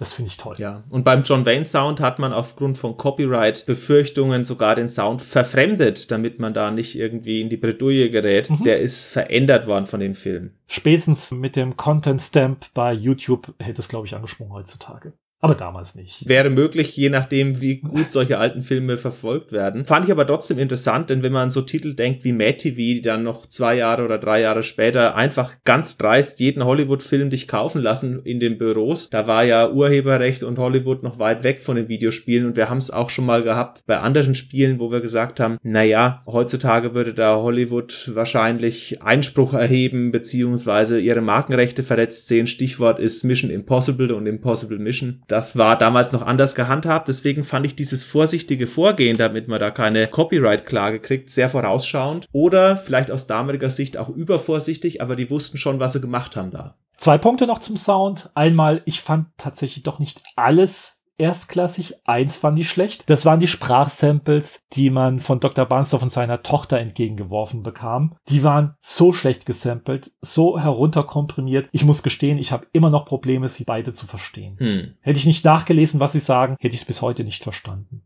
[0.00, 0.54] Das finde ich toll.
[0.56, 6.10] Ja, und beim John Wayne Sound hat man aufgrund von Copyright-Befürchtungen sogar den Sound verfremdet,
[6.10, 8.48] damit man da nicht irgendwie in die Bredouille gerät.
[8.48, 8.62] Mhm.
[8.62, 10.52] Der ist verändert worden von dem Film.
[10.68, 15.12] Spätestens mit dem Content Stamp bei YouTube hätte es, glaube ich, angesprungen heutzutage.
[15.42, 16.28] Aber damals nicht.
[16.28, 19.86] Wäre möglich, je nachdem, wie gut solche alten Filme verfolgt werden.
[19.86, 23.00] Fand ich aber trotzdem interessant, denn wenn man so Titel denkt wie Mad TV, die
[23.00, 27.80] dann noch zwei Jahre oder drei Jahre später einfach ganz dreist jeden Hollywood-Film dich kaufen
[27.80, 31.88] lassen in den Büros, da war ja Urheberrecht und Hollywood noch weit weg von den
[31.88, 35.40] Videospielen und wir haben es auch schon mal gehabt bei anderen Spielen, wo wir gesagt
[35.40, 42.46] haben, naja, heutzutage würde da Hollywood wahrscheinlich Einspruch erheben, beziehungsweise ihre Markenrechte verletzt sehen.
[42.46, 47.08] Stichwort ist Mission Impossible und Impossible Mission das war damals noch anders gehandhabt.
[47.08, 52.26] Deswegen fand ich dieses vorsichtige Vorgehen, damit man da keine Copyright-Klage kriegt, sehr vorausschauend.
[52.32, 56.50] Oder vielleicht aus damaliger Sicht auch übervorsichtig, aber die wussten schon, was sie gemacht haben
[56.50, 56.76] da.
[56.96, 58.30] Zwei Punkte noch zum Sound.
[58.34, 61.94] Einmal, ich fand tatsächlich doch nicht alles erstklassig.
[62.04, 63.08] Eins fand ich schlecht.
[63.08, 65.66] Das waren die Sprachsamples, die man von Dr.
[65.66, 68.16] Barnsdorf und seiner Tochter entgegengeworfen bekam.
[68.28, 71.68] Die waren so schlecht gesampelt, so herunterkomprimiert.
[71.72, 74.56] Ich muss gestehen, ich habe immer noch Probleme, sie beide zu verstehen.
[74.58, 74.94] Hm.
[75.00, 78.02] Hätte ich nicht nachgelesen, was sie sagen, hätte ich es bis heute nicht verstanden.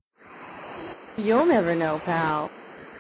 [1.17, 2.51] You'll never know, pal.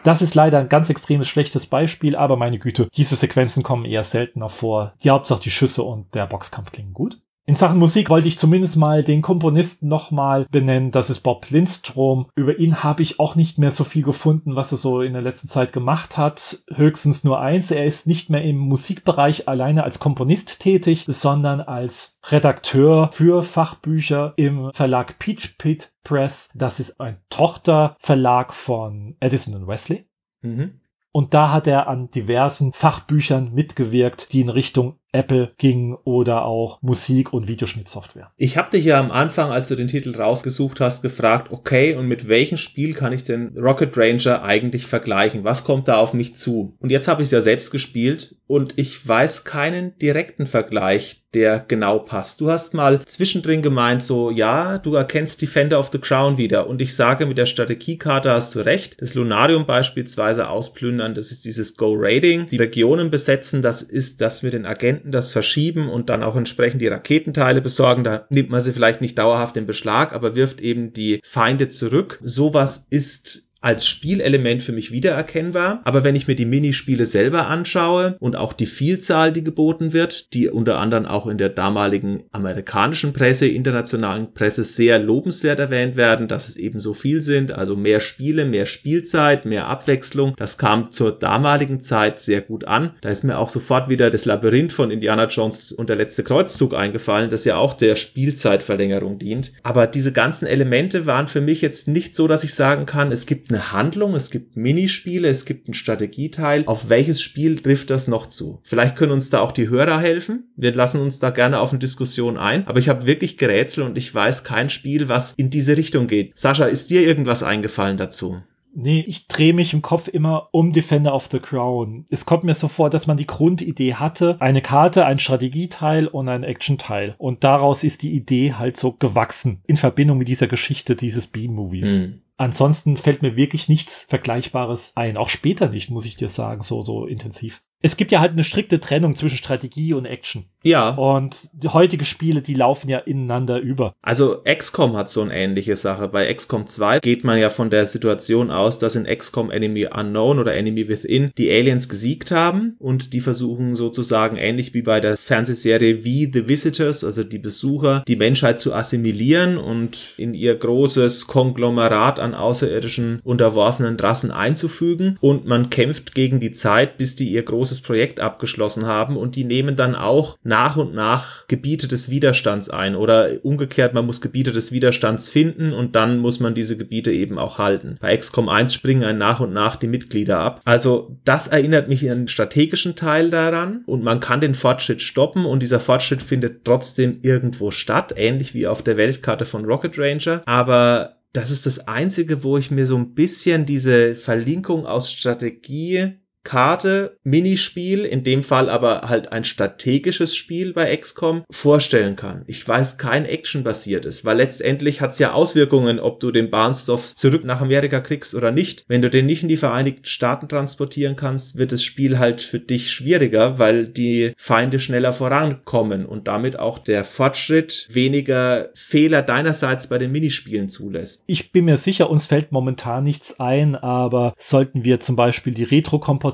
[0.04, 4.04] Das ist leider ein ganz extremes schlechtes Beispiel, aber meine Güte, diese Sequenzen kommen eher
[4.04, 4.92] seltener vor.
[5.02, 7.22] Die Hauptsache die Schüsse und der Boxkampf klingen gut.
[7.46, 10.92] In Sachen Musik wollte ich zumindest mal den Komponisten nochmal benennen.
[10.92, 12.30] Das ist Bob Lindstrom.
[12.34, 15.20] Über ihn habe ich auch nicht mehr so viel gefunden, was er so in der
[15.20, 16.64] letzten Zeit gemacht hat.
[16.74, 17.70] Höchstens nur eins.
[17.70, 24.32] Er ist nicht mehr im Musikbereich alleine als Komponist tätig, sondern als Redakteur für Fachbücher
[24.36, 26.50] im Verlag Peach Pit Press.
[26.54, 30.06] Das ist ein Tochterverlag von Edison Wesley.
[30.40, 30.80] Mhm.
[31.12, 36.82] Und da hat er an diversen Fachbüchern mitgewirkt, die in Richtung Apple ging oder auch
[36.82, 38.32] Musik- und Videoschnittsoftware.
[38.36, 42.06] Ich habe dich ja am Anfang, als du den Titel rausgesucht hast, gefragt, okay, und
[42.06, 45.44] mit welchem Spiel kann ich den Rocket Ranger eigentlich vergleichen?
[45.44, 46.76] Was kommt da auf mich zu?
[46.80, 51.64] Und jetzt habe ich es ja selbst gespielt und ich weiß keinen direkten Vergleich, der
[51.66, 52.40] genau passt.
[52.40, 56.66] Du hast mal zwischendrin gemeint, so, ja, du erkennst Defender of the Crown wieder.
[56.68, 59.00] Und ich sage, mit der Strategiekarte hast du recht.
[59.00, 62.46] Das Lunarium beispielsweise ausplündern, das ist dieses Go-Raiding.
[62.46, 66.36] Die Regionen besetzen, das ist das mit den Agenten Agenten das verschieben und dann auch
[66.36, 68.04] entsprechend die Raketenteile besorgen.
[68.04, 72.18] Da nimmt man sie vielleicht nicht dauerhaft in Beschlag, aber wirft eben die Feinde zurück.
[72.22, 75.80] Sowas ist als Spielelement für mich wiedererkennbar.
[75.84, 80.34] Aber wenn ich mir die Minispiele selber anschaue und auch die Vielzahl, die geboten wird,
[80.34, 86.28] die unter anderem auch in der damaligen amerikanischen Presse, internationalen Presse sehr lobenswert erwähnt werden,
[86.28, 90.34] dass es eben so viel sind, also mehr Spiele, mehr Spielzeit, mehr Abwechslung.
[90.36, 92.90] Das kam zur damaligen Zeit sehr gut an.
[93.00, 96.74] Da ist mir auch sofort wieder das Labyrinth von Indiana Jones und der letzte Kreuzzug
[96.74, 99.52] eingefallen, das ja auch der Spielzeitverlängerung dient.
[99.62, 103.24] Aber diese ganzen Elemente waren für mich jetzt nicht so, dass ich sagen kann, es
[103.24, 106.64] gibt eine Handlung, es gibt Minispiele, es gibt einen Strategieteil.
[106.66, 108.60] Auf welches Spiel trifft das noch zu?
[108.62, 110.52] Vielleicht können uns da auch die Hörer helfen.
[110.56, 112.66] Wir lassen uns da gerne auf eine Diskussion ein.
[112.66, 116.32] Aber ich habe wirklich gerätselt und ich weiß kein Spiel, was in diese Richtung geht.
[116.36, 118.42] Sascha, ist dir irgendwas eingefallen dazu?
[118.76, 122.06] Nee, ich drehe mich im Kopf immer um Defender of the Crown.
[122.10, 126.28] Es kommt mir so vor, dass man die Grundidee hatte, eine Karte, ein Strategieteil und
[126.28, 127.14] ein Actionteil.
[127.18, 132.00] Und daraus ist die Idee halt so gewachsen in Verbindung mit dieser Geschichte dieses B-Movies.
[132.00, 132.20] Mhm.
[132.36, 135.16] Ansonsten fällt mir wirklich nichts Vergleichbares ein.
[135.16, 138.44] Auch später nicht, muss ich dir sagen, so, so intensiv es gibt ja halt eine
[138.44, 140.46] strikte Trennung zwischen Strategie und Action.
[140.62, 140.88] Ja.
[140.94, 143.92] Und die heutige Spiele, die laufen ja ineinander über.
[144.00, 146.08] Also XCOM hat so eine ähnliche Sache.
[146.08, 150.38] Bei XCOM 2 geht man ja von der Situation aus, dass in XCOM Enemy Unknown
[150.38, 155.18] oder Enemy Within die Aliens gesiegt haben und die versuchen sozusagen ähnlich wie bei der
[155.18, 161.26] Fernsehserie wie The Visitors, also die Besucher, die Menschheit zu assimilieren und in ihr großes
[161.26, 165.18] Konglomerat an außerirdischen unterworfenen Rassen einzufügen.
[165.20, 169.36] Und man kämpft gegen die Zeit, bis die ihr großes großes Projekt abgeschlossen haben und
[169.36, 174.20] die nehmen dann auch nach und nach Gebiete des Widerstands ein oder umgekehrt, man muss
[174.20, 177.96] Gebiete des Widerstands finden und dann muss man diese Gebiete eben auch halten.
[178.00, 180.60] Bei XCOM 1 springen ein nach und nach die Mitglieder ab.
[180.64, 185.44] Also das erinnert mich in den strategischen Teil daran und man kann den Fortschritt stoppen
[185.44, 190.42] und dieser Fortschritt findet trotzdem irgendwo statt, ähnlich wie auf der Weltkarte von Rocket Ranger,
[190.46, 196.14] aber das ist das Einzige, wo ich mir so ein bisschen diese Verlinkung aus Strategie
[196.44, 202.44] Karte, Minispiel, in dem Fall aber halt ein strategisches Spiel bei XCOM, vorstellen kann.
[202.46, 207.44] Ich weiß kein Action-basiertes, weil letztendlich hat es ja Auswirkungen, ob du den Bahnstoff zurück
[207.44, 208.84] nach Amerika kriegst oder nicht.
[208.88, 212.60] Wenn du den nicht in die Vereinigten Staaten transportieren kannst, wird das Spiel halt für
[212.60, 219.88] dich schwieriger, weil die Feinde schneller vorankommen und damit auch der Fortschritt weniger Fehler deinerseits
[219.88, 221.22] bei den Minispielen zulässt.
[221.26, 225.64] Ich bin mir sicher, uns fällt momentan nichts ein, aber sollten wir zum Beispiel die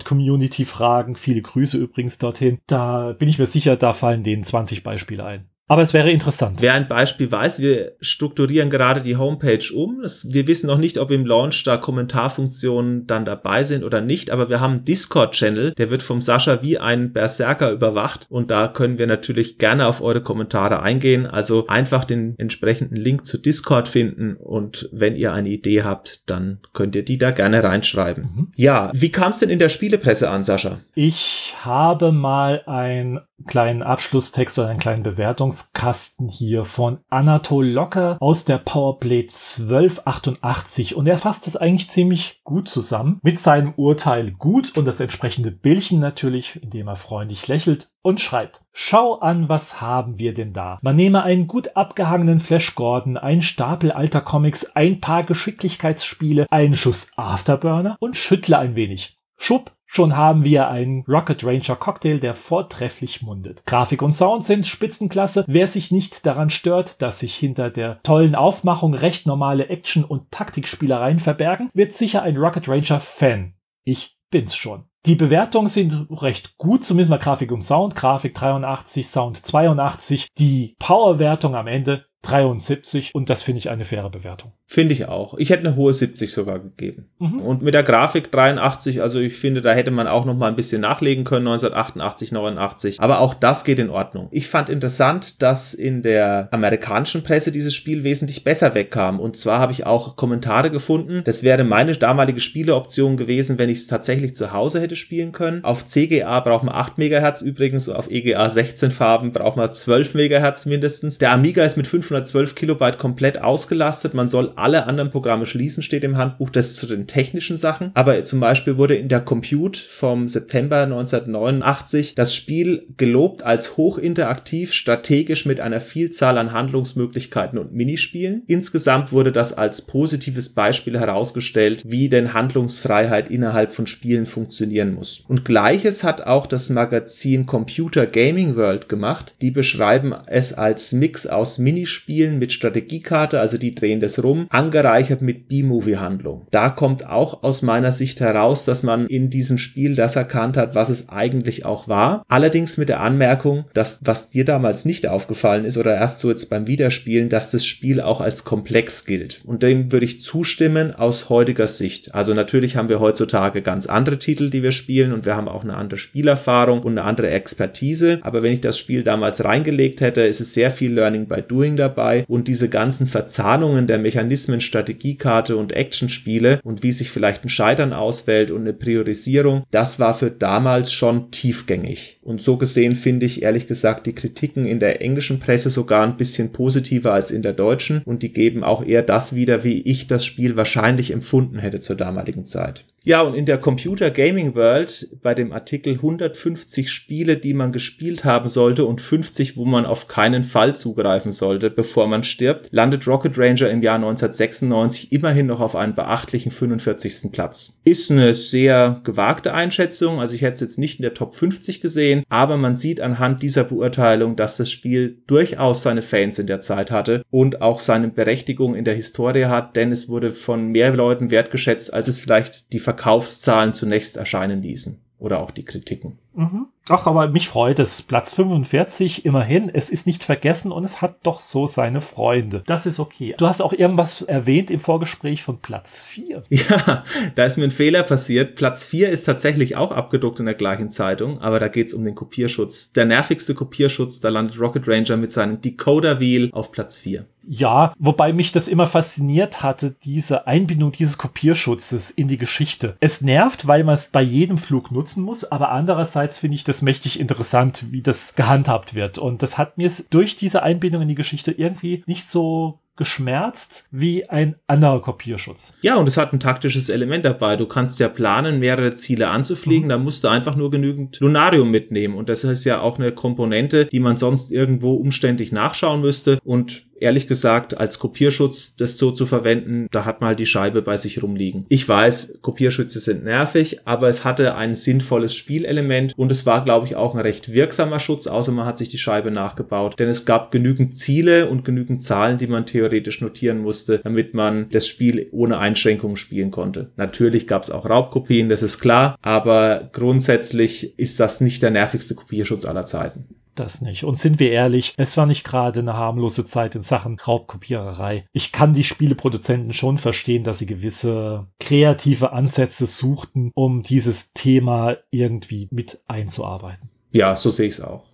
[0.01, 4.83] Retro-Comport-Community fragen, viele Grüße übrigens dorthin, da bin ich mir sicher, da fallen denen 20
[4.83, 5.50] Beispiele ein.
[5.71, 6.63] Aber es wäre interessant.
[6.63, 10.03] Wer ein Beispiel weiß, wir strukturieren gerade die Homepage um.
[10.25, 14.49] Wir wissen noch nicht, ob im Launch da Kommentarfunktionen dann dabei sind oder nicht, aber
[14.49, 18.99] wir haben einen Discord-Channel, der wird vom Sascha wie ein Berserker überwacht und da können
[18.99, 21.25] wir natürlich gerne auf eure Kommentare eingehen.
[21.25, 26.59] Also einfach den entsprechenden Link zu Discord finden und wenn ihr eine Idee habt, dann
[26.73, 28.25] könnt ihr die da gerne reinschreiben.
[28.25, 28.49] Mhm.
[28.57, 30.81] Ja, wie kam es denn in der Spielepresse an, Sascha?
[30.97, 38.45] Ich habe mal ein kleinen Abschlusstext oder einen kleinen Bewertungskasten hier von Anatol Locker aus
[38.45, 44.77] der Powerplay 1288 und er fasst es eigentlich ziemlich gut zusammen mit seinem Urteil gut
[44.77, 48.63] und das entsprechende Bildchen natürlich, indem er freundlich lächelt und schreibt.
[48.73, 50.79] Schau an, was haben wir denn da?
[50.83, 56.75] Man nehme einen gut abgehangenen Flash Gordon, einen Stapel alter Comics, ein paar Geschicklichkeitsspiele, einen
[56.75, 59.19] Schuss Afterburner und schüttle ein wenig.
[59.37, 63.67] Schupp, Schon haben wir einen Rocket Ranger Cocktail, der vortrefflich mundet.
[63.67, 65.45] Grafik und Sound sind Spitzenklasse.
[65.49, 70.31] Wer sich nicht daran stört, dass sich hinter der tollen Aufmachung recht normale Action- und
[70.31, 73.55] Taktikspielereien verbergen, wird sicher ein Rocket Ranger Fan.
[73.83, 74.85] Ich bin's schon.
[75.07, 77.97] Die Bewertungen sind recht gut, zumindest mal Grafik und Sound.
[77.97, 80.29] Grafik 83, Sound 82.
[80.39, 84.53] Die Powerwertung am Ende 73 und das finde ich eine faire Bewertung.
[84.67, 85.35] Finde ich auch.
[85.39, 87.09] Ich hätte eine hohe 70 sogar gegeben.
[87.19, 87.41] Mhm.
[87.41, 90.57] Und mit der Grafik 83, also ich finde, da hätte man auch noch mal ein
[90.57, 93.01] bisschen nachlegen können, 1988, 89.
[93.01, 94.29] Aber auch das geht in Ordnung.
[94.33, 99.19] Ich fand interessant, dass in der amerikanischen Presse dieses Spiel wesentlich besser wegkam.
[99.19, 101.23] Und zwar habe ich auch Kommentare gefunden.
[101.25, 105.65] Das wäre meine damalige Spieleoption gewesen, wenn ich es tatsächlich zu Hause hätte spielen können.
[105.65, 110.67] Auf CGA braucht man 8 MHz übrigens, auf EGA 16 Farben braucht man 12 MHz
[110.67, 111.19] mindestens.
[111.19, 114.15] Der Amiga ist mit 512 Kilobyte komplett ausgelastet.
[114.15, 116.51] Man soll alle anderen Programme schließen, steht im Handbuch.
[116.51, 117.93] Das zu den technischen Sachen.
[117.95, 124.73] Aber zum Beispiel wurde in der Compute vom September 1989 das Spiel gelobt als hochinteraktiv,
[124.73, 128.43] strategisch mit einer Vielzahl an Handlungsmöglichkeiten und Minispielen.
[128.47, 135.23] Insgesamt wurde das als positives Beispiel herausgestellt, wie denn Handlungsfreiheit innerhalb von Spielen funktionieren muss.
[135.29, 139.35] Und gleiches hat auch das Magazin Computer Gaming World gemacht.
[139.41, 145.23] Die beschreiben es als Mix aus Minispielen mit Strategiekarte, also die drehen das rum, angereichert
[145.23, 146.47] mit B-Movie-Handlung.
[146.51, 150.75] Da kommt auch aus meiner Sicht heraus, dass man in diesem Spiel das erkannt hat,
[150.75, 152.25] was es eigentlich auch war.
[152.29, 156.51] Allerdings mit der Anmerkung, dass was dir damals nicht aufgefallen ist oder erst so jetzt
[156.51, 159.43] beim Wiederspielen, dass das Spiel auch als komplex gilt.
[159.45, 162.15] Und dem würde ich zustimmen aus heutiger Sicht.
[162.15, 165.63] Also natürlich haben wir heutzutage ganz andere Titel, die wir spielen und wir haben auch
[165.63, 168.19] eine andere Spielerfahrung und eine andere Expertise.
[168.23, 171.77] Aber wenn ich das Spiel damals reingelegt hätte, ist es sehr viel Learning by Doing
[171.77, 171.90] dabei
[172.29, 177.93] und diese ganzen Verzahnungen der Mechanismen, Strategiekarte und Actionspiele und wie sich vielleicht ein Scheitern
[177.93, 182.19] auswählt und eine Priorisierung, das war für damals schon tiefgängig.
[182.23, 186.17] Und so gesehen finde ich ehrlich gesagt die Kritiken in der englischen Presse sogar ein
[186.17, 190.07] bisschen positiver als in der deutschen und die geben auch eher das wieder, wie ich
[190.07, 192.85] das Spiel wahrscheinlich empfunden hätte zur damaligen Zeit.
[193.03, 198.25] Ja, und in der Computer Gaming World bei dem Artikel 150 Spiele, die man gespielt
[198.25, 203.07] haben sollte und 50, wo man auf keinen Fall zugreifen sollte, bevor man stirbt, landet
[203.07, 207.33] Rocket Ranger im Jahr 1996 immerhin noch auf einen beachtlichen 45.
[207.33, 207.81] Platz.
[207.85, 211.81] Ist eine sehr gewagte Einschätzung, also ich hätte es jetzt nicht in der Top 50
[211.81, 216.61] gesehen, aber man sieht anhand dieser Beurteilung, dass das Spiel durchaus seine Fans in der
[216.61, 220.95] Zeit hatte und auch seine Berechtigung in der Historie hat, denn es wurde von mehr
[220.95, 226.19] Leuten wertgeschätzt, als es vielleicht die Verkaufszahlen zunächst erscheinen ließen oder auch die Kritiken.
[226.35, 226.67] Mhm.
[226.91, 228.03] Ach, aber mich freut es.
[228.03, 229.71] Platz 45, immerhin.
[229.73, 232.65] Es ist nicht vergessen und es hat doch so seine Freunde.
[232.67, 233.35] Das ist okay.
[233.39, 236.43] Du hast auch irgendwas erwähnt im Vorgespräch von Platz 4.
[236.71, 237.05] Ja,
[237.37, 238.55] da ist mir ein Fehler passiert.
[238.55, 242.05] Platz 4 ist tatsächlich auch abgedruckt in der gleichen Zeitung, aber da geht es um
[242.05, 242.93] den Kopierschutz.
[242.93, 247.25] Der nervigste Kopierschutz, da landet Rocket Ranger mit seinem Decoder Wheel auf Platz 4.
[247.47, 252.97] Ja, wobei mich das immer fasziniert hatte, diese Einbindung dieses Kopierschutzes in die Geschichte.
[253.01, 256.80] Es nervt, weil man es bei jedem Flug nutzen muss, aber andererseits finde ich das
[256.83, 259.19] mächtig interessant, wie das gehandhabt wird.
[259.19, 264.29] Und das hat mir durch diese Einbindung in die Geschichte irgendwie nicht so geschmerzt wie
[264.29, 265.75] ein anderer Kopierschutz.
[265.81, 267.57] Ja, und es hat ein taktisches Element dabei.
[267.57, 269.89] Du kannst ja planen, mehrere Ziele anzufliegen, mhm.
[269.89, 272.15] da musst du einfach nur genügend Lunarium mitnehmen.
[272.15, 276.41] Und das ist ja auch eine Komponente, die man sonst irgendwo umständlich nachschauen müsste.
[276.45, 280.83] Und ehrlich gesagt, als Kopierschutz das so zu verwenden, da hat man halt die Scheibe
[280.83, 281.67] bei sich rumliegen.
[281.69, 286.87] Ich weiß, Kopierschütze sind nervig, aber es hatte ein sinnvolles Spielelement und es war, glaube
[286.87, 289.99] ich, auch ein recht wirksamer Schutz, außer man hat sich die Scheibe nachgebaut.
[289.99, 294.69] Denn es gab genügend Ziele und genügend Zahlen, die man theoretisch notieren musste, damit man
[294.71, 296.91] das Spiel ohne Einschränkungen spielen konnte.
[296.97, 302.15] Natürlich gab es auch Raubkopien, das ist klar, aber grundsätzlich ist das nicht der nervigste
[302.15, 303.27] Kopierschutz aller Zeiten
[303.61, 304.05] das nicht.
[304.05, 308.27] Und sind wir ehrlich, es war nicht gerade eine harmlose Zeit in Sachen Raubkopiererei.
[308.33, 314.97] Ich kann die Spieleproduzenten schon verstehen, dass sie gewisse kreative Ansätze suchten, um dieses Thema
[315.11, 316.91] irgendwie mit einzuarbeiten.
[317.13, 318.05] Ja, so sehe ich es auch.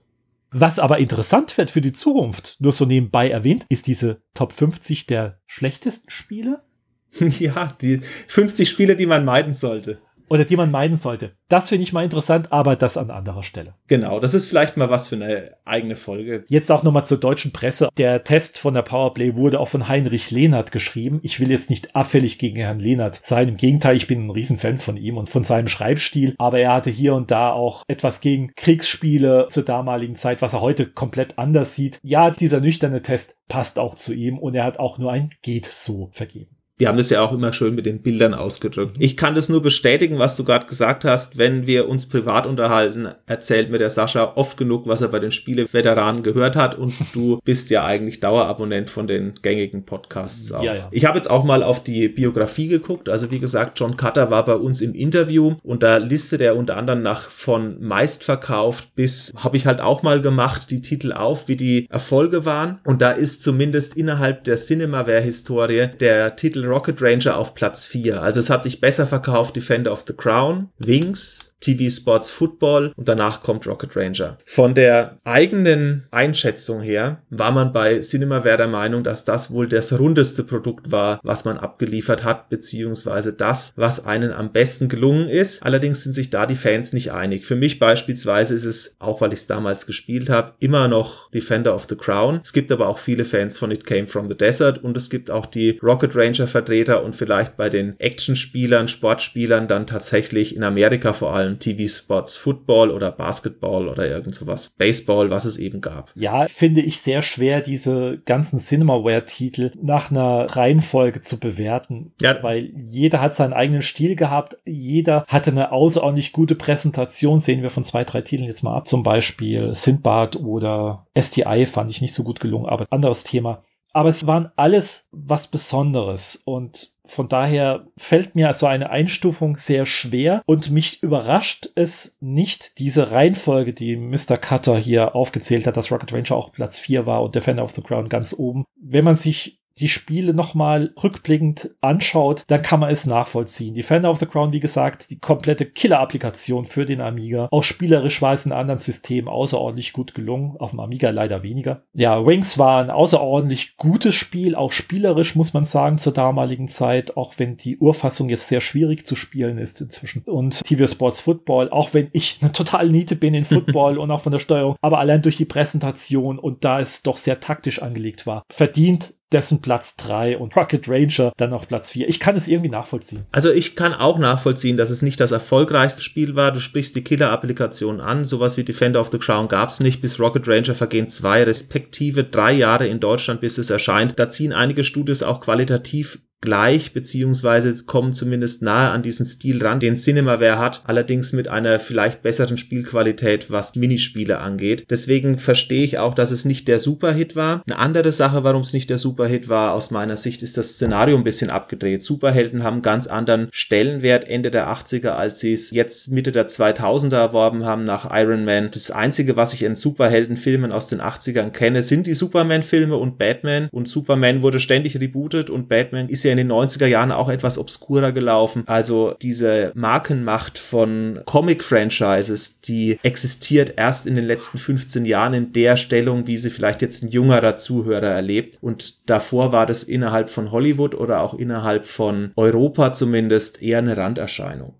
[0.50, 5.06] Was aber interessant wird für die Zukunft, nur so nebenbei erwähnt, ist diese Top 50
[5.06, 6.62] der schlechtesten Spiele.
[7.18, 11.32] Ja, die 50 Spiele, die man meiden sollte oder die man meiden sollte.
[11.48, 13.74] Das finde ich mal interessant, aber das an anderer Stelle.
[13.86, 16.44] Genau, das ist vielleicht mal was für eine eigene Folge.
[16.48, 17.88] Jetzt auch nochmal zur deutschen Presse.
[17.96, 21.20] Der Test von der Powerplay wurde auch von Heinrich Lehnert geschrieben.
[21.22, 23.48] Ich will jetzt nicht abfällig gegen Herrn Lehnert sein.
[23.48, 26.34] Im Gegenteil, ich bin ein Riesenfan von ihm und von seinem Schreibstil.
[26.38, 30.60] Aber er hatte hier und da auch etwas gegen Kriegsspiele zur damaligen Zeit, was er
[30.60, 32.00] heute komplett anders sieht.
[32.02, 35.66] Ja, dieser nüchterne Test passt auch zu ihm und er hat auch nur ein geht
[35.66, 36.55] so vergeben.
[36.78, 38.96] Wir haben das ja auch immer schön mit den Bildern ausgedrückt.
[38.98, 41.38] Ich kann das nur bestätigen, was du gerade gesagt hast.
[41.38, 45.30] Wenn wir uns privat unterhalten, erzählt mir der Sascha oft genug, was er bei den
[45.30, 46.74] Spieleveteranen gehört hat.
[46.74, 50.62] Und du bist ja eigentlich Dauerabonnent von den gängigen Podcasts auch.
[50.62, 50.88] Ja, ja.
[50.90, 53.08] Ich habe jetzt auch mal auf die Biografie geguckt.
[53.08, 56.76] Also wie gesagt, John Cutter war bei uns im Interview und da listet er unter
[56.76, 61.56] anderem nach von meistverkauft bis, habe ich halt auch mal gemacht, die Titel auf, wie
[61.56, 62.80] die Erfolge waren.
[62.84, 68.22] Und da ist zumindest innerhalb der Cinemaware-Historie der Titel Rocket Ranger auf Platz 4.
[68.22, 73.08] Also es hat sich besser verkauft Defender of the Crown, Wings, TV Sports Football und
[73.08, 74.38] danach kommt Rocket Ranger.
[74.44, 79.98] Von der eigenen Einschätzung her war man bei Cinemaware der Meinung, dass das wohl das
[79.98, 85.62] rundeste Produkt war, was man abgeliefert hat, beziehungsweise das, was einen am besten gelungen ist.
[85.62, 87.46] Allerdings sind sich da die Fans nicht einig.
[87.46, 91.74] Für mich beispielsweise ist es, auch weil ich es damals gespielt habe, immer noch Defender
[91.74, 92.40] of the Crown.
[92.44, 95.30] Es gibt aber auch viele Fans von It Came from the Desert und es gibt
[95.30, 101.12] auch die Rocket Ranger Vertreter und vielleicht bei den Actionspielern, Sportspielern dann tatsächlich in Amerika
[101.12, 106.10] vor allem TV-Spots Football oder Basketball oder irgend sowas, Baseball, was es eben gab.
[106.14, 112.42] Ja, finde ich sehr schwer, diese ganzen Cinemaware-Titel nach einer Reihenfolge zu bewerten, ja.
[112.42, 117.70] weil jeder hat seinen eigenen Stil gehabt, jeder hatte eine außerordentlich gute Präsentation, sehen wir
[117.70, 122.14] von zwei, drei Titeln jetzt mal ab, zum Beispiel Sindbad oder STI fand ich nicht
[122.14, 123.62] so gut gelungen, aber anderes Thema.
[123.92, 129.86] Aber es waren alles was Besonderes und von daher fällt mir so eine Einstufung sehr
[129.86, 134.36] schwer und mich überrascht es nicht, diese Reihenfolge, die Mr.
[134.38, 137.82] Cutter hier aufgezählt hat, dass Rocket Ranger auch Platz 4 war und Defender of the
[137.82, 138.64] Crown ganz oben.
[138.80, 143.74] Wenn man sich die Spiele nochmal rückblickend anschaut, dann kann man es nachvollziehen.
[143.74, 147.48] Defender of the Crown, wie gesagt, die komplette Killer-Applikation für den Amiga.
[147.50, 150.56] Auch spielerisch war es in anderen Systemen außerordentlich gut gelungen.
[150.58, 151.82] Auf dem Amiga leider weniger.
[151.92, 157.16] Ja, Wings war ein außerordentlich gutes Spiel, auch spielerisch muss man sagen zur damaligen Zeit,
[157.16, 160.22] auch wenn die Urfassung jetzt sehr schwierig zu spielen ist inzwischen.
[160.22, 164.22] Und TV Sports Football, auch wenn ich eine total Niete bin in Football und auch
[164.22, 168.26] von der Steuerung, aber allein durch die Präsentation und da es doch sehr taktisch angelegt
[168.26, 172.08] war, verdient dessen Platz 3 und Rocket Ranger dann auf Platz 4.
[172.08, 173.26] Ich kann es irgendwie nachvollziehen.
[173.32, 176.52] Also ich kann auch nachvollziehen, dass es nicht das erfolgreichste Spiel war.
[176.52, 178.24] Du sprichst die Killer-Applikation an.
[178.24, 180.00] Sowas wie Defender of the Crown gab es nicht.
[180.00, 184.18] Bis Rocket Ranger vergehen zwei respektive drei Jahre in Deutschland, bis es erscheint.
[184.18, 189.80] Da ziehen einige Studios auch qualitativ gleich, beziehungsweise kommen zumindest nahe an diesen Stil ran,
[189.80, 194.86] den Cinemaware hat, allerdings mit einer vielleicht besseren Spielqualität, was Minispiele angeht.
[194.88, 197.62] Deswegen verstehe ich auch, dass es nicht der Superhit war.
[197.66, 201.16] Eine andere Sache, warum es nicht der Superhit war, aus meiner Sicht, ist das Szenario
[201.16, 202.04] ein bisschen abgedreht.
[202.04, 207.16] Superhelden haben ganz anderen Stellenwert Ende der 80er, als sie es jetzt Mitte der 2000er
[207.16, 208.70] erworben haben nach Iron Man.
[208.70, 213.68] Das Einzige, was ich in Superheldenfilmen aus den 80ern kenne, sind die Superman-Filme und Batman.
[213.72, 217.58] Und Superman wurde ständig rebootet und Batman ist ja in den 90er Jahren auch etwas
[217.58, 218.64] obskurer gelaufen.
[218.66, 225.76] Also diese Markenmacht von Comic-Franchises, die existiert erst in den letzten 15 Jahren in der
[225.76, 228.58] Stellung, wie sie vielleicht jetzt ein jüngerer Zuhörer erlebt.
[228.60, 233.96] Und davor war das innerhalb von Hollywood oder auch innerhalb von Europa zumindest eher eine
[233.96, 234.74] Randerscheinung.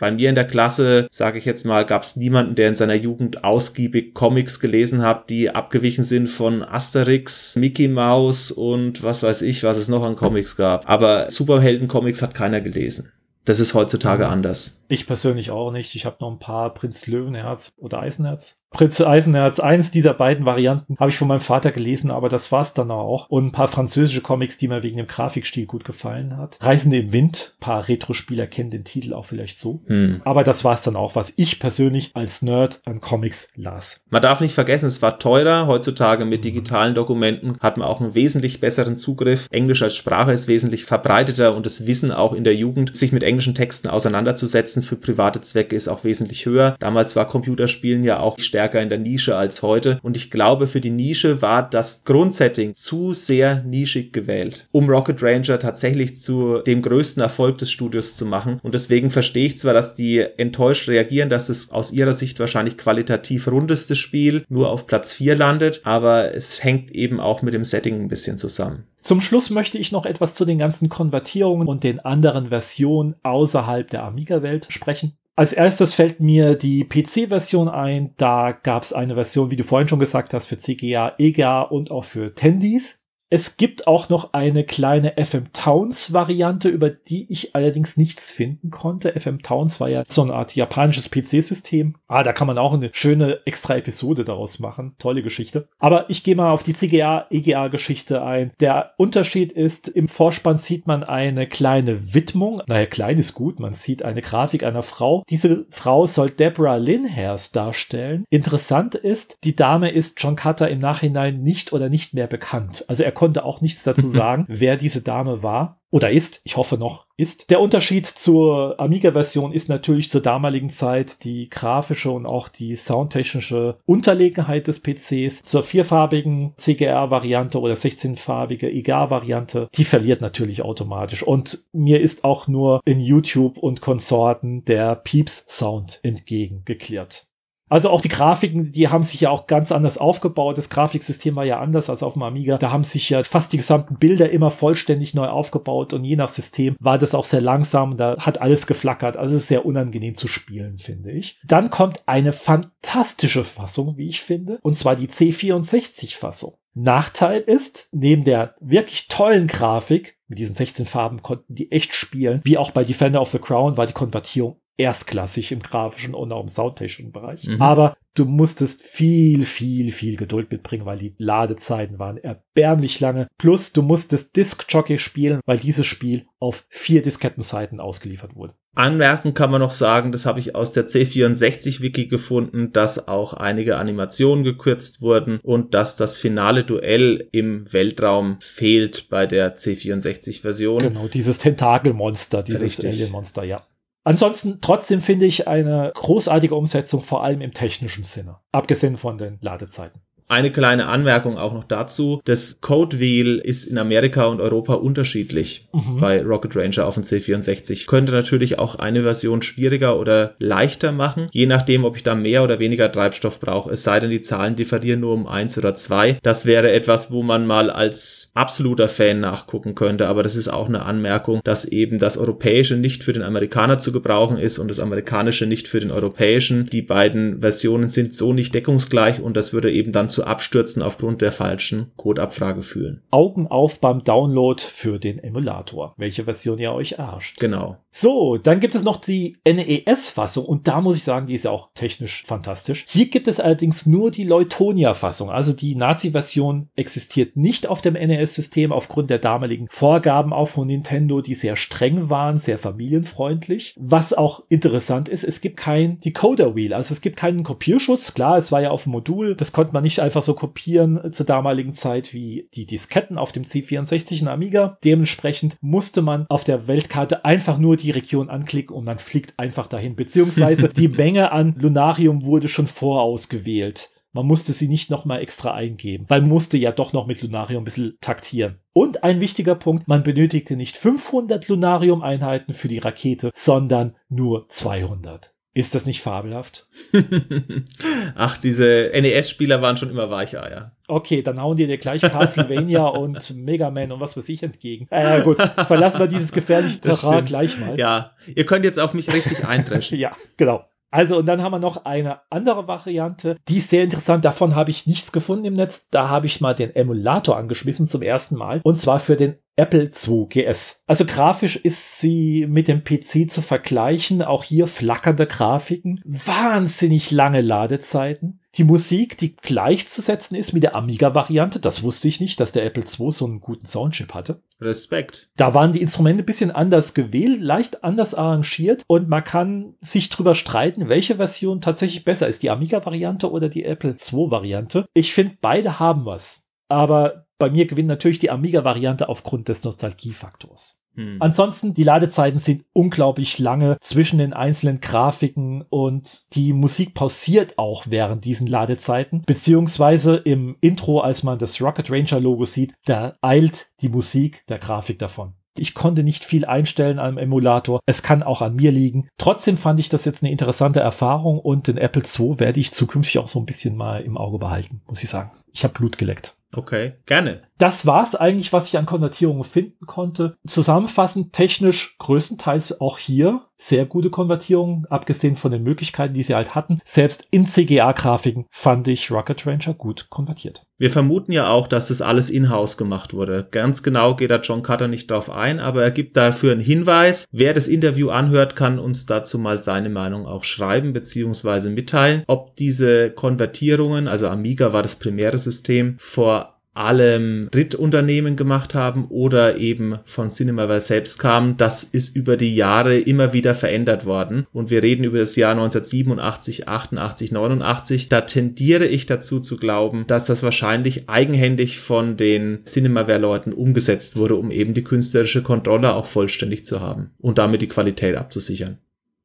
[0.00, 2.94] Bei mir in der Klasse, sage ich jetzt mal, gab es niemanden, der in seiner
[2.94, 9.42] Jugend ausgiebig Comics gelesen hat, die abgewichen sind von Asterix, Mickey Mouse und was weiß
[9.42, 10.88] ich, was es noch an Comics gab.
[10.88, 13.12] Aber Superhelden-Comics hat keiner gelesen.
[13.44, 14.30] Das ist heutzutage mhm.
[14.30, 14.82] anders.
[14.88, 15.94] Ich persönlich auch nicht.
[15.94, 20.96] Ich habe noch ein paar Prinz Löwenherz oder Eisenherz Prinz Eisenherz, eines dieser beiden Varianten
[20.98, 23.28] habe ich von meinem Vater gelesen, aber das war's dann auch.
[23.28, 26.56] Und ein paar französische Comics, die mir wegen dem Grafikstil gut gefallen hat.
[26.60, 29.80] Reisende im Wind, ein paar Retro-Spieler kennen den Titel auch vielleicht so.
[29.86, 30.22] Hm.
[30.24, 34.04] Aber das war's dann auch, was ich persönlich als Nerd an Comics las.
[34.08, 35.66] Man darf nicht vergessen, es war teurer.
[35.66, 39.48] Heutzutage mit digitalen Dokumenten hat man auch einen wesentlich besseren Zugriff.
[39.50, 43.24] Englisch als Sprache ist wesentlich verbreiteter und das Wissen auch in der Jugend, sich mit
[43.24, 46.76] englischen Texten auseinanderzusetzen für private Zwecke ist auch wesentlich höher.
[46.78, 49.98] Damals war Computerspielen ja auch stärker stärker in der Nische als heute.
[50.02, 55.22] Und ich glaube, für die Nische war das Grundsetting zu sehr nischig gewählt, um Rocket
[55.22, 58.60] Ranger tatsächlich zu dem größten Erfolg des Studios zu machen.
[58.62, 62.76] Und deswegen verstehe ich zwar, dass die enttäuscht reagieren, dass es aus ihrer Sicht wahrscheinlich
[62.76, 67.64] qualitativ rundeste Spiel nur auf Platz 4 landet, aber es hängt eben auch mit dem
[67.64, 68.84] Setting ein bisschen zusammen.
[69.00, 73.88] Zum Schluss möchte ich noch etwas zu den ganzen Konvertierungen und den anderen Versionen außerhalb
[73.88, 75.14] der Amiga-Welt sprechen.
[75.36, 78.14] Als erstes fällt mir die PC-Version ein.
[78.16, 81.90] Da gab es eine Version, wie du vorhin schon gesagt hast, für CGA, EGA und
[81.90, 83.06] auch für Tendis.
[83.32, 88.70] Es gibt auch noch eine kleine FM Towns Variante, über die ich allerdings nichts finden
[88.70, 89.12] konnte.
[89.18, 91.94] FM Towns war ja so eine Art japanisches PC-System.
[92.08, 94.96] Ah, da kann man auch eine schöne extra Episode daraus machen.
[94.98, 95.68] Tolle Geschichte.
[95.78, 98.50] Aber ich gehe mal auf die CGA, EGA Geschichte ein.
[98.58, 102.62] Der Unterschied ist, im Vorspann sieht man eine kleine Widmung.
[102.66, 103.60] Naja, klein ist gut.
[103.60, 105.22] Man sieht eine Grafik einer Frau.
[105.30, 108.24] Diese Frau soll Deborah Linhairs darstellen.
[108.28, 112.84] Interessant ist, die Dame ist John Cutter im Nachhinein nicht oder nicht mehr bekannt.
[112.88, 116.78] Also er konnte auch nichts dazu sagen, wer diese Dame war oder ist, ich hoffe
[116.78, 117.50] noch ist.
[117.50, 123.76] Der Unterschied zur Amiga-Version ist natürlich zur damaligen Zeit die grafische und auch die soundtechnische
[123.84, 125.42] Unterlegenheit des PCs.
[125.42, 131.22] Zur vierfarbigen CGR-Variante oder 16-farbige IGA-Variante, die verliert natürlich automatisch.
[131.22, 137.26] Und mir ist auch nur in YouTube und Konsorten der Pieps-Sound entgegengeklärt.
[137.70, 140.58] Also auch die Grafiken, die haben sich ja auch ganz anders aufgebaut.
[140.58, 142.58] Das Grafiksystem war ja anders als auf dem Amiga.
[142.58, 146.28] Da haben sich ja fast die gesamten Bilder immer vollständig neu aufgebaut und je nach
[146.28, 147.96] System war das auch sehr langsam.
[147.96, 149.16] Da hat alles geflackert.
[149.16, 151.40] Also es ist sehr unangenehm zu spielen, finde ich.
[151.46, 156.54] Dann kommt eine fantastische Fassung, wie ich finde, und zwar die C64-Fassung.
[156.74, 162.40] Nachteil ist, neben der wirklich tollen Grafik, mit diesen 16 Farben konnten die echt spielen,
[162.44, 166.40] wie auch bei Defender of the Crown war die Konvertierung erstklassig im grafischen und auch
[166.40, 167.46] im soundtechnischen Bereich.
[167.46, 167.60] Mhm.
[167.60, 173.28] Aber du musstest viel, viel, viel Geduld mitbringen, weil die Ladezeiten waren erbärmlich lange.
[173.36, 178.54] Plus du musstest Disc Jockey spielen, weil dieses Spiel auf vier Diskettenseiten ausgeliefert wurde.
[178.74, 183.76] Anmerken kann man noch sagen, das habe ich aus der C64-Wiki gefunden, dass auch einige
[183.76, 190.82] Animationen gekürzt wurden und dass das finale Duell im Weltraum fehlt bei der C64-Version.
[190.82, 193.66] Genau, dieses Tentakelmonster, dieses Alien-Monster, ja.
[194.02, 199.38] Ansonsten trotzdem finde ich eine großartige Umsetzung, vor allem im technischen Sinne, abgesehen von den
[199.40, 200.00] Ladezeiten.
[200.30, 202.20] Eine kleine Anmerkung auch noch dazu.
[202.24, 205.98] Das Code Wheel ist in Amerika und Europa unterschiedlich mhm.
[205.98, 207.88] bei Rocket Ranger auf dem C64.
[207.88, 212.44] Könnte natürlich auch eine Version schwieriger oder leichter machen, je nachdem, ob ich da mehr
[212.44, 213.72] oder weniger Treibstoff brauche.
[213.72, 216.20] Es sei denn, die Zahlen differieren nur um eins oder zwei.
[216.22, 220.06] Das wäre etwas, wo man mal als absoluter Fan nachgucken könnte.
[220.06, 223.90] Aber das ist auch eine Anmerkung, dass eben das Europäische nicht für den Amerikaner zu
[223.90, 226.68] gebrauchen ist und das Amerikanische nicht für den Europäischen.
[226.70, 230.82] Die beiden Versionen sind so nicht deckungsgleich und das würde eben dann zu zu Abstürzen
[230.82, 233.02] aufgrund der falschen Codeabfrage führen.
[233.10, 237.40] Augen auf beim Download für den Emulator, welche Version ihr euch erscht.
[237.40, 237.78] Genau.
[237.88, 241.50] So, dann gibt es noch die NES-Fassung und da muss ich sagen, die ist ja
[241.50, 242.84] auch technisch fantastisch.
[242.88, 248.72] Hier gibt es allerdings nur die Leutonia-Fassung, also die Nazi-Version existiert nicht auf dem NES-System
[248.72, 253.74] aufgrund der damaligen Vorgaben auch von Nintendo, die sehr streng waren, sehr familienfreundlich.
[253.78, 258.12] Was auch interessant ist, es gibt kein Decoder-Wheel, also es gibt keinen Kopierschutz.
[258.12, 261.12] Klar, es war ja auf dem Modul, das konnte man nicht einfach einfach so kopieren
[261.12, 264.76] zur damaligen Zeit wie die Disketten auf dem C64 und Amiga.
[264.82, 269.68] Dementsprechend musste man auf der Weltkarte einfach nur die Region anklicken und man fliegt einfach
[269.68, 269.94] dahin.
[269.94, 273.90] Beziehungsweise die Menge an Lunarium wurde schon vorausgewählt.
[274.12, 277.62] Man musste sie nicht nochmal extra eingeben, weil man musste ja doch noch mit Lunarium
[277.62, 278.58] ein bisschen taktieren.
[278.72, 285.32] Und ein wichtiger Punkt, man benötigte nicht 500 Lunarium-Einheiten für die Rakete, sondern nur 200.
[285.52, 286.68] Ist das nicht fabelhaft?
[288.14, 290.76] Ach, diese NES-Spieler waren schon immer Weicheier.
[290.86, 294.86] Okay, dann hauen die dir gleich Castlevania und Mega Man und was weiß ich entgegen.
[294.90, 297.76] Äh, gut, verlassen wir dieses gefährliche Terrain gleich mal.
[297.78, 299.98] Ja, ihr könnt jetzt auf mich richtig eindreschen.
[299.98, 300.64] ja, genau.
[300.92, 304.24] Also, und dann haben wir noch eine andere Variante, die ist sehr interessant.
[304.24, 305.88] Davon habe ich nichts gefunden im Netz.
[305.88, 308.60] Da habe ich mal den Emulator angeschmissen zum ersten Mal.
[308.64, 310.84] Und zwar für den Apple II GS.
[310.86, 314.22] Also grafisch ist sie mit dem PC zu vergleichen.
[314.22, 318.40] Auch hier flackernde Grafiken, wahnsinnig lange Ladezeiten.
[318.56, 322.82] Die Musik, die gleichzusetzen ist mit der Amiga-Variante, das wusste ich nicht, dass der Apple
[322.82, 324.42] II so einen guten Soundchip hatte.
[324.60, 325.30] Respekt.
[325.36, 330.08] Da waren die Instrumente ein bisschen anders gewählt, leicht anders arrangiert und man kann sich
[330.08, 334.86] drüber streiten, welche Version tatsächlich besser ist, die Amiga-Variante oder die Apple II-Variante.
[334.94, 336.49] Ich finde, beide haben was.
[336.70, 340.80] Aber bei mir gewinnt natürlich die Amiga-Variante aufgrund des Nostalgiefaktors.
[340.94, 341.16] Hm.
[341.20, 347.84] Ansonsten, die Ladezeiten sind unglaublich lange zwischen den einzelnen Grafiken und die Musik pausiert auch
[347.88, 349.22] während diesen Ladezeiten.
[349.26, 354.58] Beziehungsweise im Intro, als man das Rocket Ranger Logo sieht, da eilt die Musik der
[354.58, 355.34] Grafik davon.
[355.56, 357.80] Ich konnte nicht viel einstellen am Emulator.
[357.84, 359.08] Es kann auch an mir liegen.
[359.18, 363.18] Trotzdem fand ich das jetzt eine interessante Erfahrung und den Apple II werde ich zukünftig
[363.18, 365.32] auch so ein bisschen mal im Auge behalten, muss ich sagen.
[365.52, 366.36] Ich habe Blut geleckt.
[366.56, 367.42] Okay, gerne.
[367.60, 370.34] Das war's eigentlich, was ich an Konvertierungen finden konnte.
[370.46, 376.54] Zusammenfassend technisch größtenteils auch hier sehr gute Konvertierungen, abgesehen von den Möglichkeiten, die sie halt
[376.54, 376.80] hatten.
[376.82, 380.62] Selbst in CGA-Grafiken fand ich Rocket Ranger gut konvertiert.
[380.78, 383.46] Wir vermuten ja auch, dass das alles in-house gemacht wurde.
[383.50, 387.26] Ganz genau geht da John Cutter nicht drauf ein, aber er gibt dafür einen Hinweis.
[387.30, 391.68] Wer das Interview anhört, kann uns dazu mal seine Meinung auch schreiben bzw.
[391.68, 399.06] mitteilen, ob diese Konvertierungen, also Amiga war das primäre System, vor allem Drittunternehmen gemacht haben
[399.08, 404.46] oder eben von Cinemaware selbst kamen, das ist über die Jahre immer wieder verändert worden.
[404.52, 408.08] Und wir reden über das Jahr 1987, 88, 89.
[408.08, 414.36] Da tendiere ich dazu zu glauben, dass das wahrscheinlich eigenhändig von den Cinemaware-Leuten umgesetzt wurde,
[414.36, 418.78] um eben die künstlerische Kontrolle auch vollständig zu haben und damit die Qualität abzusichern.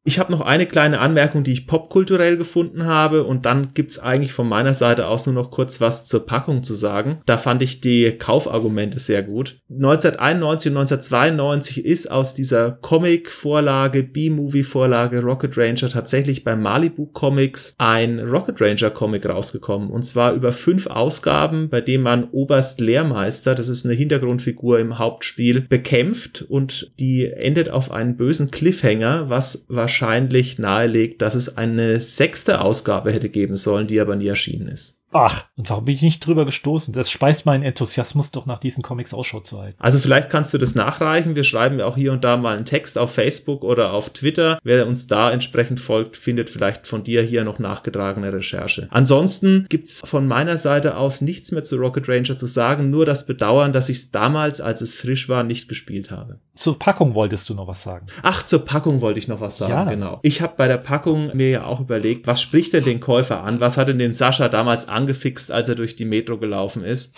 [0.08, 4.34] Ich habe noch eine kleine Anmerkung, die ich popkulturell gefunden habe und dann gibt's eigentlich
[4.34, 7.22] von meiner Seite aus nur noch kurz was zur Packung zu sagen.
[7.26, 9.58] Da fand ich die Kaufargumente sehr gut.
[9.68, 18.20] 1991 und 1992 ist aus dieser Comic-Vorlage, B-Movie-Vorlage Rocket Ranger tatsächlich bei Malibu Comics ein
[18.20, 23.70] Rocket Ranger Comic rausgekommen und zwar über fünf Ausgaben, bei dem man Oberst Lehrmeister, das
[23.70, 29.95] ist eine Hintergrundfigur im Hauptspiel, bekämpft und die endet auf einen bösen Cliffhanger, was wahrscheinlich
[29.96, 35.00] wahrscheinlich nahelegt, dass es eine sechste Ausgabe hätte geben sollen, die aber nie erschienen ist.
[35.18, 36.94] Ach, und warum bin ich nicht drüber gestoßen?
[36.94, 39.78] Das speist meinen Enthusiasmus doch nach diesen Comics Ausschau zu halten.
[39.80, 41.38] Also vielleicht kannst du das nachreichen.
[41.38, 44.60] Wir schreiben ja auch hier und da mal einen Text auf Facebook oder auf Twitter.
[44.64, 48.90] Wer uns da entsprechend folgt, findet vielleicht von dir hier noch nachgetragene Recherche.
[48.92, 53.26] Ansonsten gibt's von meiner Seite aus nichts mehr zu Rocket Ranger zu sagen, nur das
[53.26, 56.40] Bedauern, dass ich es damals, als es frisch war, nicht gespielt habe.
[56.56, 58.08] Zur Packung wolltest du noch was sagen.
[58.22, 59.84] Ach, zur Packung wollte ich noch was sagen, ja.
[59.86, 60.20] genau.
[60.24, 63.62] Ich habe bei der Packung mir ja auch überlegt, was spricht denn den Käufer an?
[63.62, 65.05] Was hat denn den Sascha damals angefangen?
[65.06, 67.16] Angefixt, als er durch die Metro gelaufen ist.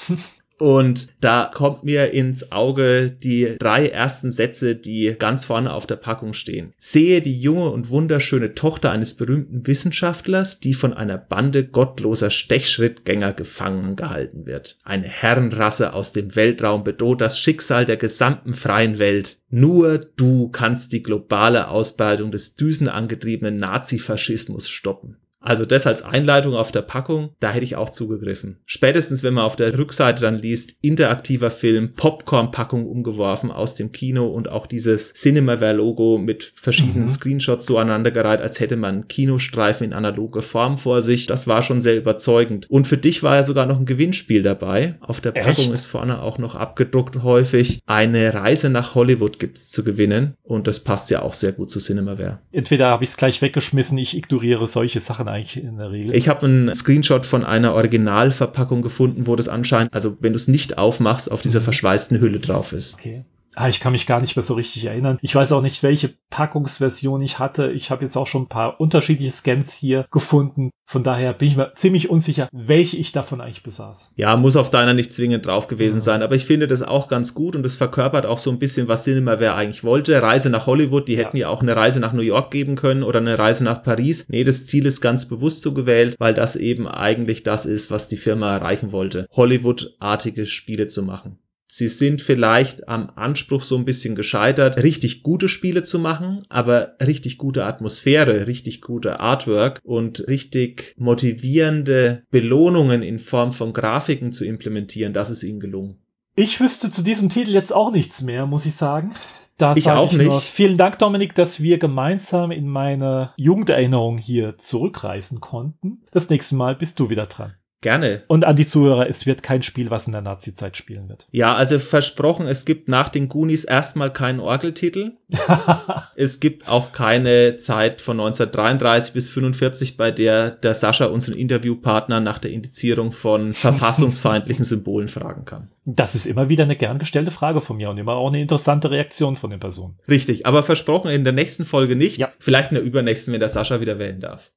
[0.59, 5.97] Und da kommt mir ins Auge die drei ersten Sätze, die ganz vorne auf der
[5.97, 6.73] Packung stehen.
[6.79, 13.33] Sehe die junge und wunderschöne Tochter eines berühmten Wissenschaftlers, die von einer Bande gottloser Stechschrittgänger
[13.33, 14.79] gefangen gehalten wird.
[14.83, 19.37] Eine Herrenrasse aus dem Weltraum bedroht das Schicksal der gesamten freien Welt.
[19.49, 25.17] Nur du kannst die globale Ausbreitung des düsenangetriebenen Nazifaschismus stoppen.
[25.47, 28.57] Also das als Einleitung auf der Packung, da hätte ich auch zugegriffen.
[28.65, 34.27] Spätestens, wenn man auf der Rückseite dann liest, interaktiver Film, Popcorn-Packung umgeworfen aus dem Kino
[34.27, 37.09] und auch dieses Cinemaware-Logo mit verschiedenen mhm.
[37.09, 41.27] Screenshots so aneinandergereiht, als hätte man einen Kinostreifen in analoger Form vor sich.
[41.27, 42.69] Das war schon sehr überzeugend.
[42.69, 44.95] Und für dich war ja sogar noch ein Gewinnspiel dabei.
[44.99, 45.71] Auf der Packung Echt?
[45.71, 47.79] ist vorne auch noch abgedruckt häufig.
[47.85, 50.33] Eine Reise nach Hollywood gibt's zu gewinnen.
[50.43, 52.39] Und das passt ja auch sehr gut zu Cinemaware.
[52.51, 56.15] Entweder habe ich es gleich weggeschmissen, ich ignoriere solche Sachen eigentlich in der Regel.
[56.15, 60.47] Ich habe einen Screenshot von einer Originalverpackung gefunden, wo das anscheinend, also wenn du es
[60.47, 61.65] nicht aufmachst, auf dieser mhm.
[61.65, 62.95] verschweißten Hülle drauf ist.
[62.95, 63.23] Okay.
[63.59, 65.17] Ah, ich kann mich gar nicht mehr so richtig erinnern.
[65.23, 67.71] Ich weiß auch nicht, welche Packungsversion ich hatte.
[67.71, 70.69] Ich habe jetzt auch schon ein paar unterschiedliche Scans hier gefunden.
[70.85, 74.13] Von daher bin ich mir ziemlich unsicher, welche ich davon eigentlich besaß.
[74.15, 76.01] Ja, muss auf deiner nicht zwingend drauf gewesen ja.
[76.01, 78.87] sein, aber ich finde das auch ganz gut und es verkörpert auch so ein bisschen,
[78.87, 80.21] was Cinemaware eigentlich wollte.
[80.21, 81.47] Reise nach Hollywood, die hätten ja.
[81.47, 84.27] ja auch eine Reise nach New York geben können oder eine Reise nach Paris.
[84.29, 88.07] Nee, das Ziel ist ganz bewusst so gewählt, weil das eben eigentlich das ist, was
[88.07, 89.27] die Firma erreichen wollte.
[89.31, 91.39] Hollywood-artige Spiele zu machen.
[91.67, 96.95] Sie sind vielleicht am Anspruch so ein bisschen gescheitert, richtig gute Spiele zu machen, aber
[97.01, 104.45] richtig gute Atmosphäre, richtig gute Artwork und richtig motivierende Belohnungen in Form von Grafiken zu
[104.45, 105.13] implementieren.
[105.13, 105.97] Das ist ihnen gelungen.
[106.35, 109.15] Ich wüsste zu diesem Titel jetzt auch nichts mehr, muss ich sagen.
[109.57, 110.27] Da ich auch ich nicht.
[110.27, 116.03] Nur, vielen Dank, Dominik, dass wir gemeinsam in meine Jugenderinnerung hier zurückreisen konnten.
[116.11, 117.55] Das nächste Mal bist du wieder dran.
[117.81, 118.23] Gerne.
[118.27, 121.27] Und an die Zuhörer, es wird kein Spiel, was in der Nazi-Zeit spielen wird.
[121.29, 125.13] Ja, also versprochen, es gibt nach den Goonies erstmal keinen Orgeltitel.
[126.15, 132.19] es gibt auch keine Zeit von 1933 bis 45, bei der der Sascha unseren Interviewpartner
[132.19, 135.69] nach der Indizierung von verfassungsfeindlichen Symbolen fragen kann.
[135.85, 138.89] Das ist immer wieder eine gern gestellte Frage von mir und immer auch eine interessante
[138.89, 139.99] Reaktion von den Personen.
[140.09, 142.17] Richtig, aber versprochen in der nächsten Folge nicht.
[142.17, 142.29] Ja.
[142.39, 144.51] Vielleicht in der übernächsten, wenn der Sascha wieder wählen darf.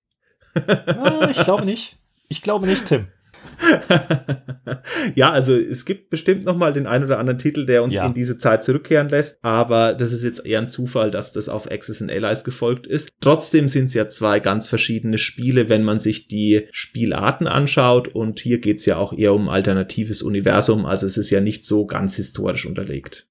[0.67, 2.00] ah, ich glaube nicht.
[2.31, 3.09] Ich glaube nicht, Tim.
[5.17, 8.07] ja, also es gibt bestimmt noch mal den ein oder anderen Titel, der uns ja.
[8.07, 11.71] in diese Zeit zurückkehren lässt, aber das ist jetzt eher ein Zufall, dass das auf
[11.71, 13.11] Axis and Allies gefolgt ist.
[13.21, 18.39] Trotzdem sind es ja zwei ganz verschiedene Spiele, wenn man sich die Spielarten anschaut und
[18.39, 22.17] hier geht's ja auch eher um alternatives Universum, also es ist ja nicht so ganz
[22.17, 23.27] historisch unterlegt.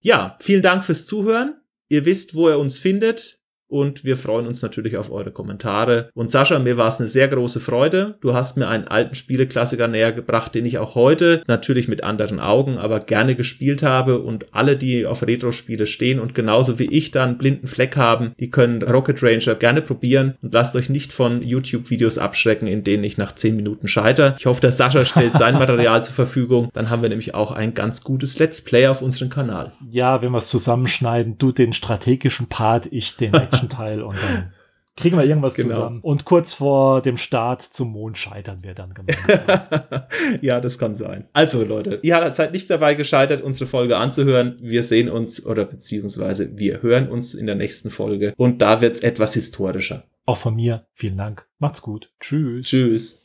[0.00, 1.54] Ja, vielen Dank fürs Zuhören.
[1.88, 3.39] Ihr wisst, wo ihr uns findet
[3.70, 6.10] und wir freuen uns natürlich auf eure Kommentare.
[6.14, 8.16] Und Sascha, mir war es eine sehr große Freude.
[8.20, 12.40] Du hast mir einen alten Spieleklassiker näher gebracht, den ich auch heute natürlich mit anderen
[12.40, 17.12] Augen, aber gerne gespielt habe und alle, die auf Retro-Spiele stehen und genauso wie ich
[17.12, 21.12] da einen blinden Fleck haben, die können Rocket Ranger gerne probieren und lasst euch nicht
[21.12, 24.34] von YouTube-Videos abschrecken, in denen ich nach 10 Minuten scheiter.
[24.38, 26.70] Ich hoffe, der Sascha stellt sein Material zur Verfügung.
[26.72, 29.72] Dann haben wir nämlich auch ein ganz gutes Let's Play auf unserem Kanal.
[29.90, 34.52] Ja, wenn wir es zusammenschneiden, du den strategischen Part, ich den Action Teil und dann
[34.96, 35.74] kriegen wir irgendwas genau.
[35.74, 36.00] zusammen.
[36.00, 40.02] Und kurz vor dem Start zum Mond scheitern wir dann gemeinsam.
[40.40, 41.26] ja, das kann sein.
[41.32, 44.58] Also Leute, ihr seid nicht dabei gescheitert, unsere Folge anzuhören.
[44.60, 48.96] Wir sehen uns oder beziehungsweise wir hören uns in der nächsten Folge und da wird
[48.96, 50.04] es etwas historischer.
[50.26, 51.46] Auch von mir vielen Dank.
[51.58, 52.12] Macht's gut.
[52.20, 52.66] Tschüss.
[52.66, 53.24] Tschüss.